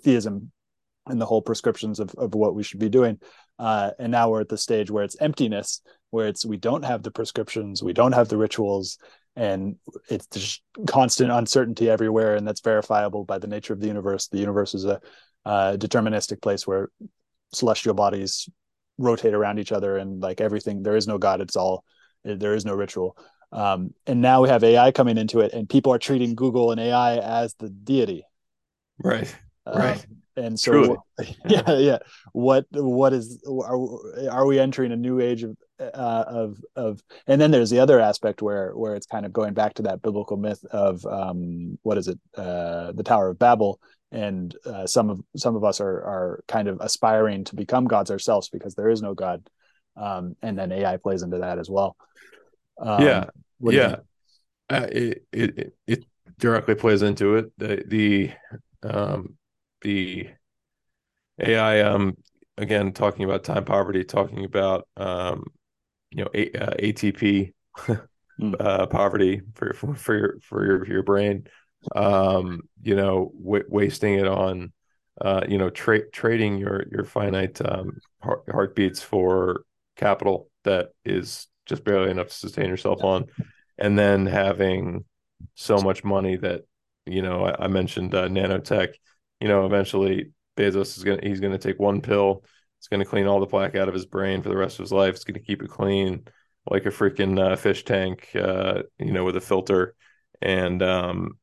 theism 0.03 0.51
and 1.07 1.19
the 1.19 1.25
whole 1.25 1.41
prescriptions 1.41 1.99
of, 1.99 2.13
of 2.17 2.33
what 2.33 2.55
we 2.55 2.63
should 2.63 2.79
be 2.79 2.87
doing. 2.87 3.19
Uh, 3.59 3.91
and 3.99 4.11
now 4.11 4.29
we're 4.29 4.39
at 4.39 4.47
the 4.47 4.57
stage 4.57 4.89
where 4.89 5.03
it's 5.03 5.19
emptiness 5.19 5.81
where 6.11 6.27
it's 6.27 6.45
we 6.45 6.57
don't 6.57 6.85
have 6.85 7.03
the 7.03 7.11
prescriptions 7.11 7.83
we 7.83 7.93
don't 7.93 8.13
have 8.13 8.29
the 8.29 8.37
rituals 8.37 8.97
and 9.35 9.75
it's 10.09 10.27
just 10.27 10.61
constant 10.87 11.31
uncertainty 11.31 11.89
everywhere 11.89 12.35
and 12.35 12.47
that's 12.47 12.61
verifiable 12.61 13.25
by 13.25 13.37
the 13.37 13.47
nature 13.47 13.73
of 13.73 13.79
the 13.79 13.87
universe. 13.87 14.27
The 14.27 14.39
universe 14.39 14.75
is 14.75 14.85
a 14.85 15.01
uh, 15.45 15.75
deterministic 15.77 16.41
place 16.41 16.65
where 16.65 16.89
celestial 17.53 17.93
bodies 17.93 18.49
rotate 18.97 19.33
around 19.33 19.59
each 19.59 19.71
other 19.71 19.97
and 19.97 20.21
like 20.21 20.39
everything 20.39 20.83
there 20.83 20.95
is 20.95 21.07
no 21.07 21.17
god 21.17 21.41
it's 21.41 21.55
all 21.55 21.83
there 22.23 22.53
is 22.53 22.65
no 22.65 22.73
ritual. 22.73 23.17
Um, 23.51 23.93
and 24.07 24.21
now 24.21 24.41
we 24.41 24.49
have 24.49 24.63
ai 24.63 24.91
coming 24.91 25.17
into 25.17 25.41
it 25.41 25.53
and 25.53 25.69
people 25.69 25.93
are 25.93 25.99
treating 25.99 26.35
google 26.35 26.71
and 26.71 26.79
ai 26.79 27.17
as 27.17 27.53
the 27.55 27.69
deity. 27.69 28.25
Right 29.03 29.33
right. 29.65 30.05
and 30.35 30.59
so 30.59 30.71
Truly. 30.71 30.97
yeah 31.45 31.77
yeah. 31.77 31.97
What 32.31 32.65
what 32.71 33.13
is 33.13 33.43
are, 33.47 34.29
are 34.29 34.45
we 34.45 34.59
entering 34.59 34.91
a 34.91 34.95
new 34.95 35.19
age 35.19 35.43
of 35.43 35.57
uh, 35.79 36.23
of 36.27 36.57
of 36.75 37.01
and 37.27 37.39
then 37.39 37.51
there's 37.51 37.69
the 37.69 37.79
other 37.79 37.99
aspect 37.99 38.41
where 38.41 38.71
where 38.71 38.95
it's 38.95 39.05
kind 39.05 39.25
of 39.25 39.33
going 39.33 39.53
back 39.53 39.75
to 39.75 39.83
that 39.83 40.01
biblical 40.01 40.37
myth 40.37 40.63
of 40.71 41.05
um 41.05 41.77
what 41.83 41.97
is 41.97 42.07
it? 42.07 42.19
Uh 42.35 42.91
the 42.93 43.03
tower 43.03 43.29
of 43.29 43.39
babel 43.39 43.79
and 44.13 44.55
uh, 44.65 44.87
some 44.87 45.09
of 45.09 45.21
some 45.35 45.55
of 45.55 45.63
us 45.63 45.81
are 45.81 46.03
are 46.03 46.43
kind 46.47 46.67
of 46.67 46.79
aspiring 46.81 47.43
to 47.45 47.55
become 47.55 47.85
gods 47.85 48.11
ourselves 48.11 48.49
because 48.49 48.75
there 48.75 48.89
is 48.89 49.01
no 49.01 49.13
god. 49.13 49.47
Um 49.95 50.35
and 50.41 50.57
then 50.57 50.71
ai 50.71 50.97
plays 50.97 51.21
into 51.21 51.39
that 51.39 51.59
as 51.59 51.69
well. 51.69 51.95
Um, 52.79 53.03
yeah. 53.03 53.25
yeah. 53.59 53.95
uh, 54.69 54.87
it, 54.91 55.25
it 55.31 55.75
it 55.85 56.05
directly 56.39 56.75
plays 56.75 57.01
into 57.01 57.35
it. 57.35 57.51
The 57.57 57.83
the 57.85 58.31
um 58.89 59.37
the 59.81 60.29
AI, 61.39 61.81
um, 61.81 62.17
again, 62.57 62.93
talking 62.93 63.25
about 63.25 63.43
time 63.43 63.65
poverty, 63.65 64.03
talking 64.03 64.45
about, 64.45 64.87
um, 64.97 65.45
you 66.11 66.23
know, 66.23 66.29
A, 66.33 66.51
uh, 66.51 66.75
ATP 66.75 67.53
hmm. 67.77 68.53
uh, 68.59 68.85
poverty 68.87 69.41
for, 69.55 69.73
for, 69.73 69.95
for 69.95 70.17
your 70.17 70.39
for 70.41 70.65
your 70.65 70.87
your 70.87 71.03
brain, 71.03 71.47
um, 71.95 72.61
you 72.81 72.95
know, 72.95 73.31
w- 73.43 73.65
wasting 73.67 74.15
it 74.15 74.27
on, 74.27 74.71
uh, 75.21 75.41
you 75.47 75.57
know, 75.57 75.69
tra- 75.69 76.09
trading 76.11 76.57
your 76.57 76.85
your 76.91 77.05
finite 77.05 77.61
um, 77.63 77.99
heart- 78.21 78.43
heartbeats 78.49 79.01
for 79.01 79.63
capital 79.95 80.49
that 80.63 80.89
is 81.05 81.47
just 81.65 81.83
barely 81.83 82.11
enough 82.11 82.27
to 82.27 82.33
sustain 82.33 82.67
yourself 82.67 83.03
on, 83.03 83.25
and 83.77 83.97
then 83.97 84.25
having 84.25 85.05
so 85.55 85.77
much 85.77 86.03
money 86.03 86.35
that 86.37 86.61
you 87.05 87.21
know 87.21 87.45
I, 87.45 87.65
I 87.65 87.67
mentioned 87.67 88.15
uh, 88.15 88.27
nanotech 88.27 88.93
you 89.43 89.49
know, 89.49 89.65
eventually 89.65 90.31
Bezos 90.55 90.97
is 90.97 91.03
gonna 91.03 91.19
he's 91.21 91.41
gonna 91.41 91.57
take 91.57 91.77
one 91.77 91.99
pill. 91.99 92.45
It's 92.79 92.87
gonna 92.87 93.03
clean 93.03 93.27
all 93.27 93.41
the 93.41 93.45
plaque 93.45 93.75
out 93.75 93.89
of 93.89 93.93
his 93.93 94.05
brain 94.05 94.41
for 94.41 94.47
the 94.47 94.55
rest 94.55 94.79
of 94.79 94.83
his 94.83 94.91
life. 94.93 95.15
It's 95.15 95.25
gonna 95.25 95.39
keep 95.39 95.61
it 95.61 95.69
clean, 95.69 96.25
like 96.65 96.85
a 96.85 96.89
freaking 96.89 97.37
uh, 97.37 97.57
fish 97.57 97.83
tank, 97.83 98.29
uh, 98.35 98.83
you 98.99 99.11
know, 99.11 99.25
with 99.25 99.35
a 99.35 99.41
filter, 99.41 99.95
and 100.41 100.81
um, 100.81 101.37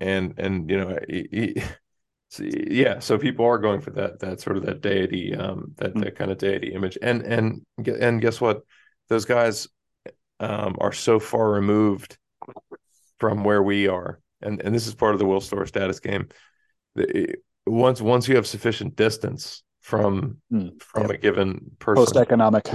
and 0.00 0.34
and 0.38 0.70
you 0.70 0.76
know, 0.78 0.98
he, 1.08 1.28
he, 1.30 1.62
so, 2.30 2.44
yeah. 2.44 2.98
So 2.98 3.18
people 3.18 3.44
are 3.46 3.58
going 3.58 3.80
for 3.80 3.90
that 3.90 4.20
that 4.20 4.40
sort 4.40 4.56
of 4.56 4.64
that 4.66 4.80
deity, 4.80 5.34
um, 5.34 5.72
that 5.76 5.90
mm-hmm. 5.90 6.00
that 6.00 6.16
kind 6.16 6.30
of 6.30 6.38
deity 6.38 6.72
image, 6.72 6.98
and 7.00 7.22
and 7.22 7.62
and 7.86 8.20
guess 8.20 8.40
what? 8.40 8.62
Those 9.08 9.24
guys 9.24 9.68
um, 10.40 10.76
are 10.80 10.92
so 10.92 11.18
far 11.18 11.50
removed 11.50 12.18
from 13.18 13.44
where 13.44 13.62
we 13.62 13.88
are, 13.88 14.20
and 14.42 14.60
and 14.60 14.74
this 14.74 14.86
is 14.86 14.94
part 14.94 15.14
of 15.14 15.18
the 15.18 15.26
Will 15.26 15.40
Storr 15.40 15.66
status 15.66 16.00
game 16.00 16.28
once 17.68 18.00
once 18.00 18.28
you 18.28 18.36
have 18.36 18.46
sufficient 18.46 18.96
distance 18.96 19.62
from 19.80 20.38
mm, 20.52 20.80
from 20.82 21.02
yep. 21.02 21.10
a 21.10 21.18
given 21.18 21.70
person 21.78 22.04
post 22.04 22.16
economic 22.16 22.68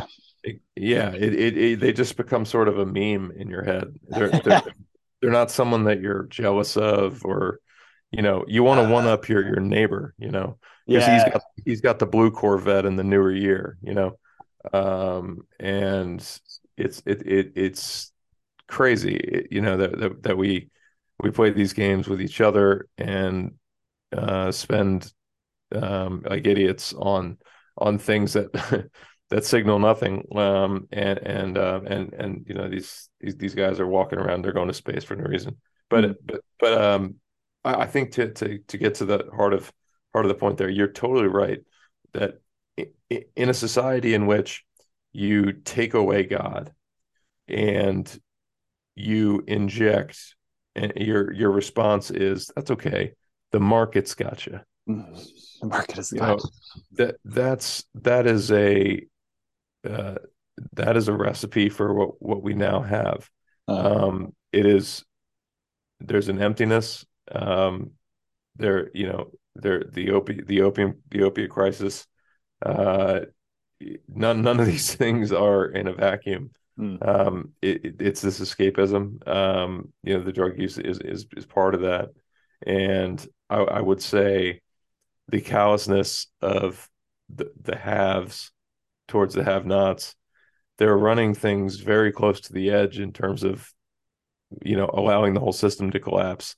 yeah 0.76 1.12
it, 1.12 1.34
it, 1.34 1.58
it, 1.58 1.80
they 1.80 1.94
just 1.94 2.18
become 2.18 2.46
sort 2.46 2.68
of 2.68 2.80
a 2.80 2.86
meme 2.86 3.32
in 3.36 3.50
your 3.50 3.63
head 3.63 3.94
they're, 4.10 4.30
they're, 4.44 4.62
they're 5.23 5.31
not 5.31 5.49
someone 5.49 5.86
that 5.86 6.01
you're 6.01 6.23
jealous 6.23 6.75
of 6.75 7.23
or 7.23 7.59
you 8.12 8.21
know 8.21 8.43
you 8.45 8.62
want 8.62 8.81
to 8.81 8.86
uh, 8.86 8.89
one 8.89 9.07
up 9.07 9.29
your 9.29 9.41
your 9.41 9.62
neighbor 9.62 10.13
you 10.17 10.29
know 10.29 10.57
because 10.86 11.07
yeah. 11.07 11.23
he's 11.23 11.33
got 11.33 11.41
he's 11.65 11.81
got 11.81 11.99
the 11.99 12.05
blue 12.05 12.29
corvette 12.29 12.86
in 12.86 12.97
the 12.97 13.03
newer 13.03 13.31
year 13.31 13.77
you 13.81 13.93
know 13.93 14.17
um 14.73 15.45
and 15.62 16.19
it's 16.75 17.01
it, 17.05 17.25
it 17.25 17.53
it's 17.55 18.12
crazy 18.67 19.47
you 19.49 19.62
know 19.62 19.77
that, 19.77 19.97
that 19.97 20.23
that 20.23 20.38
we 20.38 20.69
we 21.21 21.31
play 21.31 21.51
these 21.51 21.71
games 21.71 22.09
with 22.09 22.21
each 22.21 22.41
other 22.41 22.88
and 22.97 23.53
uh, 24.15 24.51
spend 24.51 25.12
um, 25.73 26.23
like 26.29 26.45
idiots 26.45 26.93
on 26.93 27.38
on 27.77 27.97
things 27.97 28.33
that 28.33 28.89
that 29.34 29.46
signal 29.46 29.80
nothing. 29.80 30.28
Um, 30.36 30.88
and 30.91 31.17
and 31.19 31.58
uh, 31.58 31.82
and 31.88 32.13
and 32.13 32.46
you 32.48 32.54
know 32.54 32.69
these, 32.69 33.10
these 33.19 33.36
these 33.36 33.56
guys 33.56 33.80
are 33.80 33.88
walking 33.88 34.19
around. 34.19 34.43
They're 34.43 34.54
going 34.54 34.67
to 34.67 34.74
space 34.74 35.04
for 35.04 35.15
no 35.15 35.24
reason. 35.24 35.58
But 35.89 36.04
mm-hmm. 36.04 36.13
but 36.24 36.41
but 36.60 36.82
um, 36.82 37.15
I, 37.65 37.74
I, 37.82 37.88
think 37.88 38.12
to 38.13 38.32
to 38.32 38.60
to 38.60 38.78
get 38.78 38.96
to 38.96 39.06
the 39.06 39.28
heart 39.36 39.54
of 39.54 39.72
heart 40.13 40.26
of 40.26 40.30
the 40.30 40.36
point 40.36 40.58
there, 40.58 40.69
you're 40.69 40.88
totally 40.88 41.28
right 41.28 41.60
that 42.13 42.41
in 43.36 43.50
a 43.50 43.54
society 43.56 44.13
in 44.13 44.28
which 44.28 44.63
you 45.13 45.52
take 45.52 45.96
away 45.96 46.24
God 46.24 46.72
and 47.48 48.19
you 48.96 49.43
inject 49.48 50.36
and 50.76 50.93
your 50.96 51.34
your 51.34 51.50
response 51.52 52.12
is 52.12 52.52
that's 52.56 52.69
okay 52.69 53.13
the 53.52 53.60
market's 53.60 54.15
got 54.15 54.46
you. 54.46 54.60
Mm-hmm. 54.89 55.13
The 55.62 55.67
market 55.67 55.98
is 55.98 56.12
got 56.12 56.43
you. 56.43 56.50
That 56.93 57.15
that's 57.24 57.86
that 57.96 58.28
is 58.28 58.52
a 58.52 59.02
uh, 59.88 60.15
that 60.74 60.98
is 60.98 61.08
a 61.08 61.13
recipe 61.13 61.69
for 61.69 61.93
what 61.93 62.22
what 62.22 62.43
we 62.43 62.54
now 62.54 62.82
have. 62.82 63.30
Uh, 63.67 64.08
um, 64.08 64.36
it 64.52 64.65
is 64.65 65.04
there's 66.00 66.30
an 66.30 66.41
emptiness. 66.41 67.06
Um, 67.32 67.91
there, 68.56 68.91
you 68.93 69.08
know, 69.08 69.32
there 69.56 69.84
the 69.91 70.12
opiate 70.12 70.48
the 70.48 70.62
opium 70.62 71.02
the 71.10 71.24
opiate 71.24 71.50
crisis. 71.50 72.06
Uh, 72.63 73.22
none 74.08 74.41
none 74.41 74.60
of 74.60 74.65
these 74.65 74.93
things 74.96 75.32
are 75.32 75.65
in 75.65 75.88
a 75.88 75.93
vacuum. 75.93 76.52
Mm. 76.80 77.08
Um, 77.08 77.54
it, 77.62 78.02
it's 78.02 78.22
this 78.22 78.39
escapism. 78.39 79.28
Um, 79.28 79.93
you 80.04 80.17
know, 80.17 80.24
the 80.24 80.32
drug 80.32 80.60
use 80.60 80.78
is 80.78 81.00
is 81.00 81.26
is 81.36 81.46
part 81.46 81.76
of 81.76 81.82
that, 81.82 82.10
and 82.65 83.26
I, 83.50 83.58
I 83.58 83.82
would 83.82 84.02
say 84.02 84.62
the 85.30 85.41
callousness 85.41 86.28
of 86.41 86.89
the, 87.34 87.52
the 87.62 87.76
haves 87.76 88.52
towards 89.13 89.36
the 89.36 89.43
have-nots. 89.43 90.15
They're 90.80 90.97
running 90.97 91.36
things 91.36 91.76
very 91.76 92.12
close 92.12 92.41
to 92.41 92.54
the 92.54 92.71
edge 92.71 92.97
in 92.97 93.13
terms 93.13 93.43
of, 93.43 93.71
you 94.63 94.76
know, 94.76 94.89
allowing 94.91 95.36
the 95.36 95.39
whole 95.39 95.54
system 95.54 95.91
to 95.91 95.99
collapse. 95.99 96.56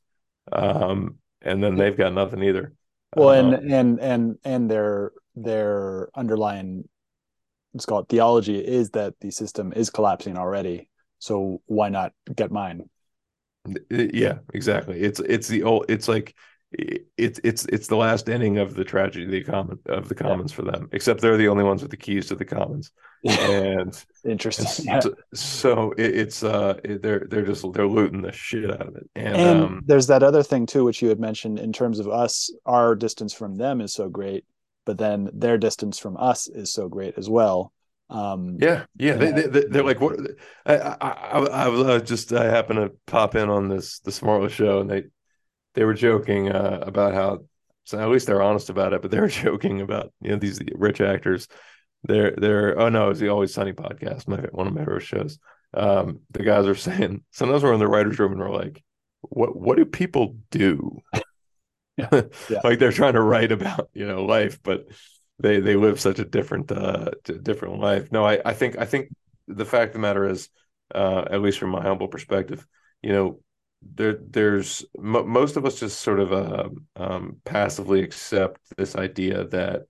Um, 0.54 1.18
and 1.42 1.62
then 1.62 1.76
they've 1.76 1.98
got 1.98 2.14
nothing 2.14 2.42
either. 2.42 2.72
Well, 3.14 3.32
and 3.32 3.56
um, 3.56 3.72
and 3.72 4.00
and 4.00 4.36
and 4.46 4.72
their 4.72 5.12
their 5.36 6.10
underlying 6.16 6.88
let's 7.74 7.86
call 7.86 8.00
it 8.00 8.08
theology 8.08 8.58
is 8.58 8.90
that 8.92 9.16
the 9.20 9.32
system 9.32 9.74
is 9.76 9.90
collapsing 9.90 10.38
already. 10.38 10.88
So 11.20 11.62
why 11.66 11.90
not 11.90 12.14
get 12.34 12.52
mine? 12.52 12.90
Yeah, 13.90 14.40
exactly. 14.54 15.02
It's 15.02 15.20
it's 15.20 15.50
the 15.50 15.64
old. 15.64 15.86
It's 15.90 16.08
like 16.08 16.34
it's 17.18 17.40
it's 17.44 17.66
it's 17.66 17.88
the 17.88 17.96
last 17.96 18.28
inning 18.28 18.58
of 18.58 18.76
the 18.76 18.84
tragedy 18.84 19.26
of 19.26 19.32
the 19.32 19.44
common 19.44 19.80
of 19.88 20.10
the 20.10 20.16
commons 20.16 20.52
yeah. 20.52 20.56
for 20.56 20.62
them 20.64 20.90
except 20.92 21.22
they're 21.22 21.38
the 21.38 21.48
only 21.48 21.64
ones 21.64 21.82
with 21.82 21.92
the 21.92 21.98
keys 21.98 22.28
to 22.28 22.36
the 22.36 22.46
commons 22.46 22.92
and 23.24 24.06
interesting 24.26 24.90
and 24.90 25.04
so, 25.04 25.10
yeah. 25.10 25.16
so 25.34 25.92
it, 25.94 26.16
it's 26.16 26.44
uh 26.44 26.78
it, 26.84 27.02
they're 27.02 27.28
they're 27.30 27.46
just 27.46 27.66
they're 27.74 27.88
looting 27.88 28.22
the 28.22 28.32
shit 28.32 28.70
out 28.70 28.88
of 28.88 28.96
it 28.96 29.10
and, 29.16 29.36
and 29.36 29.64
um, 29.64 29.82
there's 29.86 30.08
that 30.08 30.24
other 30.24 30.44
thing 30.44 30.66
too 30.66 30.84
which 30.84 31.02
you 31.02 31.10
had 31.10 31.20
mentioned 31.20 31.60
in 31.60 31.72
terms 31.72 32.00
of 32.00 32.10
us 32.10 32.52
our 32.66 32.96
distance 32.96 33.34
from 33.34 33.56
them 33.56 33.80
is 33.80 33.94
so 33.94 34.10
great 34.10 34.46
but 34.86 34.98
then 34.98 35.30
their 35.34 35.58
distance 35.58 35.98
from 35.98 36.18
us 36.18 36.48
is 36.48 36.72
so 36.72 36.90
great 36.90 37.18
as 37.18 37.30
well 37.30 37.72
um 38.10 38.58
yeah 38.60 38.86
yeah 38.98 39.16
they, 39.16 39.32
they, 39.32 39.64
they're 39.66 39.84
like 39.84 40.00
what 40.00 40.20
I, 40.66 40.76
I 40.76 40.96
i 41.02 41.40
i 41.46 41.68
was 41.68 42.04
just 42.04 42.32
i 42.34 42.46
happened 42.46 42.80
to 42.80 42.92
pop 43.08 43.34
in 43.34 43.50
on 43.50 43.68
this 43.68 44.00
the 44.00 44.12
smartless 44.12 44.52
show 44.52 44.82
and 44.82 44.90
they 44.90 45.06
they 45.76 45.86
were 45.86 45.94
joking 45.94 46.50
uh, 46.50 46.80
about 46.82 47.14
how 47.14 47.40
so 47.86 48.00
at 48.00 48.10
least 48.10 48.26
they're 48.26 48.42
honest 48.42 48.70
about 48.70 48.94
it, 48.94 49.02
but 49.02 49.12
they 49.12 49.20
were 49.20 49.28
joking 49.46 49.82
about 49.82 50.12
you 50.22 50.32
know 50.32 50.38
these 50.38 50.60
rich 50.74 51.02
actors. 51.02 51.48
They're 52.04 52.32
they're 52.32 52.80
oh 52.80 52.90
no, 52.90 53.10
it's 53.10 53.20
the 53.20 53.30
Always 53.30 53.54
Sunny 53.54 53.74
podcast, 53.74 54.28
my 54.28 54.38
one 54.52 54.68
of 54.68 54.74
my 54.74 54.82
favorite 54.82 55.02
shows. 55.02 55.40
Um, 55.74 56.22
the 56.32 56.44
guys 56.44 56.66
are 56.66 56.76
saying 56.76 57.24
sometimes 57.32 57.64
we're 57.64 57.74
in 57.74 57.80
the 57.80 57.88
writers' 57.88 58.20
room 58.20 58.34
and 58.34 58.42
we're 58.42 58.56
like, 58.56 58.84
what 59.22 59.56
what 59.56 59.78
do 59.78 59.86
people 59.86 60.36
do? 60.52 61.00
Yeah. 61.98 62.10
yeah. 62.50 62.60
like 62.64 62.80
they're 62.80 62.92
trying 62.92 63.14
to 63.14 63.22
write 63.22 63.52
about 63.52 63.90
you 63.94 64.08
know 64.08 64.26
life, 64.26 64.60
but 64.64 64.86
they 65.40 65.60
they 65.60 65.76
live 65.76 66.00
such 66.00 66.20
a 66.20 66.26
different 66.26 66.72
uh 66.72 67.12
different 67.24 67.80
life. 67.80 68.12
No, 68.12 68.26
I 68.26 68.42
I 68.44 68.54
think 68.54 68.78
I 68.78 68.86
think 68.86 69.10
the 69.48 69.66
fact 69.66 69.90
of 69.90 69.94
the 69.94 70.00
matter 70.00 70.28
is, 70.28 70.50
uh, 70.94 71.26
at 71.30 71.42
least 71.42 71.60
from 71.60 71.70
my 71.70 71.84
humble 71.84 72.08
perspective, 72.08 72.66
you 73.04 73.12
know, 73.12 73.40
there 73.94 74.18
there's 74.30 74.86
m- 74.98 75.30
most 75.30 75.58
of 75.58 75.66
us 75.66 75.80
just 75.80 76.02
sort 76.02 76.20
of 76.20 76.34
uh, 76.34 76.70
um, 76.96 77.38
passively 77.46 78.02
accept 78.02 78.60
this 78.78 78.96
idea 78.96 79.46
that 79.46 79.84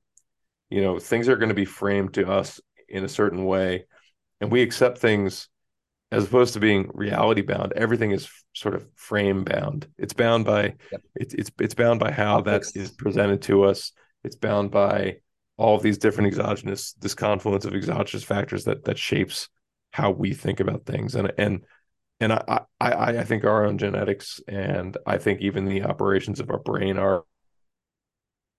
you 0.69 0.81
know 0.81 0.99
things 0.99 1.29
are 1.29 1.37
going 1.37 1.49
to 1.49 1.55
be 1.55 1.65
framed 1.65 2.13
to 2.15 2.29
us 2.29 2.59
in 2.89 3.03
a 3.03 3.09
certain 3.09 3.45
way, 3.45 3.85
and 4.41 4.51
we 4.51 4.61
accept 4.61 4.97
things 4.97 5.49
as 6.11 6.25
opposed 6.25 6.53
to 6.53 6.59
being 6.59 6.89
reality 6.93 7.41
bound. 7.41 7.73
Everything 7.73 8.11
is 8.11 8.29
sort 8.53 8.75
of 8.75 8.87
frame 8.95 9.43
bound. 9.43 9.87
It's 9.97 10.13
bound 10.13 10.45
by 10.45 10.75
yep. 10.91 11.01
it's 11.15 11.33
it's 11.33 11.51
it's 11.59 11.75
bound 11.75 11.99
by 11.99 12.11
how 12.11 12.41
that 12.41 12.63
is 12.75 12.91
presented 12.91 13.41
to 13.43 13.63
us. 13.63 13.91
It's 14.23 14.35
bound 14.35 14.71
by 14.71 15.17
all 15.57 15.75
of 15.75 15.83
these 15.83 15.97
different 15.97 16.27
exogenous 16.27 16.93
this 16.93 17.15
confluence 17.15 17.65
of 17.65 17.73
exogenous 17.73 18.23
factors 18.23 18.65
that 18.65 18.85
that 18.85 18.97
shapes 18.97 19.49
how 19.91 20.11
we 20.11 20.33
think 20.33 20.59
about 20.59 20.85
things 20.85 21.15
and 21.15 21.31
and 21.37 21.63
and 22.19 22.33
I, 22.33 22.61
I 22.79 22.91
I 23.17 23.23
think 23.23 23.43
our 23.43 23.65
own 23.65 23.77
genetics 23.77 24.41
and 24.47 24.97
I 25.05 25.17
think 25.17 25.41
even 25.41 25.65
the 25.65 25.83
operations 25.83 26.39
of 26.39 26.49
our 26.49 26.59
brain 26.59 26.97
are 26.97 27.23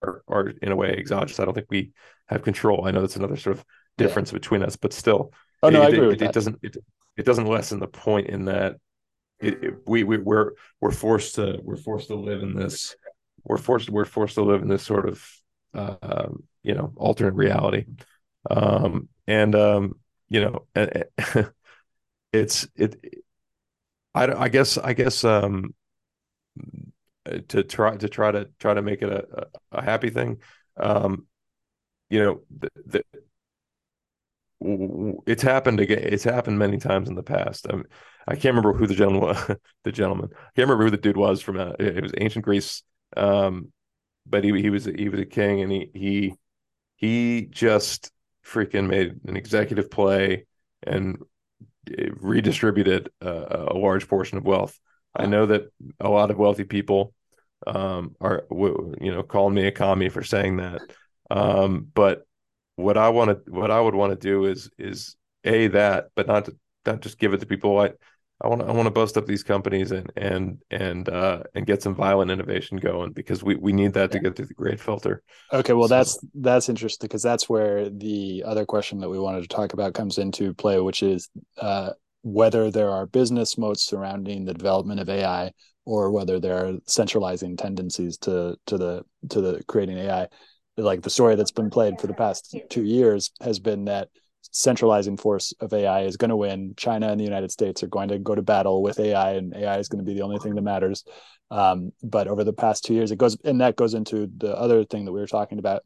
are, 0.02 0.22
are 0.28 0.48
in 0.62 0.72
a 0.72 0.76
way 0.76 0.90
exogenous. 0.90 1.40
I 1.40 1.44
don't 1.44 1.54
think 1.54 1.68
we 1.70 1.92
have 2.26 2.42
control. 2.42 2.86
I 2.86 2.90
know 2.90 3.00
that's 3.00 3.16
another 3.16 3.36
sort 3.36 3.57
of 3.57 3.64
difference 3.96 4.30
yeah. 4.30 4.38
between 4.38 4.62
us, 4.62 4.76
but 4.76 4.92
still, 4.92 5.32
oh 5.62 5.70
no, 5.70 5.82
it, 5.82 5.84
I 5.84 5.88
agree 5.88 6.04
it, 6.04 6.09
with 6.09 6.22
it, 6.22 6.26
it 6.26 6.32
doesn't 6.32 6.59
it, 6.62 6.76
it 7.16 7.24
doesn't 7.24 7.46
lessen 7.46 7.80
the 7.80 7.86
point 7.86 8.28
in 8.28 8.44
that 8.46 8.76
it, 9.40 9.64
it, 9.64 9.74
we, 9.86 10.04
we 10.04 10.18
we're 10.18 10.52
we're 10.80 10.90
forced 10.90 11.36
to 11.36 11.59
we're 11.62 11.76
forced 11.76 12.09
to 12.09 12.14
live 12.14 12.42
in 12.42 12.54
this 12.54 12.94
we're 13.44 13.59
forced 13.59 13.90
we're 13.90 14.04
forced 14.04 14.34
to 14.34 14.42
live 14.42 14.62
in 14.62 14.68
this 14.68 14.82
sort 14.82 15.09
of 15.09 15.26
uh, 15.74 16.28
you 16.62 16.74
know 16.74 16.92
alternate 16.96 17.34
reality 17.34 17.84
um, 18.50 19.09
and 19.26 19.54
um, 19.54 19.98
you 20.28 20.40
know 20.40 20.66
it's 22.32 22.68
it 22.76 23.24
I, 24.16 24.44
I 24.44 24.48
guess 24.48 24.78
I 24.78 24.92
guess 24.92 25.24
um, 25.24 25.74
to 27.48 27.62
try 27.62 27.96
to 27.96 28.08
try 28.08 28.32
to 28.32 28.48
try 28.58 28.74
to 28.74 28.82
make 28.82 29.02
it 29.02 29.10
a, 29.10 29.46
a, 29.72 29.82
happy 29.82 30.10
thing 30.10 30.38
um, 30.76 31.26
you 32.08 32.22
know 32.22 32.40
the, 32.58 32.70
the, 32.86 33.02
it's 35.26 35.42
happened 35.42 35.80
again 35.80 36.00
it's 36.02 36.24
happened 36.24 36.58
many 36.58 36.78
times 36.78 37.08
in 37.08 37.14
the 37.14 37.22
past. 37.22 37.66
Um, 37.70 37.84
I 38.28 38.34
can't 38.34 38.56
remember 38.56 38.72
who 38.72 38.86
the 38.86 38.94
gentleman 38.94 39.22
was, 39.22 39.56
the 39.84 39.92
gentleman 39.92 40.30
I 40.32 40.50
can't 40.56 40.68
remember 40.68 40.84
who 40.84 40.90
the 40.90 40.96
dude 40.96 41.16
was 41.16 41.40
from 41.40 41.58
uh, 41.58 41.72
it 41.78 42.02
was 42.02 42.12
ancient 42.16 42.44
Greece 42.44 42.82
um, 43.16 43.72
but 44.26 44.44
he 44.44 44.60
he 44.60 44.70
was 44.70 44.84
he 44.84 45.08
was 45.08 45.20
a 45.20 45.26
king, 45.26 45.60
and 45.62 45.70
he 45.70 45.90
he 45.94 46.34
he 46.96 47.46
just 47.50 48.10
freaking 48.44 48.88
made 48.88 49.20
an 49.26 49.36
executive 49.36 49.90
play 49.90 50.46
and 50.82 51.18
redistributed 52.20 53.11
a, 53.20 53.68
a 53.70 53.78
large 53.78 54.09
portion 54.09 54.39
of 54.39 54.45
wealth. 54.45 54.78
I 55.14 55.26
know 55.26 55.47
that 55.47 55.72
a 56.01 56.09
lot 56.09 56.30
of 56.30 56.39
wealthy 56.39 56.64
people 56.64 57.14
um, 57.66 58.14
are 58.20 58.45
you 58.51 59.12
know 59.12 59.22
calling 59.22 59.55
me 59.55 59.66
a 59.66 59.72
commie 59.72 60.11
for 60.11 60.22
saying 60.22 60.59
that, 60.59 60.82
um, 61.30 61.89
but 61.95 62.26
what 62.76 62.97
I 62.97 63.09
want 63.09 63.30
to 63.30 63.51
what 63.51 63.70
I 63.70 63.80
would 63.80 63.95
want 63.95 64.12
to 64.12 64.28
do 64.28 64.45
is 64.45 64.70
is 64.78 65.16
a 65.45 65.68
that, 65.68 66.09
but 66.14 66.26
not 66.26 66.47
to 66.47 66.57
not 66.84 67.01
just 67.01 67.18
give 67.18 67.32
it 67.34 67.41
to 67.41 67.47
people. 67.47 67.78
I 67.78 67.93
I 68.43 68.49
want 68.49 68.61
to 68.61 68.66
I 68.66 68.72
want 68.72 68.87
to 68.87 68.91
bust 68.91 69.16
up 69.16 69.26
these 69.26 69.43
companies 69.43 69.93
and 69.93 70.12
and 70.16 70.59
and 70.70 71.09
uh, 71.09 71.43
and 71.55 71.66
get 71.66 71.82
some 71.82 71.95
violent 71.95 72.30
innovation 72.30 72.76
going 72.76 73.12
because 73.12 73.43
we 73.43 73.57
we 73.57 73.72
need 73.72 73.95
that 73.95 74.12
to 74.12 74.18
get 74.18 74.37
through 74.37 74.47
the 74.47 74.55
great 74.55 74.78
filter. 74.78 75.22
Okay, 75.53 75.72
well 75.72 75.89
so. 75.89 75.97
that's 75.97 76.18
that's 76.34 76.68
interesting 76.68 77.07
because 77.07 77.22
that's 77.22 77.49
where 77.49 77.89
the 77.89 78.45
other 78.47 78.66
question 78.66 78.99
that 79.01 79.09
we 79.09 79.18
wanted 79.18 79.43
to 79.43 79.49
talk 79.49 79.72
about 79.72 79.95
comes 79.95 80.18
into 80.18 80.53
play, 80.53 80.80
which 80.80 81.03
is 81.03 81.30
uh, 81.59 81.91
whether 82.22 82.70
there 82.70 82.91
are 82.91 83.07
business 83.07 83.57
moats 83.57 83.84
surrounding 83.84 84.45
the 84.45 84.55
development 84.55 85.01
of 85.01 85.09
AI 85.09 85.53
or 85.87 86.11
whether 86.11 86.39
there 86.39 86.66
are 86.66 86.74
centralizing 86.87 87.57
tendencies 87.57 88.18
to 88.18 88.57
to 88.66 88.76
the 88.76 89.03
to 89.30 89.41
the 89.41 89.64
creating 89.66 89.97
AI. 89.97 90.28
Like 90.76 91.01
the 91.01 91.09
story 91.09 91.37
that's 91.37 91.53
been 91.53 91.70
played 91.70 91.99
for 91.99 92.07
the 92.07 92.12
past 92.12 92.55
two 92.68 92.84
years 92.84 93.30
has 93.41 93.59
been 93.59 93.87
that 93.87 94.11
centralizing 94.51 95.16
force 95.16 95.53
of 95.61 95.72
AI 95.72 96.03
is 96.03 96.16
going 96.16 96.30
to 96.30 96.36
win. 96.36 96.74
China 96.76 97.09
and 97.09 97.20
the 97.20 97.24
United 97.24 97.51
States 97.51 97.82
are 97.82 97.88
going 97.88 98.09
to 98.09 98.18
go 98.18 98.34
to 98.34 98.42
battle 98.42 98.82
with 98.82 98.99
AI, 99.01 99.32
and 99.32 99.55
AI 99.55 99.78
is 99.78 99.88
going 99.88 100.05
to 100.05 100.09
be 100.09 100.14
the 100.14 100.24
only 100.24 100.38
thing 100.38 100.55
that 100.55 100.62
matters. 100.62 101.05
Um, 101.51 101.92
but 102.03 102.28
over 102.28 102.44
the 102.44 102.53
past 102.53 102.84
two 102.84 102.94
years, 102.94 103.11
it 103.11 103.18
goes, 103.18 103.36
and 103.44 103.61
that 103.61 103.76
goes 103.76 103.94
into 103.94 104.28
the 104.36 104.57
other 104.57 104.84
thing 104.84 105.05
that 105.05 105.12
we 105.12 105.20
were 105.20 105.26
talking 105.26 105.59
about 105.59 105.82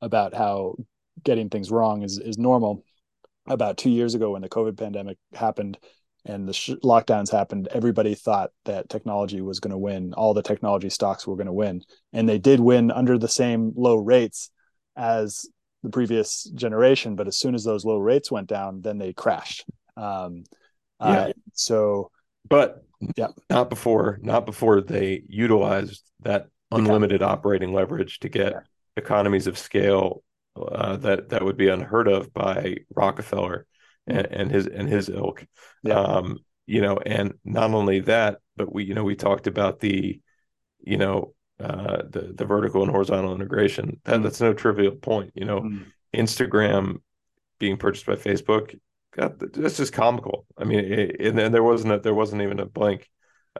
about 0.00 0.34
how 0.34 0.76
getting 1.22 1.50
things 1.50 1.70
wrong 1.70 2.02
is 2.02 2.18
is 2.18 2.38
normal. 2.38 2.84
About 3.46 3.78
two 3.78 3.90
years 3.90 4.14
ago, 4.14 4.32
when 4.32 4.42
the 4.42 4.48
COVID 4.48 4.78
pandemic 4.78 5.18
happened 5.32 5.78
and 6.24 6.46
the 6.46 6.52
sh- 6.52 6.70
lockdowns 6.84 7.32
happened, 7.32 7.68
everybody 7.72 8.14
thought 8.14 8.50
that 8.66 8.88
technology 8.88 9.40
was 9.40 9.60
going 9.60 9.72
to 9.72 9.78
win. 9.78 10.12
All 10.14 10.34
the 10.34 10.42
technology 10.42 10.90
stocks 10.90 11.26
were 11.26 11.36
going 11.36 11.46
to 11.46 11.52
win, 11.52 11.82
and 12.12 12.28
they 12.28 12.38
did 12.38 12.60
win 12.60 12.90
under 12.90 13.18
the 13.18 13.28
same 13.28 13.72
low 13.74 13.96
rates 13.96 14.50
as 14.96 15.46
the 15.82 15.90
previous 15.90 16.44
generation, 16.54 17.16
but 17.16 17.26
as 17.26 17.36
soon 17.36 17.54
as 17.54 17.64
those 17.64 17.84
low 17.84 17.98
rates 17.98 18.30
went 18.30 18.48
down, 18.48 18.80
then 18.82 18.98
they 18.98 19.12
crashed. 19.12 19.64
Um, 19.96 20.44
uh, 20.98 21.08
yeah. 21.08 21.20
Uh, 21.20 21.32
so, 21.52 22.10
but 22.48 22.84
yeah, 23.16 23.28
not 23.48 23.70
before, 23.70 24.18
not 24.22 24.46
before 24.46 24.80
they 24.80 25.22
utilized 25.28 26.02
that 26.20 26.48
unlimited 26.70 27.22
operating 27.22 27.72
leverage 27.72 28.20
to 28.20 28.28
get 28.28 28.52
yeah. 28.52 28.60
economies 28.96 29.46
of 29.46 29.58
scale 29.58 30.22
uh, 30.56 30.96
that 30.96 31.30
that 31.30 31.44
would 31.44 31.56
be 31.56 31.68
unheard 31.68 32.08
of 32.08 32.32
by 32.32 32.76
Rockefeller 32.94 33.66
and, 34.06 34.26
and 34.26 34.50
his 34.50 34.66
and 34.66 34.88
his 34.88 35.08
ilk. 35.08 35.46
Yeah. 35.82 35.94
Um, 35.94 36.38
you 36.66 36.80
know, 36.82 36.98
and 36.98 37.34
not 37.44 37.72
only 37.72 38.00
that, 38.00 38.38
but 38.56 38.72
we, 38.72 38.84
you 38.84 38.94
know, 38.94 39.02
we 39.02 39.16
talked 39.16 39.46
about 39.46 39.80
the, 39.80 40.20
you 40.80 40.98
know, 40.98 41.34
uh, 41.60 42.02
the 42.08 42.32
the 42.34 42.44
vertical 42.44 42.82
and 42.82 42.90
horizontal 42.90 43.34
integration. 43.34 44.00
That, 44.04 44.20
mm. 44.20 44.22
That's 44.22 44.40
no 44.40 44.54
trivial 44.54 44.92
point. 44.92 45.32
You 45.34 45.44
know, 45.44 45.60
mm. 45.60 45.84
Instagram 46.14 47.00
being 47.58 47.76
purchased 47.76 48.06
by 48.06 48.14
Facebook, 48.14 48.78
God, 49.16 49.38
that's 49.38 49.76
just 49.76 49.92
comical. 49.92 50.46
I 50.56 50.64
mean, 50.64 50.80
it, 50.80 51.20
and 51.20 51.38
then 51.38 51.52
there 51.52 51.62
wasn't 51.62 51.92
a, 51.92 51.98
there 51.98 52.14
wasn't 52.14 52.42
even 52.42 52.60
a 52.60 52.66
blank. 52.66 53.08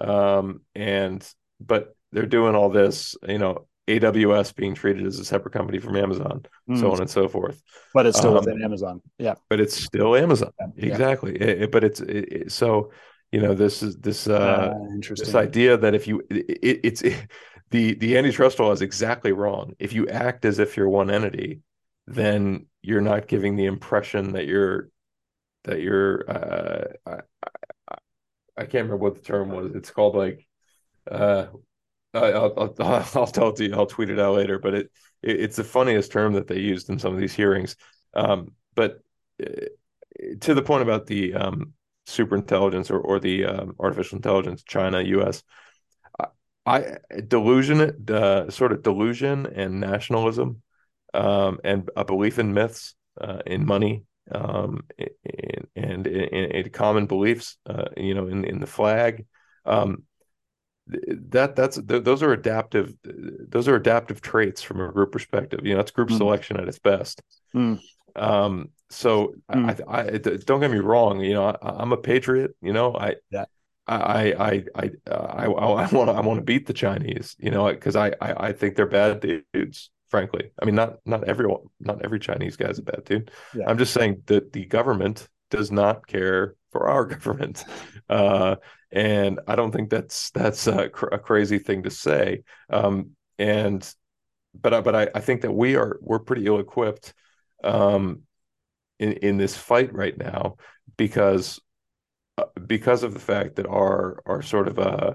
Um, 0.01 0.63
and 0.75 1.27
but 1.61 1.95
they're 2.13 2.27
doing 2.27 2.55
all 2.55 2.71
this. 2.71 3.17
You 3.27 3.39
know, 3.39 3.67
AWS 3.89 4.55
being 4.55 4.75
treated 4.75 5.07
as 5.07 5.19
a 5.19 5.25
separate 5.25 5.53
company 5.53 5.79
from 5.79 5.97
Amazon, 5.97 6.43
mm. 6.69 6.79
so 6.79 6.93
on 6.93 7.01
and 7.01 7.11
so 7.11 7.29
forth. 7.29 7.61
But 7.93 8.07
it's 8.07 8.19
still 8.19 8.37
um, 8.37 8.45
within 8.45 8.63
Amazon. 8.63 9.03
Yeah. 9.19 9.35
But 9.49 9.61
it's 9.61 9.77
still 9.77 10.15
Amazon. 10.17 10.53
Yeah. 10.77 10.87
Exactly. 10.87 11.35
It, 11.35 11.63
it, 11.63 11.73
but 11.73 11.85
it's 11.85 12.03
so 12.55 12.93
you 13.33 13.41
know 13.41 13.55
this 13.55 13.83
is 13.83 13.97
this 13.97 14.27
uh, 14.27 14.33
uh 14.33 14.75
this 15.01 15.35
idea 15.35 15.77
that 15.77 15.95
if 15.95 16.07
you 16.07 16.23
it, 16.31 16.81
it's 16.83 17.03
the 17.71 17.95
the 17.95 18.17
antitrust 18.19 18.59
law 18.59 18.73
is 18.73 18.83
exactly 18.83 19.33
wrong. 19.33 19.75
If 19.79 19.93
you 19.93 20.09
act 20.09 20.45
as 20.45 20.59
if 20.59 20.77
you're 20.77 20.89
one 20.89 21.11
entity, 21.11 21.61
then 22.07 22.67
you're 22.83 23.01
not 23.01 23.29
giving 23.29 23.57
the 23.57 23.67
impression 23.67 24.33
that 24.33 24.47
you're 24.47 24.91
that 25.65 25.81
you're. 25.81 26.31
Uh, 26.31 26.85
I, 27.07 27.13
I, 27.91 27.97
I 28.57 28.63
can't 28.63 28.85
remember 28.85 28.97
what 28.99 29.15
the 29.17 29.23
term 29.23 29.51
was. 29.51 29.75
It's 29.75 29.91
called 29.91 30.17
like. 30.17 30.47
Uh, 31.11 31.47
I'll, 32.15 32.55
I'll, 32.57 32.75
I'll 33.15 33.27
tell 33.27 33.51
it 33.51 33.57
to 33.57 33.69
you. 33.69 33.75
I'll 33.75 33.87
tweet 33.87 34.11
it 34.11 34.19
out 34.19 34.37
later. 34.37 34.59
But 34.59 34.75
it, 34.75 34.91
it 35.23 35.41
it's 35.41 35.57
the 35.57 35.65
funniest 35.65 36.13
term 36.13 36.35
that 36.35 36.49
they 36.49 36.59
used 36.59 36.91
in 36.91 36.99
some 36.99 37.15
of 37.15 37.21
these 37.21 37.35
hearings. 37.35 37.77
Um, 38.15 38.53
but 38.75 39.01
uh, 39.43 39.67
to 40.41 40.55
the 40.55 40.63
point 40.63 40.83
about 40.83 41.07
the 41.07 41.35
um, 41.35 41.73
super 42.07 42.35
intelligence 42.37 42.91
or, 42.91 42.99
or 42.99 43.21
the 43.21 43.45
um, 43.45 43.77
artificial 43.79 44.17
intelligence, 44.17 44.63
China, 44.63 45.01
U.S. 45.03 45.43
I 46.67 46.99
delusion, 47.27 48.05
uh, 48.11 48.51
sort 48.51 48.73
of 48.73 48.83
delusion 48.83 49.47
and 49.47 49.81
nationalism, 49.81 50.63
um, 51.15 51.59
and 51.65 51.91
a 51.97 52.05
belief 52.05 52.39
in 52.39 52.53
myths, 52.53 52.95
uh, 53.21 53.39
in 53.47 53.67
money, 53.67 54.05
um, 54.31 54.85
and, 54.99 55.67
and 55.75 56.07
in, 56.07 56.51
in, 56.51 56.71
common 56.71 57.07
beliefs, 57.07 57.57
uh, 57.67 57.87
you 57.97 58.15
know, 58.15 58.27
in 58.27 58.45
in 58.45 58.61
the 58.61 58.67
flag. 58.67 59.27
Um, 59.65 60.05
that 60.87 61.55
that's 61.57 61.79
those 61.83 62.23
are 62.23 62.33
adaptive 62.33 62.95
those 63.05 63.69
are 63.69 63.77
adaptive 63.77 64.21
traits 64.21 64.63
from 64.63 64.81
a 64.81 64.91
group 64.91 65.13
perspective 65.13 65.61
you 65.65 65.75
know 65.75 65.81
it's 65.81 65.91
group 65.91 66.09
mm. 66.09 66.17
selection 66.17 66.59
at 66.59 66.69
its 66.69 66.79
best 66.79 67.23
mm. 67.55 67.79
um 68.17 68.71
so 68.89 69.35
mm. 69.53 69.81
I, 69.89 70.01
I, 70.01 70.19
don't 70.19 70.61
get 70.61 70.71
me 70.71 70.79
wrong 70.79 71.21
you 71.21 71.35
know 71.35 71.45
I, 71.45 71.83
am 71.83 71.93
a 71.93 71.97
patriot 71.97 72.57
you 72.61 72.73
know 72.73 72.95
i 72.97 73.15
yeah. 73.31 73.45
I 73.91 74.33
I 74.33 74.65
I 74.75 74.91
I 75.11 75.45
I 75.45 75.49
want 75.49 75.91
to 76.09 76.13
I 76.13 76.21
want 76.27 76.39
to 76.39 76.45
beat 76.45 76.67
the 76.67 76.73
Chinese, 76.73 77.37
you 77.39 77.51
know, 77.51 77.69
because 77.71 77.97
I, 77.97 78.09
I 78.21 78.49
I 78.49 78.53
think 78.53 78.77
they're 78.77 78.87
bad 78.87 79.21
dudes. 79.21 79.91
Frankly, 80.09 80.51
I 80.61 80.65
mean, 80.65 80.75
not 80.75 80.99
not 81.07 81.25
everyone, 81.25 81.63
not 81.79 82.05
every 82.05 82.19
Chinese 82.19 82.57
guy 82.57 82.69
is 82.69 82.79
a 82.79 82.83
bad 82.83 83.05
dude. 83.05 83.31
Yeah. 83.55 83.65
I'm 83.69 83.79
just 83.79 83.93
saying 83.93 84.23
that 84.27 84.53
the 84.53 84.67
government 84.67 85.29
does 85.51 85.71
not 85.71 86.07
care 86.07 86.57
for 86.73 86.89
our 86.89 87.05
government, 87.15 87.65
uh, 88.09 88.57
and 88.91 89.41
I 89.47 89.55
don't 89.57 89.73
think 89.73 89.91
that's 89.91 90.31
that's 90.31 90.67
a, 90.67 90.89
cr- 90.89 91.07
a 91.13 91.19
crazy 91.19 91.59
thing 91.59 91.85
to 91.85 91.91
say. 91.91 92.43
Um, 92.71 93.11
and 93.39 93.89
but 94.55 94.75
I, 94.75 94.81
but 94.81 94.97
I, 94.97 95.09
I 95.15 95.21
think 95.21 95.43
that 95.43 95.53
we 95.53 95.77
are 95.77 95.99
we're 96.01 96.19
pretty 96.19 96.47
ill 96.47 96.59
equipped 96.59 97.15
um, 97.63 98.23
in 98.99 99.13
in 99.15 99.37
this 99.37 99.57
fight 99.57 99.93
right 99.95 100.17
now 100.17 100.57
because 100.97 101.59
uh, 101.59 101.63
because 102.67 103.03
of 103.03 103.15
the 103.15 103.21
fact 103.21 103.57
that 103.57 103.67
our 103.67 104.23
our 104.27 104.43
sort 104.43 104.69
of 104.69 104.79
uh 104.79 105.15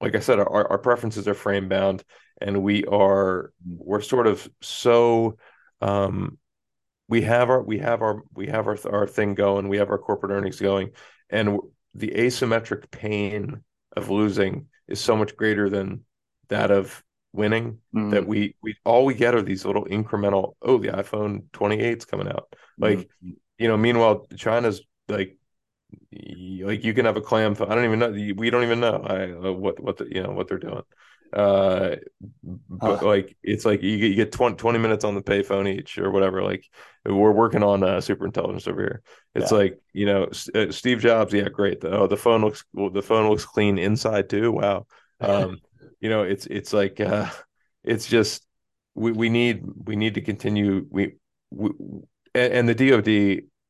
like 0.00 0.14
I 0.14 0.20
said 0.20 0.38
our 0.38 0.70
our 0.70 0.78
preferences 0.78 1.26
are 1.28 1.34
frame 1.34 1.68
bound 1.68 2.04
and 2.40 2.62
we 2.62 2.84
are 2.84 3.52
we're 3.64 4.00
sort 4.00 4.26
of 4.26 4.48
so 4.60 5.36
um 5.80 6.38
we 7.08 7.22
have 7.22 7.50
our 7.50 7.62
we 7.62 7.78
have 7.78 8.02
our 8.02 8.22
we 8.34 8.46
have 8.48 8.66
our 8.66 8.78
our 8.90 9.06
thing 9.06 9.34
going 9.34 9.68
we 9.68 9.78
have 9.78 9.90
our 9.90 9.98
corporate 9.98 10.32
earnings 10.32 10.60
going 10.60 10.90
and 11.30 11.58
the 11.94 12.08
asymmetric 12.08 12.90
pain 12.90 13.62
of 13.96 14.10
losing 14.10 14.66
is 14.88 15.00
so 15.00 15.16
much 15.16 15.36
greater 15.36 15.68
than 15.68 16.04
that 16.48 16.70
of 16.70 17.02
winning 17.32 17.78
mm. 17.94 18.10
that 18.10 18.26
we 18.26 18.54
we 18.62 18.74
all 18.84 19.04
we 19.04 19.14
get 19.14 19.34
are 19.34 19.42
these 19.42 19.64
little 19.64 19.84
incremental 19.86 20.54
oh 20.62 20.78
the 20.78 20.88
iphone 20.88 21.42
28 21.52 21.98
is 21.98 22.04
coming 22.04 22.28
out 22.28 22.54
like 22.78 22.98
mm. 22.98 23.34
you 23.58 23.68
know 23.68 23.76
meanwhile 23.76 24.26
china's 24.36 24.80
like 25.08 25.36
like 26.62 26.84
you 26.84 26.94
can 26.94 27.04
have 27.04 27.16
a 27.16 27.20
clam 27.20 27.56
i 27.60 27.74
don't 27.74 27.84
even 27.84 27.98
know 27.98 28.10
we 28.36 28.50
don't 28.50 28.62
even 28.62 28.80
know 28.80 29.02
I, 29.04 29.32
uh, 29.32 29.52
what 29.52 29.80
what 29.80 29.96
the, 29.98 30.06
you 30.06 30.22
know 30.22 30.30
what 30.30 30.48
they're 30.48 30.58
doing. 30.58 30.82
Uh 31.32 31.96
but 32.68 33.02
uh, 33.02 33.06
like 33.06 33.36
it's 33.42 33.64
like 33.64 33.82
you 33.82 33.98
get, 33.98 34.06
you 34.06 34.14
get 34.14 34.30
20, 34.30 34.56
20 34.56 34.78
minutes 34.78 35.04
on 35.04 35.16
the 35.16 35.22
payphone 35.22 35.68
each 35.68 35.98
or 35.98 36.10
whatever 36.12 36.42
like 36.42 36.64
we're 37.04 37.32
working 37.32 37.64
on 37.64 37.82
uh 37.82 38.00
super 38.00 38.26
intelligence 38.26 38.68
over 38.68 38.80
here. 38.80 39.02
It's 39.34 39.50
yeah. 39.50 39.58
like 39.58 39.80
you 39.92 40.06
know 40.06 40.28
uh, 40.54 40.70
steve 40.70 41.00
jobs 41.00 41.32
yeah 41.34 41.48
great 41.48 41.80
the, 41.80 41.90
oh 41.90 42.06
the 42.06 42.16
phone 42.16 42.42
looks 42.42 42.64
well, 42.72 42.90
the 42.90 43.02
phone 43.02 43.28
looks 43.28 43.44
clean 43.44 43.76
inside 43.76 44.30
too? 44.30 44.52
Wow. 44.52 44.86
Um 45.20 45.58
you 46.00 46.08
know 46.08 46.22
it's 46.22 46.46
it's 46.46 46.72
like 46.72 47.00
uh 47.00 47.28
it's 47.82 48.06
just 48.06 48.46
we, 48.94 49.12
we 49.12 49.28
need 49.28 49.64
we 49.84 49.96
need 49.96 50.14
to 50.14 50.20
continue 50.20 50.86
we, 50.88 51.16
we 51.50 51.70
and 52.34 52.68
the 52.68 52.74
dod 52.74 53.08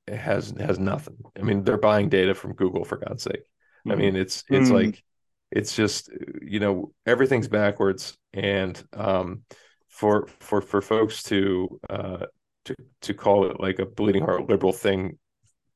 has 0.09 0.55
has 0.59 0.79
nothing 0.79 1.17
i 1.39 1.43
mean 1.43 1.65
they're 1.65 1.79
buying 1.79 2.09
data 2.09 2.35
from 2.35 2.55
google 2.55 2.85
for 2.85 2.97
god's 2.97 3.23
sake 3.23 3.41
mm-hmm. 3.41 3.93
i 3.93 3.95
mean 3.95 4.17
it's 4.17 4.45
it's 4.49 4.67
mm-hmm. 4.67 4.75
like 4.75 5.05
it's 5.51 5.75
just 5.75 6.11
you 6.43 6.61
know 6.61 6.93
everything's 7.07 7.49
backwards 7.49 8.17
and 8.33 8.83
um 8.93 9.43
for 9.89 10.29
for 10.41 10.61
for 10.61 10.83
folks 10.83 11.23
to 11.23 11.81
uh 11.89 12.27
to 12.65 12.75
to 13.01 13.15
call 13.15 13.51
it 13.51 13.61
like 13.61 13.79
a 13.79 13.87
bleeding 13.87 14.25
heart 14.25 14.49
liberal 14.49 14.73
thing 14.73 15.19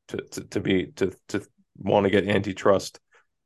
to 0.08 0.18
to, 0.18 0.44
to 0.44 0.60
be 0.60 0.86
to 0.86 1.12
to 1.28 1.42
want 1.78 2.04
to 2.04 2.10
get 2.10 2.28
antitrust 2.28 3.00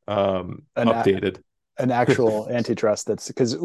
um 0.09 0.63
an 0.77 0.89
updated 0.89 1.39
a, 1.79 1.83
an 1.83 1.91
actual 2.03 2.49
antitrust 2.51 3.07
that's 3.07 3.29
because 3.29 3.57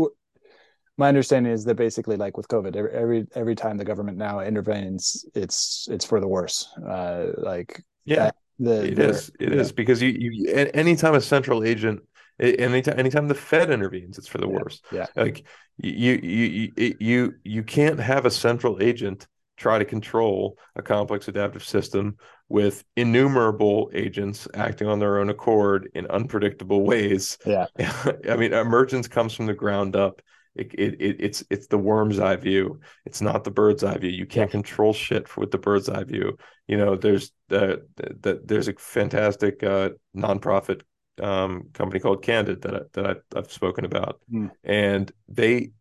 my 1.00 1.08
understanding 1.08 1.52
is 1.52 1.64
that 1.64 1.76
basically 1.76 2.18
like 2.18 2.36
with 2.36 2.48
covid 2.50 2.76
every, 2.76 2.92
every 2.92 3.28
every 3.34 3.56
time 3.56 3.78
the 3.78 3.86
government 3.86 4.18
now 4.18 4.42
intervenes 4.42 5.26
it's 5.34 5.88
it's 5.90 6.06
for 6.06 6.20
the 6.20 6.28
worse. 6.28 6.68
Uh 6.88 7.28
like 7.38 7.82
yeah 8.06 8.32
the, 8.60 8.86
it 8.86 9.00
is. 9.00 9.32
It 9.40 9.54
yeah. 9.54 9.60
is 9.62 9.72
because 9.72 10.02
you 10.02 10.10
you 10.10 10.52
anytime 10.74 11.16
a 11.16 11.22
central 11.22 11.64
agent 11.64 12.02
anytime 12.40 13.00
anytime 13.00 13.28
the 13.30 13.36
fed 13.36 13.72
intervenes 13.72 14.18
it's 14.18 14.28
for 14.28 14.38
the 14.38 14.48
yeah, 14.48 14.58
worse. 14.58 14.82
yeah. 14.92 15.06
Like 15.16 15.46
you 15.78 16.20
you 16.22 16.72
you 16.76 16.96
you 17.00 17.34
you 17.44 17.64
can't 17.64 18.00
have 18.00 18.26
a 18.26 18.32
central 18.32 18.82
agent 18.82 19.28
try 19.56 19.80
to 19.80 19.86
control 19.86 20.58
a 20.76 20.82
complex 20.82 21.28
adaptive 21.30 21.64
system 21.64 22.18
with 22.50 22.84
innumerable 22.98 23.90
agents 23.94 24.48
acting 24.54 24.88
on 24.88 25.00
their 25.00 25.20
own 25.20 25.30
accord 25.30 25.90
in 25.94 26.08
unpredictable 26.08 26.84
ways. 26.84 27.38
Yeah. 27.46 27.68
I 28.30 28.36
mean 28.36 28.52
emergence 28.52 29.08
comes 29.08 29.34
from 29.34 29.46
the 29.46 29.54
ground 29.54 29.96
up 29.96 30.22
it, 30.56 30.74
it, 30.74 31.02
it, 31.02 31.16
it's 31.20 31.44
it's 31.50 31.68
the 31.68 31.78
worm's 31.78 32.20
eye 32.20 32.36
view 32.36 32.80
it's 33.06 33.22
not 33.22 33.44
the 33.44 33.52
bird's 33.52 33.84
eye 33.84 33.98
view 33.98 34.10
you 34.10 34.26
can't 34.26 34.52
control 34.52 34.94
shit 34.94 35.28
for, 35.28 35.42
with 35.42 35.52
the 35.52 35.58
bird's 35.58 35.90
eye 35.90 36.04
view 36.04 36.38
you 36.68 36.78
know 36.78 36.96
there's 36.96 37.32
the, 37.50 37.86
the 37.98 38.42
there's 38.44 38.68
a 38.68 38.74
fantastic 38.74 39.64
uh 39.64 39.90
nonprofit 40.16 40.82
um, 41.22 41.70
company 41.74 42.00
called 42.00 42.24
Candid 42.24 42.62
that 42.64 42.76
I, 42.76 42.80
that 42.94 43.06
I, 43.06 43.38
have 43.38 43.52
spoken 43.52 43.86
about, 43.86 44.20
mm. 44.32 44.50
and 44.64 45.12
they, 45.28 45.72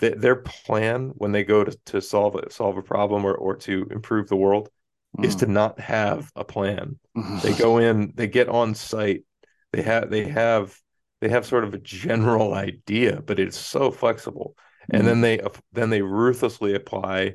they, 0.00 0.10
their 0.10 0.36
plan 0.36 1.12
when 1.16 1.32
they 1.32 1.44
go 1.44 1.64
to, 1.64 1.76
to 1.86 2.00
solve 2.00 2.36
a, 2.36 2.50
solve 2.50 2.76
a 2.76 2.82
problem 2.82 3.24
or 3.24 3.34
or 3.34 3.56
to 3.56 3.86
improve 3.90 4.28
the 4.28 4.36
world 4.36 4.68
mm. 5.18 5.24
is 5.24 5.36
to 5.36 5.46
not 5.46 5.80
have 5.80 6.30
a 6.36 6.44
plan. 6.44 6.98
Mm. 7.16 7.42
They 7.42 7.54
go 7.54 7.78
in, 7.78 8.12
they 8.14 8.26
get 8.26 8.48
on 8.48 8.74
site, 8.74 9.24
they 9.72 9.82
have 9.82 10.10
they 10.10 10.28
have 10.28 10.78
they 11.20 11.28
have 11.28 11.46
sort 11.46 11.64
of 11.64 11.74
a 11.74 11.78
general 11.78 12.54
idea, 12.68 13.22
but 13.22 13.38
it's 13.38 13.58
so 13.58 13.90
flexible, 13.90 14.56
and 14.90 15.06
then 15.06 15.20
they 15.20 15.40
then 15.72 15.90
they 15.90 16.02
ruthlessly 16.02 16.74
apply 16.74 17.34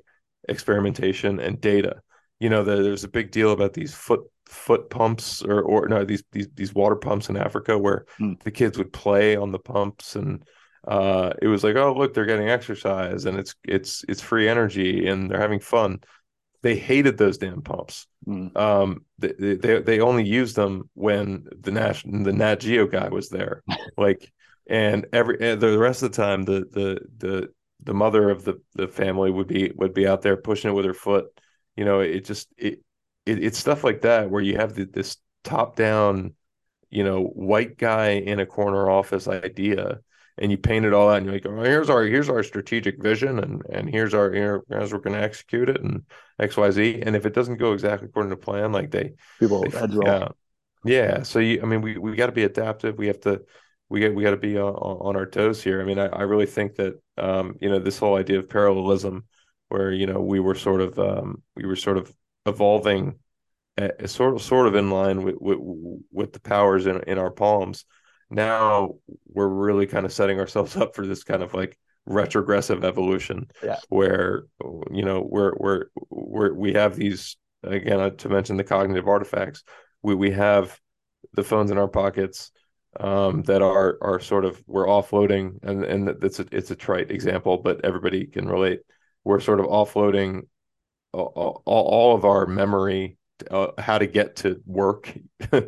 experimentation 0.49 1.39
and 1.39 1.61
data. 1.61 2.01
You 2.39 2.49
know, 2.49 2.63
the, 2.63 2.77
there's 2.77 3.03
a 3.03 3.09
big 3.09 3.31
deal 3.31 3.51
about 3.51 3.73
these 3.73 3.93
foot 3.93 4.21
foot 4.45 4.89
pumps 4.89 5.41
or 5.41 5.61
or 5.61 5.87
no 5.87 6.03
these 6.05 6.23
these 6.31 6.47
these 6.53 6.73
water 6.73 6.95
pumps 6.95 7.29
in 7.29 7.37
Africa 7.37 7.77
where 7.77 8.05
mm. 8.19 8.41
the 8.43 8.51
kids 8.51 8.77
would 8.77 8.93
play 8.93 9.35
on 9.35 9.51
the 9.51 9.59
pumps 9.59 10.15
and 10.15 10.43
uh, 10.87 11.33
it 11.41 11.47
was 11.47 11.63
like 11.63 11.75
oh 11.75 11.93
look 11.97 12.13
they're 12.13 12.25
getting 12.25 12.49
exercise 12.49 13.25
and 13.25 13.39
it's 13.39 13.55
it's 13.63 14.03
it's 14.07 14.21
free 14.21 14.47
energy 14.47 15.07
and 15.07 15.29
they're 15.29 15.39
having 15.39 15.59
fun 15.59 15.99
they 16.63 16.75
hated 16.75 17.17
those 17.17 17.37
damn 17.37 17.61
pumps. 17.61 18.07
Mm. 18.27 18.55
um, 18.57 19.05
they, 19.19 19.55
they 19.55 19.81
they 19.81 19.99
only 19.99 20.25
used 20.25 20.55
them 20.55 20.89
when 20.93 21.45
the 21.59 21.71
national 21.71 22.23
the 22.23 22.33
nat 22.33 22.61
geo 22.61 22.87
guy 22.87 23.09
was 23.09 23.29
there. 23.29 23.63
Like 23.97 24.31
and 24.67 25.05
every 25.13 25.37
the 25.37 25.77
rest 25.77 26.03
of 26.03 26.11
the 26.11 26.17
time 26.17 26.43
the 26.43 26.65
the 26.71 26.99
the 27.17 27.49
the 27.83 27.93
mother 27.93 28.29
of 28.29 28.45
the 28.45 28.61
the 28.73 28.87
family 28.87 29.29
would 29.29 29.47
be 29.47 29.71
would 29.75 29.93
be 29.93 30.07
out 30.07 30.21
there 30.21 30.37
pushing 30.37 30.71
it 30.71 30.73
with 30.73 30.85
her 30.85 30.93
foot. 30.93 31.25
You 31.75 31.85
know 31.85 31.99
it 31.99 32.25
just 32.25 32.47
it 32.57 32.79
it, 33.25 33.43
it's 33.43 33.57
stuff 33.57 33.83
like 33.83 34.01
that 34.01 34.29
where 34.29 34.41
you 34.41 34.55
have 34.55 34.73
the, 34.73 34.85
this 34.85 35.17
top 35.43 35.75
down, 35.75 36.33
you 36.89 37.03
know, 37.03 37.23
white 37.23 37.77
guy 37.77 38.11
in 38.11 38.39
a 38.39 38.45
corner 38.45 38.89
office 38.89 39.27
idea, 39.27 39.99
and 40.37 40.51
you 40.51 40.57
paint 40.57 40.85
it 40.85 40.93
all 40.93 41.09
out, 41.09 41.17
and 41.17 41.25
you're 41.25 41.35
like, 41.35 41.45
oh, 41.45 41.63
here's 41.63 41.89
our 41.89 42.03
here's 42.03 42.29
our 42.29 42.43
strategic 42.43 43.01
vision, 43.01 43.39
and 43.39 43.61
and 43.69 43.89
here's 43.89 44.13
our 44.13 44.31
here, 44.31 44.63
as 44.71 44.91
we're 44.91 44.99
going 44.99 45.15
to 45.15 45.23
execute 45.23 45.69
it, 45.69 45.81
and 45.81 46.03
X 46.39 46.57
Y 46.57 46.71
Z, 46.71 47.01
and 47.05 47.15
if 47.15 47.25
it 47.25 47.33
doesn't 47.33 47.57
go 47.57 47.73
exactly 47.73 48.07
according 48.07 48.31
to 48.31 48.37
plan, 48.37 48.71
like 48.71 48.91
they 48.91 49.13
people 49.39 49.63
they, 49.69 49.87
yeah, 50.03 50.27
yeah. 50.83 51.23
So 51.23 51.39
you, 51.39 51.61
I 51.61 51.65
mean, 51.65 51.81
we 51.81 51.97
we 51.97 52.15
got 52.15 52.27
to 52.27 52.31
be 52.31 52.43
adaptive. 52.43 52.97
We 52.97 53.07
have 53.07 53.19
to 53.21 53.43
we 53.89 53.99
get 53.99 54.15
we 54.15 54.23
got 54.23 54.31
to 54.31 54.37
be 54.37 54.57
on, 54.57 54.73
on, 54.73 55.15
our 55.15 55.27
toes 55.27 55.63
here. 55.63 55.81
I 55.81 55.85
mean, 55.85 55.99
I, 55.99 56.07
I 56.07 56.21
really 56.23 56.47
think 56.47 56.75
that 56.75 56.99
um, 57.17 57.55
you 57.61 57.69
know 57.69 57.79
this 57.79 57.99
whole 57.99 58.15
idea 58.15 58.39
of 58.39 58.49
parallelism, 58.49 59.25
where 59.69 59.91
you 59.91 60.07
know 60.07 60.19
we 60.19 60.39
were 60.39 60.55
sort 60.55 60.81
of 60.81 60.97
um, 60.97 61.43
we 61.55 61.65
were 61.65 61.75
sort 61.75 61.97
of 61.97 62.11
evolving 62.45 63.19
uh, 63.77 64.07
sort 64.07 64.35
of 64.35 64.41
sort 64.41 64.67
of 64.67 64.75
in 64.75 64.89
line 64.89 65.23
with, 65.23 65.35
with 65.39 65.59
with 66.11 66.33
the 66.33 66.39
powers 66.39 66.87
in 66.87 67.01
in 67.07 67.17
our 67.17 67.31
palms. 67.31 67.85
Now 68.33 68.95
we're 69.27 69.47
really 69.47 69.85
kind 69.85 70.05
of 70.05 70.13
setting 70.13 70.39
ourselves 70.39 70.75
up 70.77 70.95
for 70.95 71.05
this 71.05 71.23
kind 71.23 71.43
of 71.43 71.53
like 71.53 71.77
retrogressive 72.05 72.83
evolution, 72.83 73.47
yeah. 73.63 73.77
where 73.89 74.45
you 74.91 75.03
know 75.05 75.25
we're 75.27 75.53
we're 75.57 75.85
we're 76.09 76.53
we 76.53 76.73
have 76.73 76.95
these 76.95 77.37
again 77.63 77.99
uh, 77.99 78.09
to 78.09 78.29
mention 78.29 78.57
the 78.57 78.63
cognitive 78.63 79.07
artifacts. 79.07 79.63
We 80.01 80.15
we 80.15 80.31
have 80.31 80.79
the 81.33 81.43
phones 81.43 81.71
in 81.71 81.77
our 81.77 81.87
pockets 81.87 82.51
um, 82.99 83.43
that 83.43 83.61
are 83.61 83.97
are 84.01 84.19
sort 84.19 84.45
of 84.45 84.61
we're 84.67 84.87
offloading, 84.87 85.59
and 85.63 85.83
and 85.83 86.07
that's 86.19 86.39
a 86.39 86.45
it's 86.51 86.71
a 86.71 86.75
trite 86.75 87.11
example, 87.11 87.57
but 87.57 87.85
everybody 87.85 88.25
can 88.25 88.47
relate. 88.47 88.81
We're 89.23 89.39
sort 89.39 89.59
of 89.59 89.67
offloading 89.67 90.41
all, 91.13 91.61
all 91.65 92.15
of 92.15 92.25
our 92.25 92.45
memory 92.45 93.17
uh, 93.51 93.71
how 93.77 93.97
to 93.97 94.07
get 94.07 94.35
to 94.37 94.61
work. 94.65 95.13
well, 95.51 95.61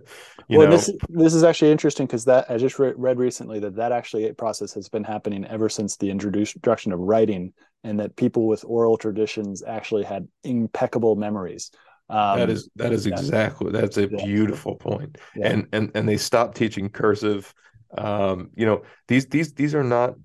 know? 0.49 0.67
this 0.67 0.89
this 1.09 1.33
is 1.33 1.43
actually 1.43 1.71
interesting 1.71 2.05
because 2.05 2.25
that 2.25 2.49
I 2.49 2.57
just 2.57 2.79
re- 2.79 2.93
read 2.95 3.17
recently 3.17 3.59
that 3.59 3.75
that 3.75 3.91
actually 3.91 4.31
process 4.33 4.73
has 4.73 4.89
been 4.89 5.03
happening 5.03 5.45
ever 5.45 5.69
since 5.69 5.97
the 5.97 6.09
introduction 6.09 6.91
of 6.91 6.99
writing, 6.99 7.53
and 7.83 7.99
that 7.99 8.15
people 8.15 8.47
with 8.47 8.63
oral 8.65 8.97
traditions 8.97 9.63
actually 9.63 10.03
had 10.03 10.27
impeccable 10.43 11.15
memories. 11.15 11.71
Um, 12.09 12.39
that 12.39 12.49
is 12.49 12.69
that 12.75 12.93
is 12.93 13.07
exactly 13.07 13.71
that's 13.71 13.97
a 13.97 14.07
beautiful 14.07 14.75
point. 14.75 15.17
Yeah. 15.35 15.47
And 15.47 15.67
and 15.71 15.91
and 15.95 16.07
they 16.07 16.17
stopped 16.17 16.55
teaching 16.55 16.89
cursive 16.89 17.53
um 17.97 18.49
you 18.55 18.65
know 18.65 18.81
these 19.07 19.25
these 19.27 19.53
these 19.53 19.73
are 19.73 19.83
not 19.83 20.15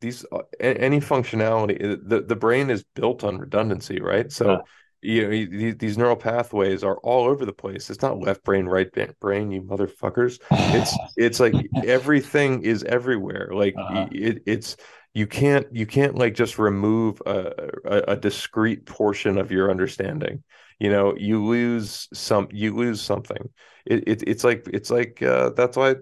these 0.00 0.24
uh, 0.30 0.42
any 0.60 1.00
functionality 1.00 1.98
the 2.06 2.20
the 2.20 2.36
brain 2.36 2.70
is 2.70 2.84
built 2.94 3.24
on 3.24 3.38
redundancy 3.38 4.00
right 4.00 4.30
so 4.30 4.62
you 5.02 5.22
know 5.22 5.30
these, 5.30 5.76
these 5.76 5.98
neural 5.98 6.16
pathways 6.16 6.82
are 6.82 6.96
all 6.98 7.26
over 7.26 7.44
the 7.44 7.52
place. 7.52 7.90
It's 7.90 8.02
not 8.02 8.18
left 8.18 8.44
brain 8.44 8.66
right 8.66 8.88
brain 9.20 9.50
you 9.50 9.62
motherfuckers. 9.62 10.40
It's 10.50 10.96
it's 11.16 11.40
like 11.40 11.54
everything 11.84 12.62
is 12.62 12.82
everywhere. 12.84 13.50
Like 13.52 13.74
uh-huh. 13.76 14.08
it, 14.10 14.42
it's 14.46 14.76
you 15.14 15.26
can't 15.26 15.66
you 15.72 15.86
can't 15.86 16.16
like 16.16 16.34
just 16.34 16.58
remove 16.58 17.22
a, 17.26 17.70
a, 17.84 17.96
a 18.12 18.16
discrete 18.16 18.86
portion 18.86 19.38
of 19.38 19.50
your 19.50 19.70
understanding. 19.70 20.42
You 20.78 20.90
know 20.90 21.14
you 21.16 21.44
lose 21.44 22.08
some 22.12 22.48
you 22.52 22.76
lose 22.76 23.00
something. 23.00 23.48
It, 23.86 24.04
it 24.06 24.22
it's 24.26 24.44
like 24.44 24.68
it's 24.72 24.90
like 24.90 25.22
uh 25.22 25.50
that's 25.50 25.76
why 25.76 25.96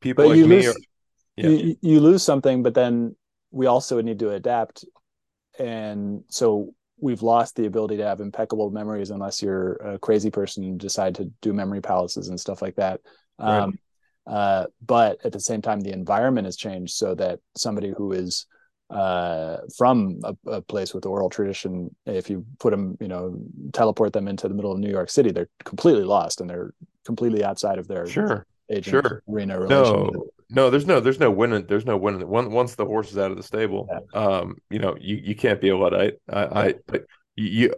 people 0.00 0.24
but 0.24 0.30
like 0.30 0.38
you 0.38 0.46
me 0.46 0.56
lose, 0.56 0.66
are, 0.68 0.80
yeah. 1.36 1.48
you, 1.48 1.76
you 1.80 2.00
lose 2.00 2.22
something 2.22 2.62
but 2.62 2.74
then 2.74 3.16
we 3.50 3.66
also 3.66 4.00
need 4.00 4.18
to 4.18 4.30
adapt. 4.30 4.84
And 5.58 6.24
so 6.28 6.74
we've 6.98 7.22
lost 7.22 7.56
the 7.56 7.66
ability 7.66 7.96
to 7.96 8.06
have 8.06 8.20
impeccable 8.20 8.70
memories 8.70 9.10
unless 9.10 9.42
you're 9.42 9.74
a 9.74 9.98
crazy 9.98 10.30
person 10.30 10.64
and 10.64 10.78
decide 10.78 11.14
to 11.16 11.30
do 11.40 11.52
memory 11.52 11.80
palaces 11.80 12.28
and 12.28 12.38
stuff 12.38 12.62
like 12.62 12.76
that. 12.76 13.00
Right. 13.38 13.58
um, 13.58 13.78
uh, 14.26 14.66
but 14.84 15.18
at 15.24 15.32
the 15.32 15.40
same 15.40 15.62
time 15.62 15.80
the 15.80 15.92
environment 15.92 16.46
has 16.46 16.56
changed 16.56 16.94
so 16.94 17.14
that 17.16 17.40
somebody 17.56 17.92
who 17.96 18.12
is 18.12 18.46
uh, 18.90 19.58
from 19.76 20.20
a, 20.22 20.36
a, 20.48 20.60
place 20.60 20.94
with 20.94 21.06
oral 21.06 21.30
tradition 21.30 21.94
if 22.06 22.28
you 22.28 22.44
put 22.60 22.70
them 22.70 22.96
you 23.00 23.08
know 23.08 23.36
teleport 23.72 24.12
them 24.12 24.28
into 24.28 24.48
the 24.48 24.54
middle 24.54 24.70
of 24.70 24.78
new 24.78 24.90
york 24.90 25.08
city 25.08 25.32
they're 25.32 25.48
completely 25.64 26.04
lost 26.04 26.40
and 26.40 26.50
they're 26.50 26.74
completely 27.04 27.42
outside 27.42 27.78
of 27.78 27.88
their 27.88 28.06
sure. 28.06 28.46
sure. 28.82 29.22
arena 29.28 29.58
no 29.66 30.10
no 30.54 30.70
there's 30.70 30.86
no 30.86 31.00
there's 31.00 31.20
no 31.20 31.30
winning 31.30 31.66
there's 31.66 31.86
no 31.86 31.96
winning 31.96 32.26
once 32.28 32.74
the 32.74 32.84
horse 32.84 33.10
is 33.10 33.18
out 33.18 33.30
of 33.30 33.36
the 33.36 33.42
stable 33.42 33.88
yeah. 33.90 34.20
um 34.20 34.56
you 34.70 34.78
know 34.78 34.96
you 35.00 35.16
you 35.16 35.34
can't 35.34 35.60
be 35.60 35.68
a 35.68 35.76
luddite 35.76 36.14
i 36.28 36.44
i 36.66 36.74
but 36.86 37.04
you 37.36 37.74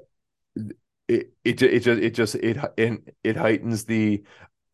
it 1.09 1.33
it, 1.45 1.63
it 1.63 1.81
just 1.81 2.03
it 2.03 2.11
just 2.15 2.35
it 2.37 2.59
it, 2.77 3.15
it 3.23 3.37
heightens 3.37 3.85
the 3.85 4.23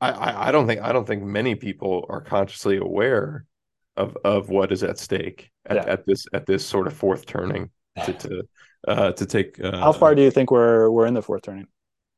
I, 0.01 0.49
I 0.49 0.53
don't 0.53 0.67
think 0.67 0.81
I 0.81 0.93
don't 0.93 1.07
think 1.07 1.23
many 1.23 1.55
people 1.55 2.07
are 2.09 2.23
consciously 2.23 2.79
aware 2.79 3.45
of 3.97 4.17
of 4.25 4.49
what 4.49 4.73
is 4.73 4.83
at 4.83 4.99
stake 4.99 5.51
at, 5.67 5.77
yeah. 5.77 5.85
at 5.93 6.07
this 6.07 6.27
at 6.33 6.47
this 6.47 6.65
sort 6.65 6.87
of 6.87 6.95
fourth 6.95 7.27
turning 7.27 7.71
to 8.07 8.13
to 8.15 8.49
uh, 8.89 9.13
to 9.13 9.27
take. 9.27 9.63
Uh, 9.63 9.79
How 9.79 9.93
far 9.93 10.15
do 10.15 10.23
you 10.23 10.31
think 10.31 10.51
we're 10.51 10.91
we're 10.91 11.07
in 11.07 11.15
the 11.15 11.23
fourth 11.23 11.43
turning? 11.43 11.67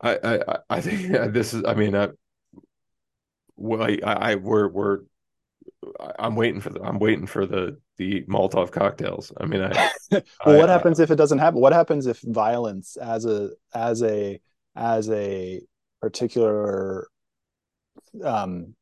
I 0.01 0.19
I, 0.23 0.59
I 0.71 0.81
think 0.81 1.09
this 1.33 1.55
is. 1.55 1.65
I 1.65 1.75
mean, 1.75 1.97
I, 1.97 2.11
well, 3.57 3.83
I, 3.83 3.99
I 4.05 4.35
we're 4.37 4.69
we're 4.69 5.01
I'm 6.19 6.37
waiting 6.37 6.61
for 6.61 6.71
the 6.71 6.83
I'm 6.83 6.99
waiting 6.99 7.27
for 7.27 7.47
the 7.47 7.79
the 7.99 8.23
Molotov 8.23 8.71
cocktails. 8.71 9.33
I 9.39 9.47
mean, 9.47 9.63
I. 9.63 9.91
well, 10.11 10.23
I, 10.45 10.57
what 10.57 10.69
happens 10.69 11.01
if 11.01 11.11
it 11.11 11.17
doesn't 11.17 11.39
happen? 11.39 11.61
What 11.61 11.73
happens 11.73 12.07
if 12.07 12.21
violence 12.21 12.97
as 12.97 13.25
a 13.25 13.51
as 13.75 14.03
a 14.03 14.41
as 14.75 15.11
a 15.11 15.61
particular 16.01 17.09
um, 18.25 18.75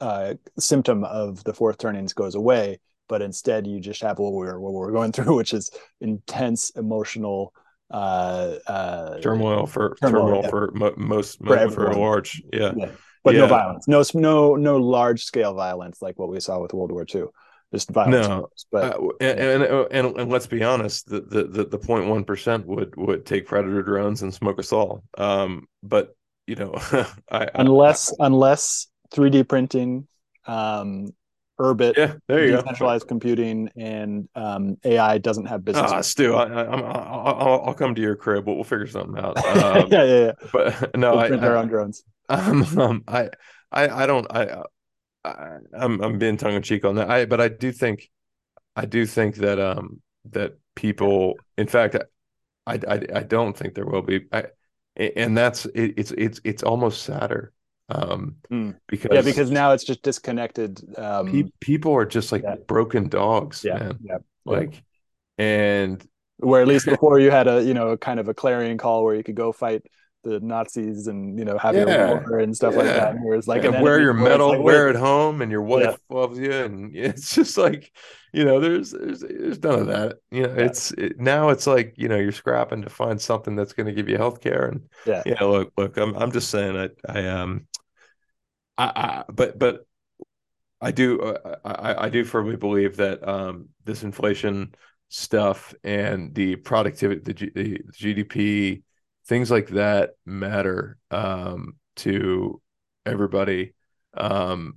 uh, 0.00 0.34
symptom 0.58 1.04
of 1.04 1.42
the 1.44 1.54
fourth 1.54 1.78
turnings 1.78 2.12
goes 2.12 2.34
away, 2.34 2.80
but 3.08 3.22
instead 3.22 3.66
you 3.66 3.80
just 3.80 4.02
have 4.02 4.18
what 4.18 4.32
we're 4.32 4.58
what 4.58 4.72
we're 4.72 4.92
going 4.92 5.12
through, 5.12 5.36
which 5.36 5.54
is 5.54 5.70
intense 6.00 6.70
emotional 6.70 7.52
uh, 7.90 8.56
uh, 8.66 9.18
turmoil 9.20 9.66
for 9.66 9.96
turmoil, 10.00 10.22
turmoil 10.22 10.42
yeah. 10.42 10.50
for 10.50 10.70
mo- 10.72 10.94
most 10.96 11.38
for, 11.44 11.70
for 11.70 11.94
large, 11.94 12.42
yeah. 12.52 12.72
yeah. 12.76 12.90
But 13.26 13.34
yeah. 13.34 13.40
no 13.40 13.46
violence, 13.48 13.88
no 13.88 14.04
no 14.14 14.54
no 14.54 14.76
large 14.76 15.24
scale 15.24 15.52
violence 15.52 16.00
like 16.00 16.16
what 16.16 16.28
we 16.28 16.38
saw 16.38 16.60
with 16.60 16.72
World 16.72 16.92
War 16.92 17.04
II. 17.12 17.24
Just 17.74 17.90
violence, 17.90 18.28
no. 18.28 18.48
But 18.70 18.94
uh, 18.94 19.08
and, 19.20 19.62
and, 19.64 19.86
and 19.90 20.20
and 20.20 20.30
let's 20.30 20.46
be 20.46 20.62
honest, 20.62 21.08
the 21.08 21.22
the 21.22 21.64
the, 21.64 21.78
point 21.78 22.06
one 22.06 22.22
percent 22.22 22.66
would 22.66 22.94
would 22.94 23.26
take 23.26 23.46
predator 23.46 23.82
drones 23.82 24.22
and 24.22 24.32
smoke 24.32 24.60
us 24.60 24.72
all. 24.72 25.02
Um, 25.18 25.66
but 25.82 26.14
you 26.46 26.54
know, 26.54 26.74
I, 27.28 27.48
unless 27.56 28.14
I, 28.20 28.26
unless 28.26 28.86
3D 29.10 29.48
printing, 29.48 30.06
um, 30.46 31.08
Urbit, 31.58 31.96
yeah, 31.96 32.14
there 32.28 32.46
you 32.46 32.52
decentralized 32.52 33.06
go. 33.06 33.08
computing, 33.08 33.70
and 33.76 34.28
um, 34.36 34.76
AI 34.84 35.18
doesn't 35.18 35.46
have 35.46 35.64
business. 35.64 35.90
Ah, 35.90 36.02
Stu, 36.02 36.36
I, 36.36 36.46
will 36.46 37.62
I'll 37.66 37.74
come 37.74 37.96
to 37.96 38.00
your 38.00 38.14
crib. 38.14 38.46
We'll, 38.46 38.54
we'll 38.54 38.64
figure 38.64 38.86
something 38.86 39.18
out. 39.18 39.36
Um, 39.56 39.88
yeah, 39.90 40.04
yeah, 40.04 40.24
yeah. 40.26 40.32
But 40.52 40.96
no, 40.96 41.12
we'll 41.12 41.20
I, 41.20 41.28
print 41.28 41.42
I, 41.42 41.48
our 41.48 41.56
own 41.56 41.66
drones. 41.68 42.04
Um, 42.28 42.64
um, 42.78 43.04
I, 43.06 43.30
I, 43.70 43.88
I 43.88 44.06
don't. 44.06 44.26
I, 44.30 44.62
I, 45.24 45.58
I'm, 45.78 46.00
I'm 46.02 46.18
being 46.18 46.36
tongue 46.36 46.54
in 46.54 46.62
cheek 46.62 46.84
on 46.84 46.96
that. 46.96 47.08
I, 47.08 47.24
but 47.24 47.40
I 47.40 47.46
do 47.46 47.70
think, 47.70 48.10
I 48.74 48.84
do 48.84 49.06
think 49.06 49.36
that, 49.36 49.60
um, 49.60 50.00
that 50.30 50.58
people, 50.74 51.34
in 51.56 51.68
fact, 51.68 51.96
I, 52.66 52.80
I, 52.88 53.00
I 53.14 53.22
don't 53.22 53.56
think 53.56 53.74
there 53.74 53.86
will 53.86 54.02
be. 54.02 54.26
I, 54.32 54.46
and 54.96 55.36
that's 55.36 55.66
it, 55.66 55.94
it's 55.96 56.10
it's 56.12 56.40
it's 56.44 56.62
almost 56.62 57.02
sadder 57.02 57.52
um 57.88 58.36
mm. 58.50 58.74
because 58.88 59.10
yeah 59.12 59.20
because 59.20 59.50
now 59.50 59.72
it's 59.72 59.84
just 59.84 60.02
disconnected 60.02 60.80
um 60.98 61.30
pe- 61.30 61.50
people 61.60 61.94
are 61.94 62.06
just 62.06 62.32
like 62.32 62.42
yeah. 62.42 62.56
broken 62.66 63.08
dogs 63.08 63.62
yeah 63.62 63.78
man. 63.78 63.98
yeah 64.02 64.18
like 64.44 64.82
and 65.38 66.06
where 66.38 66.62
at 66.62 66.68
least 66.68 66.86
before 66.86 67.20
you 67.20 67.30
had 67.30 67.46
a 67.46 67.62
you 67.62 67.74
know 67.74 67.96
kind 67.96 68.18
of 68.18 68.28
a 68.28 68.34
clarion 68.34 68.78
call 68.78 69.04
where 69.04 69.14
you 69.14 69.22
could 69.22 69.36
go 69.36 69.52
fight 69.52 69.82
the 70.26 70.40
Nazis 70.40 71.06
and 71.06 71.38
you 71.38 71.44
know 71.44 71.56
have 71.58 71.74
yeah. 71.74 71.86
your 71.86 72.20
war 72.28 72.38
and 72.40 72.54
stuff 72.54 72.74
yeah. 72.74 72.78
like 72.78 72.88
that. 72.88 73.16
Whereas 73.20 73.46
like 73.46 73.64
and 73.64 73.82
wear 73.82 74.00
your 74.00 74.12
medal, 74.12 74.50
like, 74.50 74.60
wear 74.60 74.88
it 74.88 74.96
home, 74.96 75.42
and 75.42 75.50
your 75.50 75.62
wife 75.62 75.98
yeah. 76.10 76.16
loves 76.16 76.38
you, 76.38 76.52
and 76.52 76.94
it's 76.96 77.34
just 77.34 77.56
like 77.56 77.92
you 78.32 78.44
know, 78.44 78.60
there's 78.60 78.90
there's 78.90 79.20
there's 79.20 79.62
none 79.62 79.78
of 79.78 79.86
that. 79.86 80.18
You 80.30 80.42
know, 80.42 80.54
it's 80.54 80.90
it, 80.92 81.18
now 81.18 81.48
it's 81.48 81.66
like 81.66 81.94
you 81.96 82.08
know 82.08 82.16
you're 82.16 82.32
scrapping 82.32 82.82
to 82.82 82.90
find 82.90 83.20
something 83.20 83.56
that's 83.56 83.72
going 83.72 83.86
to 83.86 83.94
give 83.94 84.08
you 84.08 84.18
health 84.18 84.42
care, 84.42 84.66
and 84.66 84.82
yeah, 85.06 85.22
you 85.24 85.34
know, 85.40 85.50
look, 85.52 85.72
look, 85.78 85.96
I'm 85.96 86.14
I'm 86.14 86.32
just 86.32 86.50
saying 86.50 86.76
I 86.76 86.88
I 87.08 87.26
um 87.28 87.66
I, 88.76 88.84
I 88.84 89.32
but 89.32 89.58
but 89.58 89.86
I 90.82 90.90
do 90.90 91.22
uh, 91.22 91.56
I 91.64 92.06
I 92.06 92.08
do 92.10 92.24
firmly 92.24 92.56
believe 92.56 92.96
that 92.96 93.26
um 93.26 93.70
this 93.84 94.02
inflation 94.02 94.74
stuff 95.08 95.74
and 95.84 96.34
the 96.34 96.56
productivity 96.56 97.20
the, 97.20 97.32
G, 97.32 97.50
the 97.54 97.78
GDP 97.92 98.82
things 99.26 99.50
like 99.50 99.68
that 99.68 100.10
matter 100.24 100.98
um, 101.10 101.76
to 101.96 102.60
everybody 103.04 103.74
um, 104.16 104.74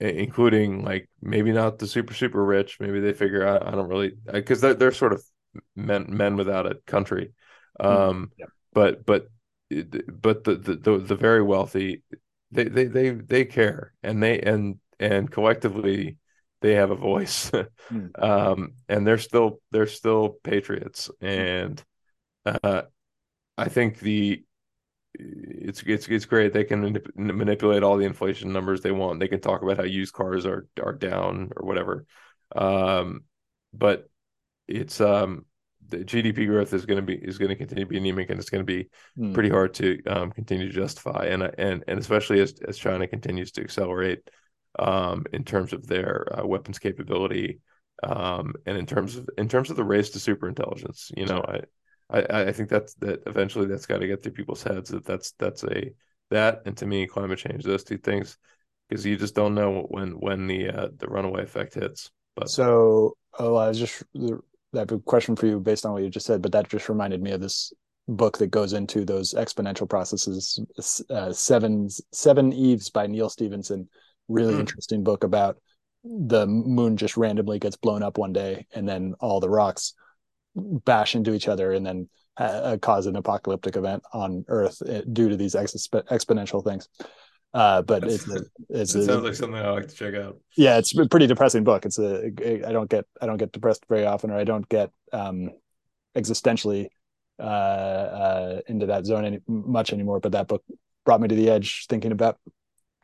including 0.00 0.84
like 0.84 1.08
maybe 1.22 1.52
not 1.52 1.78
the 1.78 1.86
super 1.86 2.14
super 2.14 2.44
rich 2.44 2.78
maybe 2.80 3.00
they 3.00 3.12
figure 3.12 3.46
out 3.46 3.66
i 3.66 3.70
don't 3.70 3.88
really 3.88 4.12
because 4.32 4.60
they're, 4.60 4.74
they're 4.74 4.92
sort 4.92 5.12
of 5.12 5.22
men 5.76 6.06
men 6.08 6.36
without 6.36 6.66
a 6.66 6.74
country 6.86 7.32
hmm. 7.80 7.86
um 7.86 8.32
yeah. 8.36 8.46
but 8.72 9.06
but 9.06 9.28
but 9.70 10.44
the, 10.44 10.56
the 10.56 10.98
the 10.98 11.16
very 11.16 11.42
wealthy 11.42 12.02
they 12.50 12.64
they 12.64 12.84
they 12.84 13.10
they 13.10 13.44
care 13.44 13.92
and 14.02 14.22
they 14.22 14.40
and 14.40 14.78
and 14.98 15.30
collectively 15.30 16.18
they 16.60 16.74
have 16.74 16.90
a 16.90 16.96
voice 16.96 17.50
mm. 17.90 18.22
um 18.22 18.72
and 18.88 19.06
they're 19.06 19.18
still 19.18 19.60
they're 19.70 19.86
still 19.86 20.36
patriots 20.44 21.10
and 21.20 21.82
uh 22.46 22.82
I 23.56 23.68
think 23.68 24.00
the 24.00 24.44
it's 25.14 25.82
it's 25.84 26.08
it's 26.08 26.24
great. 26.24 26.52
They 26.52 26.64
can 26.64 26.82
manip- 26.82 27.16
manipulate 27.16 27.82
all 27.82 27.96
the 27.96 28.06
inflation 28.06 28.52
numbers 28.52 28.80
they 28.80 28.90
want. 28.90 29.20
They 29.20 29.28
can 29.28 29.40
talk 29.40 29.62
about 29.62 29.76
how 29.76 29.84
used 29.84 30.12
cars 30.12 30.44
are 30.46 30.66
are 30.82 30.92
down 30.92 31.52
or 31.56 31.66
whatever. 31.66 32.06
Um, 32.54 33.24
but 33.72 34.08
it's 34.66 35.00
um 35.00 35.44
the 35.88 35.98
GDP 35.98 36.46
growth 36.46 36.72
is 36.72 36.86
going 36.86 36.96
to 36.96 37.02
be 37.02 37.14
is 37.14 37.38
going 37.38 37.50
to 37.50 37.56
continue 37.56 37.84
to 37.84 37.90
be 37.90 37.98
anemic, 37.98 38.30
and 38.30 38.40
it's 38.40 38.50
going 38.50 38.64
to 38.64 38.72
be 38.72 38.88
hmm. 39.16 39.32
pretty 39.32 39.50
hard 39.50 39.74
to 39.74 40.02
um, 40.06 40.30
continue 40.32 40.66
to 40.66 40.72
justify. 40.72 41.26
And 41.26 41.42
and 41.58 41.84
and 41.86 41.98
especially 41.98 42.40
as 42.40 42.54
as 42.66 42.78
China 42.78 43.06
continues 43.06 43.52
to 43.52 43.62
accelerate 43.62 44.28
um, 44.78 45.24
in 45.32 45.44
terms 45.44 45.72
of 45.72 45.86
their 45.86 46.26
uh, 46.38 46.46
weapons 46.46 46.78
capability, 46.78 47.60
um, 48.02 48.54
and 48.66 48.76
in 48.76 48.86
terms 48.86 49.16
of 49.16 49.28
in 49.38 49.48
terms 49.48 49.70
of 49.70 49.76
the 49.76 49.84
race 49.84 50.10
to 50.10 50.20
super 50.20 50.48
intelligence. 50.48 51.10
You 51.16 51.26
know, 51.26 51.44
I 51.46 51.60
I, 52.10 52.42
I 52.42 52.52
think 52.52 52.68
that's 52.68 52.94
that 52.94 53.22
eventually 53.26 53.66
that's 53.66 53.86
got 53.86 53.98
to 53.98 54.06
get 54.06 54.22
through 54.22 54.32
people's 54.32 54.62
heads 54.62 54.90
that 54.90 55.04
that's 55.04 55.32
that's 55.38 55.64
a 55.64 55.90
that 56.30 56.62
and 56.66 56.76
to 56.76 56.86
me 56.86 57.06
climate 57.06 57.38
change 57.38 57.64
those 57.64 57.84
two 57.84 57.98
things 57.98 58.36
because 58.88 59.04
you 59.04 59.16
just 59.16 59.34
don't 59.34 59.54
know 59.54 59.86
when 59.88 60.12
when 60.12 60.46
the 60.46 60.68
uh, 60.68 60.88
the 60.96 61.08
runaway 61.08 61.42
effect 61.42 61.74
hits. 61.74 62.10
But 62.36 62.50
so 62.50 63.16
oh, 63.38 63.56
I 63.56 63.68
was 63.68 63.78
just 63.78 64.02
I 64.16 64.78
have 64.78 64.92
a 64.92 64.98
question 64.98 65.36
for 65.36 65.46
you 65.46 65.60
based 65.60 65.86
on 65.86 65.92
what 65.92 66.02
you 66.02 66.10
just 66.10 66.26
said, 66.26 66.42
but 66.42 66.52
that 66.52 66.68
just 66.68 66.88
reminded 66.88 67.22
me 67.22 67.32
of 67.32 67.40
this 67.40 67.72
book 68.06 68.36
that 68.38 68.48
goes 68.48 68.74
into 68.74 69.04
those 69.04 69.32
exponential 69.34 69.88
processes. 69.88 70.60
Uh, 71.08 71.32
seven 71.32 71.88
Seveneves 72.12 72.92
by 72.92 73.06
Neal 73.06 73.30
Stephenson, 73.30 73.88
Really 74.28 74.54
mm. 74.54 74.60
interesting 74.60 75.04
book 75.04 75.22
about 75.22 75.58
the 76.02 76.46
moon 76.46 76.96
just 76.96 77.16
randomly 77.16 77.58
gets 77.58 77.76
blown 77.76 78.02
up 78.02 78.18
one 78.18 78.32
day, 78.32 78.66
and 78.74 78.88
then 78.88 79.14
all 79.20 79.40
the 79.40 79.50
rocks 79.50 79.94
bash 80.54 81.14
into 81.14 81.34
each 81.34 81.48
other 81.48 81.72
and 81.72 81.84
then 81.84 82.08
uh, 82.36 82.76
cause 82.80 83.06
an 83.06 83.16
apocalyptic 83.16 83.76
event 83.76 84.02
on 84.12 84.44
Earth 84.48 84.82
uh, 84.82 85.02
due 85.12 85.28
to 85.28 85.36
these 85.36 85.54
exp- 85.54 86.04
exponential 86.08 86.64
things. 86.64 86.88
Uh, 87.52 87.82
but 87.82 88.02
it's 88.02 88.26
it's 88.68 88.94
it 88.96 89.04
sounds 89.04 89.22
like 89.22 89.34
something 89.34 89.54
I 89.54 89.70
like 89.70 89.86
to 89.86 89.94
check 89.94 90.14
out. 90.14 90.38
Yeah, 90.56 90.78
it's 90.78 90.96
a 90.98 91.06
pretty 91.06 91.28
depressing 91.28 91.62
book. 91.62 91.86
It's 91.86 92.00
a 92.00 92.32
I 92.66 92.72
don't 92.72 92.90
get 92.90 93.04
I 93.22 93.26
don't 93.26 93.36
get 93.36 93.52
depressed 93.52 93.84
very 93.88 94.04
often, 94.04 94.32
or 94.32 94.36
I 94.36 94.42
don't 94.42 94.68
get 94.68 94.90
um, 95.12 95.50
existentially 96.16 96.88
uh, 97.38 97.42
uh, 97.42 98.60
into 98.66 98.86
that 98.86 99.06
zone 99.06 99.24
any, 99.24 99.40
much 99.46 99.92
anymore. 99.92 100.18
But 100.18 100.32
that 100.32 100.48
book 100.48 100.64
brought 101.04 101.20
me 101.20 101.28
to 101.28 101.34
the 101.36 101.48
edge, 101.48 101.86
thinking 101.88 102.10
about 102.10 102.38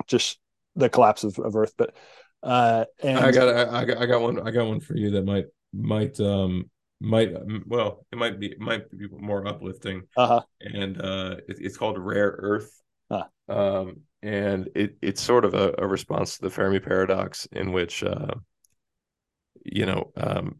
just 0.08 0.40
the 0.74 0.88
collapse 0.88 1.22
of, 1.22 1.38
of 1.38 1.54
Earth. 1.54 1.74
But 1.76 1.94
uh, 2.42 2.86
and 3.04 3.20
I 3.20 3.30
got 3.30 3.54
I, 3.54 3.82
I 3.82 3.84
got 3.84 3.98
I 3.98 4.06
got 4.06 4.20
one 4.20 4.48
I 4.48 4.50
got 4.50 4.66
one 4.66 4.80
for 4.80 4.96
you 4.96 5.10
that 5.12 5.24
might 5.24 5.46
might 5.72 6.18
um 6.18 6.68
might 7.00 7.32
well 7.66 8.04
it 8.12 8.18
might 8.18 8.38
be 8.38 8.48
it 8.48 8.60
might 8.60 8.90
be 8.96 9.08
more 9.10 9.46
uplifting 9.46 10.02
uh-huh. 10.16 10.42
and 10.60 11.00
uh 11.00 11.36
it, 11.48 11.56
it's 11.60 11.76
called 11.76 11.98
rare 11.98 12.36
earth 12.38 12.82
huh. 13.10 13.24
um 13.48 13.96
and 14.22 14.68
it 14.74 14.96
it's 15.00 15.22
sort 15.22 15.46
of 15.46 15.54
a, 15.54 15.74
a, 15.78 15.86
response 15.86 16.36
to 16.36 16.42
the 16.42 16.50
fermi 16.50 16.78
paradox 16.78 17.48
in 17.52 17.72
which 17.72 18.04
uh 18.04 18.34
you 19.64 19.86
know, 19.86 20.12
um, 20.16 20.56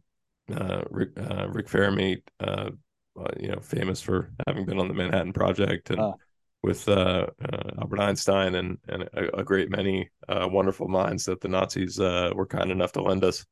uh, 0.55 0.83
Rick, 0.91 1.11
uh, 1.19 1.49
Rick 1.49 1.69
Fermi, 1.69 2.23
uh, 2.41 2.71
uh, 3.19 3.29
you 3.39 3.49
know, 3.49 3.61
famous 3.61 4.01
for 4.01 4.33
having 4.47 4.65
been 4.65 4.79
on 4.79 4.89
the 4.89 4.95
Manhattan 4.95 5.33
Project 5.33 5.91
and 5.91 6.15
with 6.63 6.87
uh, 6.89 7.27
uh, 7.43 7.71
Albert 7.81 8.01
Einstein 8.01 8.55
and 8.55 8.79
and 8.89 9.05
a, 9.15 9.39
a 9.39 9.45
great 9.45 9.71
many 9.71 10.11
uh, 10.29 10.47
wonderful 10.51 10.89
minds 10.89 11.25
that 11.25 11.41
the 11.41 11.49
Nazis 11.49 11.99
uh, 11.99 12.31
were 12.35 12.47
kind 12.47 12.71
enough 12.71 12.93
to 12.93 13.03
lend 13.03 13.25
us. 13.25 13.47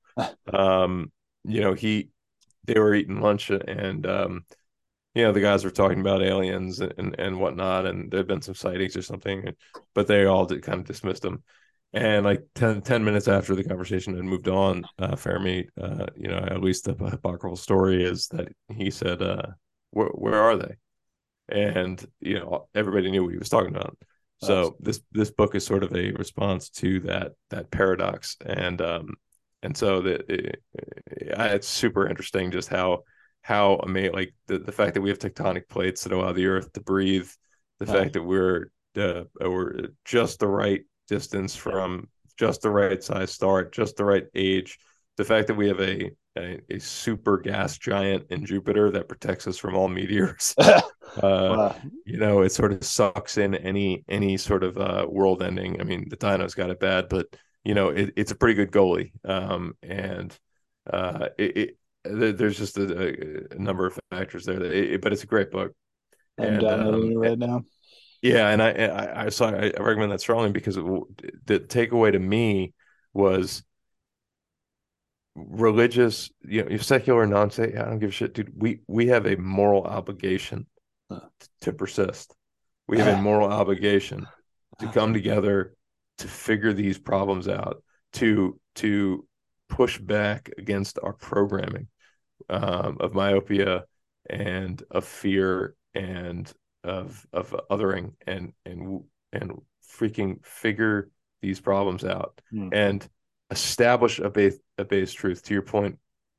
um, 0.53 1.11
you 1.45 1.61
know, 1.61 1.75
he 1.75 2.11
they 2.69 2.79
were 2.79 2.95
eating 2.95 3.21
lunch 3.21 3.51
and 3.51 4.07
um, 4.07 4.45
you 5.15 5.25
know 5.25 5.33
the 5.33 5.41
guys 5.41 5.65
were 5.65 5.71
talking 5.71 6.01
about 6.01 6.23
aliens 6.23 6.81
and 6.81 7.17
and 7.19 7.41
whatnot, 7.41 7.87
and 7.87 8.11
there'd 8.11 8.29
been 8.29 8.43
some 8.43 8.55
sightings 8.55 8.97
or 8.97 9.03
something, 9.03 9.55
but 9.95 10.07
they 10.07 10.25
all 10.27 10.47
did, 10.47 10.63
kind 10.63 10.81
of 10.81 10.87
dismissed 10.87 11.23
them. 11.23 11.43
And 11.95 12.25
like 12.25 12.45
10, 12.55 12.83
10 12.83 13.05
minutes 13.05 13.29
after 13.29 13.55
the 13.55 13.65
conversation 13.65 14.15
had 14.15 14.25
moved 14.25 14.47
on, 14.49 14.85
uh, 14.99 15.17
Fermi, 15.17 15.69
uh, 15.81 16.07
you 16.17 16.29
know, 16.29 16.37
at 16.37 16.61
least 16.61 16.85
the 16.85 16.93
apocryphal 16.93 17.57
story 17.57 18.05
is 18.05 18.29
that 18.29 18.49
he 18.69 18.91
said, 18.91 19.23
uh, 19.23 19.47
where, 19.91 20.09
where 20.09 20.35
are 20.35 20.57
they? 20.59 20.77
and 21.49 22.05
you 22.21 22.39
know 22.39 22.69
everybody 22.75 23.11
knew 23.11 23.25
what 23.25 23.33
he 23.33 23.39
was 23.39 23.49
talking 23.49 23.75
about 23.75 23.97
so 24.41 24.77
this 24.79 25.01
this 25.11 25.31
book 25.31 25.55
is 25.55 25.67
sort 25.67 25.83
of 25.83 25.93
a 25.97 26.13
response 26.13 26.69
to 26.69 27.01
that 27.01 27.33
that 27.51 27.71
paradox 27.71 28.37
and 28.45 28.81
um 28.81 29.15
and 29.63 29.77
so 29.77 30.01
that 30.03 30.29
it, 30.29 30.63
it's 31.11 31.69
super 31.69 32.09
interesting 32.09 32.51
just 32.51 32.69
how 32.69 33.01
how 33.43 33.77
amazing 33.77 34.15
like 34.15 34.35
the, 34.47 34.59
the 34.59 34.73
fact 34.73 34.95
that 34.95 35.01
we 35.01 35.09
have 35.09 35.19
tectonic 35.19 35.69
plates 35.69 36.05
that 36.05 36.13
allow 36.13 36.33
the 36.33 36.47
earth 36.47 36.73
to 36.73 36.81
breathe 36.81 37.29
the 37.79 37.87
fact 37.87 38.13
that 38.13 38.23
we're 38.23 38.71
uh, 38.97 39.23
we're 39.41 39.89
just 40.05 40.41
the 40.41 40.49
right 40.49 40.83
distance 41.07 41.55
from 41.55 42.09
just 42.39 42.63
the 42.63 42.71
right 42.71 43.03
size 43.03 43.33
star 43.33 43.65
just 43.65 43.97
the 43.97 44.05
right 44.05 44.27
age 44.35 44.79
the 45.17 45.25
fact 45.25 45.47
that 45.49 45.55
we 45.55 45.69
have 45.69 45.81
a 45.81 46.11
a, 46.37 46.61
a, 46.71 46.79
super 46.79 47.37
gas 47.37 47.79
giant 47.79 48.25
in 48.31 48.47
Jupiter 48.47 48.91
that 48.93 49.09
protects 49.09 49.49
us 49.49 49.59
from 49.59 49.75
all 49.75 49.89
meteors. 49.89 50.55
uh, 50.59 50.81
wow. 51.21 51.77
You 52.05 52.19
know, 52.19 52.43
it 52.43 52.53
sort 52.53 52.73
of 52.73 52.85
sucks 52.85 53.39
in 53.39 53.55
any 53.57 54.05
any 54.09 54.37
sort 54.37 54.63
of 54.63 54.79
uh, 54.79 55.07
world 55.09 55.43
ending. 55.43 55.81
I 55.81 55.85
mean, 55.85 56.09
the 56.09 56.17
Dinos 56.17 56.55
got 56.55 56.71
it 56.71 56.79
bad, 56.81 57.09
but 57.09 57.27
you 57.69 57.75
know, 57.75 57.91
it, 57.91 58.15
it's 58.17 58.31
a 58.31 58.35
pretty 58.35 58.55
good 58.55 58.73
goalie, 58.73 59.13
um, 59.27 59.75
and 59.83 60.35
uh, 60.91 61.29
it, 61.37 61.77
it, 62.03 62.39
there's 62.39 62.57
just 62.57 62.79
a, 62.79 63.53
a, 63.55 63.59
number 63.59 63.87
of 63.87 63.99
factors 64.11 64.47
there. 64.47 64.59
That 64.59 64.73
it, 64.73 65.03
but 65.03 65.13
it's 65.13 65.23
a 65.23 65.27
great 65.27 65.51
book. 65.51 65.73
And, 66.39 66.65
um, 66.65 67.15
right 67.19 67.39
now. 67.39 67.65
Yeah, 68.23 68.49
and 68.49 68.63
I 68.63 68.71
I, 68.71 69.25
I 69.27 69.29
saw 69.29 69.51
I 69.51 69.71
recommend 69.79 70.13
that 70.13 70.23
strongly 70.23 70.51
because 70.51 70.79
it, 70.79 70.85
the 71.45 71.61
takeaway 71.61 72.11
to 72.11 72.19
me 72.19 72.73
was 73.13 73.63
religious, 75.35 76.31
you 76.41 76.65
know, 76.65 76.75
secular, 76.79 77.27
non-secular, 77.27 77.85
I 77.85 77.91
don't 77.91 77.99
give 77.99 78.09
a 78.09 78.13
shit, 78.13 78.33
dude. 78.33 78.51
We 78.57 78.81
we 78.87 79.09
have 79.09 79.27
a 79.27 79.37
moral 79.37 79.85
obligation 79.85 80.65
huh. 81.13 81.21
to 81.61 81.75
persist. 81.75 82.35
We 82.87 82.97
have 82.97 83.19
a 83.19 83.21
moral 83.21 83.53
obligation 83.53 84.27
to 84.79 84.89
come 84.89 85.13
together 85.13 85.75
to 86.19 86.29
figure 86.29 86.73
these 86.73 86.99
problems 86.99 87.49
out, 87.49 87.83
to 88.15 88.59
to 88.77 89.27
push 89.69 89.99
back 89.99 90.51
against 90.59 90.99
our 91.03 91.13
programming 91.13 91.89
um, 92.49 92.97
of 93.01 93.15
myopia 93.15 93.85
and 94.29 94.83
of 94.91 95.05
fear 95.05 95.75
and 95.95 96.53
of 96.85 97.27
of 97.33 97.55
othering 97.71 98.13
and 98.27 98.53
and 98.65 99.03
and 99.33 99.53
freaking 99.99 100.45
figure 100.45 101.11
these 101.41 101.61
problems 101.61 102.05
out. 102.05 102.41
Hmm. 102.51 102.69
And 102.73 103.09
establish 103.51 104.19
a 104.19 104.31
base 104.31 104.59
a 104.77 104.85
base 104.85 105.13
truth 105.13 105.43
to 105.43 105.55
your 105.55 105.63
point 105.63 105.99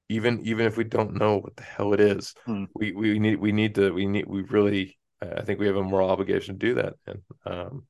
even 0.09 0.45
even 0.45 0.65
if 0.65 0.77
we 0.77 0.84
don't 0.84 1.15
know 1.15 1.38
what 1.38 1.55
the 1.55 1.63
hell 1.63 1.93
it 1.93 1.99
is 1.99 2.34
hmm. 2.45 2.65
we 2.75 2.91
we 2.91 3.19
need 3.19 3.39
we 3.39 3.51
need 3.51 3.75
to 3.75 3.91
we 3.91 4.05
need 4.05 4.25
we 4.27 4.41
really 4.43 4.97
i 5.21 5.41
think 5.41 5.59
we 5.59 5.67
have 5.67 5.75
a 5.75 5.84
moral 5.84 6.09
obligation 6.09 6.57
to 6.57 6.67
do 6.67 6.73
that 6.75 6.93
and 7.07 7.21
um 7.45 7.84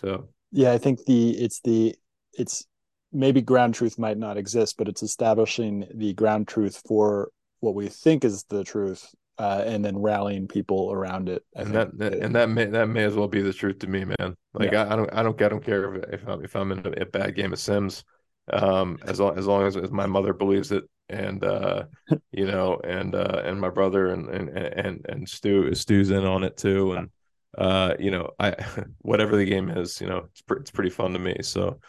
so 0.00 0.28
yeah 0.54 0.72
i 0.72 0.78
think 0.78 1.04
the 1.04 1.30
it's 1.32 1.60
the 1.60 1.94
it's 2.32 2.66
maybe 3.12 3.40
ground 3.40 3.74
truth 3.74 3.98
might 3.98 4.18
not 4.18 4.36
exist 4.36 4.76
but 4.78 4.88
it's 4.88 5.02
establishing 5.02 5.86
the 5.94 6.12
ground 6.14 6.48
truth 6.48 6.82
for 6.86 7.28
what 7.60 7.74
we 7.74 7.88
think 7.88 8.24
is 8.24 8.44
the 8.44 8.64
truth 8.64 9.14
uh, 9.38 9.64
and 9.66 9.84
then 9.84 9.98
rallying 9.98 10.46
people 10.46 10.92
around 10.92 11.28
it. 11.28 11.42
I 11.56 11.62
and 11.62 11.74
that, 11.74 11.98
that, 11.98 12.14
and 12.14 12.32
that 12.36 12.48
may 12.48 12.66
that 12.66 12.86
may 12.86 13.02
as 13.02 13.16
well 13.16 13.26
be 13.26 13.42
the 13.42 13.52
truth 13.52 13.80
to 13.80 13.88
me, 13.88 14.04
man. 14.04 14.36
Like 14.52 14.70
yeah. 14.70 14.84
I, 14.84 14.92
I, 14.92 14.96
don't 14.96 15.12
I 15.12 15.22
don't 15.24 15.42
I 15.42 15.48
don't 15.48 15.64
care 15.64 15.96
if 15.96 16.04
if 16.20 16.28
I'm, 16.28 16.44
if 16.44 16.54
I'm 16.54 16.70
in 16.70 16.86
a, 16.86 17.02
a 17.02 17.06
bad 17.06 17.34
game 17.34 17.52
of 17.52 17.58
Sims 17.58 18.04
um, 18.52 18.98
as 19.06 19.20
long 19.20 19.38
as 19.38 19.46
long 19.46 19.66
as, 19.66 19.76
as 19.76 19.90
my 19.90 20.06
mother 20.06 20.32
believes 20.32 20.72
it, 20.72 20.84
and 21.08 21.42
uh, 21.44 21.84
you 22.32 22.46
know, 22.46 22.80
and 22.84 23.14
uh, 23.14 23.42
and 23.44 23.60
my 23.60 23.70
brother 23.70 24.08
and 24.08 24.28
and 24.28 24.48
and 24.50 25.06
and 25.08 25.28
Stu 25.28 25.74
Stu's 25.74 26.10
in 26.10 26.24
on 26.24 26.44
it 26.44 26.56
too, 26.56 26.92
and 26.92 27.10
uh, 27.56 27.94
you 27.98 28.10
know, 28.10 28.30
I 28.38 28.54
whatever 29.00 29.36
the 29.36 29.44
game 29.44 29.70
is, 29.70 30.00
you 30.00 30.08
know, 30.08 30.28
it's 30.30 30.42
pre- 30.42 30.60
it's 30.60 30.70
pretty 30.70 30.90
fun 30.90 31.12
to 31.12 31.18
me. 31.18 31.36
So, 31.42 31.80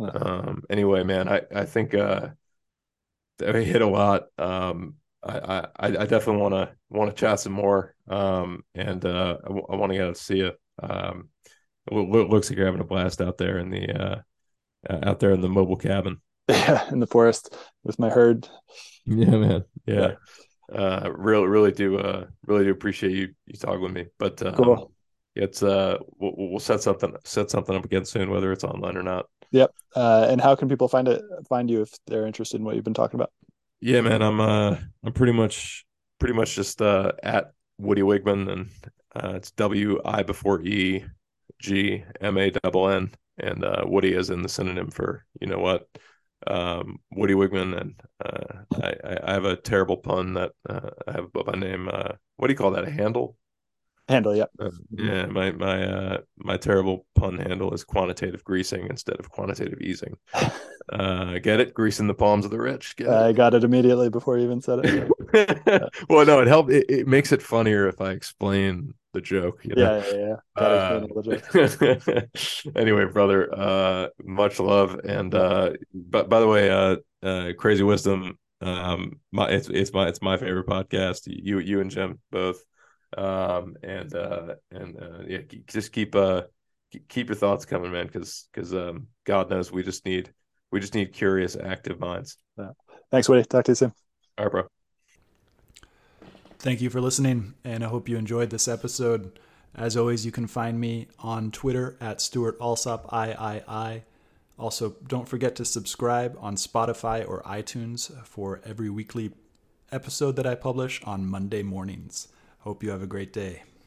um, 0.00 0.62
anyway, 0.70 1.04
man, 1.04 1.28
I 1.28 1.42
I 1.54 1.64
think 1.64 1.94
uh, 1.94 2.28
we 3.40 3.64
hit 3.64 3.82
a 3.82 3.86
lot. 3.86 4.24
Um, 4.38 4.94
I 5.22 5.66
I, 5.76 5.86
I 5.86 6.06
definitely 6.06 6.42
want 6.42 6.54
to 6.54 6.72
want 6.90 7.10
to 7.10 7.16
chat 7.16 7.40
some 7.40 7.52
more. 7.52 7.94
Um, 8.08 8.64
and 8.74 9.04
uh, 9.04 9.38
I, 9.44 9.48
w- 9.48 9.66
I 9.68 9.76
want 9.76 9.92
to 9.92 9.98
go 9.98 10.12
see 10.12 10.38
you. 10.38 10.52
Um, 10.82 11.28
it 11.90 11.94
looks 11.94 12.48
like 12.48 12.56
you're 12.56 12.66
having 12.66 12.80
a 12.80 12.84
blast 12.84 13.20
out 13.20 13.38
there 13.38 13.58
in 13.58 13.70
the 13.70 13.90
uh 13.90 14.22
uh, 14.88 14.98
out 15.04 15.20
there 15.20 15.32
in 15.32 15.40
the 15.40 15.48
mobile 15.48 15.76
cabin. 15.76 16.20
Yeah, 16.48 16.88
in 16.92 17.00
the 17.00 17.06
forest 17.06 17.56
with 17.84 17.98
my 17.98 18.10
herd. 18.10 18.48
Yeah, 19.06 19.36
man. 19.36 19.64
Yeah. 19.86 20.12
yeah. 20.70 20.76
Uh, 20.76 21.10
really, 21.14 21.46
really 21.46 21.72
do, 21.72 21.98
uh, 21.98 22.26
really 22.46 22.64
do 22.64 22.70
appreciate 22.70 23.12
you, 23.12 23.34
you 23.46 23.54
talking 23.58 23.82
with 23.82 23.92
me, 23.92 24.06
but, 24.18 24.42
um, 24.42 24.54
cool. 24.54 24.92
It's, 25.34 25.62
uh, 25.62 25.98
we'll, 26.18 26.34
we'll 26.36 26.60
set 26.60 26.82
something, 26.82 27.14
set 27.24 27.50
something 27.50 27.74
up 27.74 27.84
again 27.84 28.04
soon, 28.04 28.30
whether 28.30 28.52
it's 28.52 28.64
online 28.64 28.96
or 28.96 29.02
not. 29.02 29.26
Yep. 29.50 29.74
Uh, 29.94 30.26
and 30.28 30.40
how 30.40 30.54
can 30.54 30.68
people 30.68 30.88
find 30.88 31.08
it, 31.08 31.22
find 31.48 31.70
you 31.70 31.82
if 31.82 31.90
they're 32.06 32.26
interested 32.26 32.58
in 32.58 32.64
what 32.64 32.74
you've 32.74 32.84
been 32.84 32.94
talking 32.94 33.18
about? 33.18 33.32
Yeah, 33.80 34.00
man. 34.00 34.22
I'm, 34.22 34.40
uh, 34.40 34.76
I'm 35.04 35.12
pretty 35.12 35.32
much, 35.32 35.84
pretty 36.18 36.34
much 36.34 36.54
just, 36.54 36.80
uh, 36.80 37.12
at 37.22 37.52
Woody 37.78 38.02
Wiegmann 38.02 38.50
and, 38.50 38.70
uh, 39.14 39.34
it's 39.36 39.50
W 39.52 40.00
I 40.04 40.22
before 40.22 40.62
E 40.62 41.04
G 41.60 42.02
M 42.20 42.38
A 42.38 42.50
double 42.50 42.88
N 42.88 43.12
and 43.38 43.64
uh, 43.64 43.84
Woody 43.86 44.14
is 44.14 44.30
in 44.30 44.42
the 44.42 44.48
synonym 44.48 44.90
for 44.90 45.24
you 45.40 45.46
know 45.46 45.58
what 45.58 45.86
um, 46.46 46.98
Woody 47.12 47.34
Wiegmann, 47.34 47.80
and 47.80 47.94
uh, 48.24 48.64
I, 48.82 49.16
I, 49.30 49.32
have 49.32 49.44
a 49.44 49.56
terrible 49.56 49.96
pun 49.96 50.34
that 50.34 50.50
uh, 50.68 50.90
I 51.06 51.12
have 51.12 51.24
above 51.24 51.46
my 51.46 51.52
name. 51.52 51.88
Uh, 51.88 52.14
what 52.36 52.48
do 52.48 52.52
you 52.52 52.56
call 52.56 52.72
that? 52.72 52.86
A 52.86 52.90
handle? 52.90 53.36
Handle, 54.08 54.34
yeah. 54.34 54.46
Uh, 54.58 54.70
yeah, 54.90 55.26
my 55.26 55.52
my 55.52 55.84
uh, 55.84 56.18
my 56.36 56.56
terrible 56.56 57.06
pun 57.14 57.38
handle 57.38 57.72
is 57.72 57.84
quantitative 57.84 58.42
greasing 58.42 58.88
instead 58.88 59.18
of 59.18 59.30
quantitative 59.30 59.80
easing. 59.80 60.16
Uh, 60.92 61.38
get 61.38 61.60
it? 61.60 61.72
Greasing 61.72 62.08
the 62.08 62.12
palms 62.12 62.44
of 62.44 62.50
the 62.50 62.58
rich. 62.58 62.96
I 63.08 63.32
got 63.32 63.54
it 63.54 63.62
immediately 63.62 64.10
before 64.10 64.36
you 64.36 64.44
even 64.44 64.60
said 64.60 64.80
it. 64.82 65.90
well, 66.08 66.26
no, 66.26 66.40
it 66.40 66.48
helped. 66.48 66.72
It, 66.72 66.86
it 66.88 67.06
makes 67.06 67.30
it 67.30 67.40
funnier 67.40 67.86
if 67.86 68.00
I 68.00 68.10
explain 68.10 68.92
the 69.12 69.20
joke. 69.20 69.64
You 69.64 69.76
know? 69.76 70.02
Yeah, 70.04 70.36
yeah, 70.56 71.06
yeah. 71.56 71.62
Uh, 71.62 72.20
anyway, 72.76 73.04
brother, 73.06 73.48
uh, 73.54 74.08
much 74.22 74.58
love. 74.58 75.00
And 75.04 75.34
uh, 75.34 75.74
but 75.94 76.28
by 76.28 76.40
the 76.40 76.48
way, 76.48 76.68
uh, 76.68 76.96
uh, 77.22 77.52
Crazy 77.56 77.84
Wisdom, 77.84 78.36
um, 78.60 79.20
my 79.30 79.48
it's 79.50 79.68
it's 79.68 79.92
my 79.92 80.08
it's 80.08 80.20
my 80.20 80.36
favorite 80.36 80.66
podcast. 80.66 81.22
You 81.26 81.60
you 81.60 81.80
and 81.80 81.90
Jim 81.90 82.18
both. 82.32 82.62
Um, 83.16 83.76
and 83.82 84.14
uh, 84.14 84.54
and 84.70 85.00
uh, 85.00 85.18
yeah, 85.26 85.40
just 85.66 85.92
keep 85.92 86.14
uh 86.14 86.42
keep 87.08 87.28
your 87.28 87.36
thoughts 87.36 87.64
coming, 87.64 87.92
man, 87.92 88.06
because 88.06 88.48
because 88.52 88.74
um, 88.74 89.08
God 89.24 89.50
knows 89.50 89.72
we 89.72 89.82
just 89.82 90.04
need 90.04 90.32
we 90.70 90.80
just 90.80 90.94
need 90.94 91.12
curious, 91.12 91.56
active 91.56 92.00
minds. 92.00 92.38
Yeah. 92.58 92.70
Thanks, 93.10 93.28
Woody. 93.28 93.44
Talk 93.44 93.64
to 93.66 93.72
you 93.72 93.76
soon. 93.76 93.92
All 94.38 94.46
right, 94.46 94.50
bro. 94.50 94.62
Thank 96.58 96.80
you 96.80 96.90
for 96.90 97.00
listening, 97.00 97.54
and 97.64 97.84
I 97.84 97.88
hope 97.88 98.08
you 98.08 98.16
enjoyed 98.16 98.50
this 98.50 98.68
episode. 98.68 99.38
As 99.74 99.96
always, 99.96 100.24
you 100.24 100.32
can 100.32 100.46
find 100.46 100.78
me 100.78 101.08
on 101.18 101.50
Twitter 101.50 101.96
at 102.00 102.20
Stewart 102.20 102.56
Alsop 102.60 103.12
III. 103.12 104.02
Also, 104.58 104.94
don't 105.08 105.28
forget 105.28 105.56
to 105.56 105.64
subscribe 105.64 106.36
on 106.38 106.56
Spotify 106.56 107.28
or 107.28 107.42
iTunes 107.42 108.12
for 108.24 108.60
every 108.64 108.90
weekly 108.90 109.32
episode 109.90 110.36
that 110.36 110.46
I 110.46 110.54
publish 110.54 111.02
on 111.04 111.26
Monday 111.26 111.62
mornings. 111.62 112.28
Hope 112.62 112.84
you 112.84 112.90
have 112.90 113.02
a 113.02 113.08
great 113.08 113.32
day. 113.32 113.64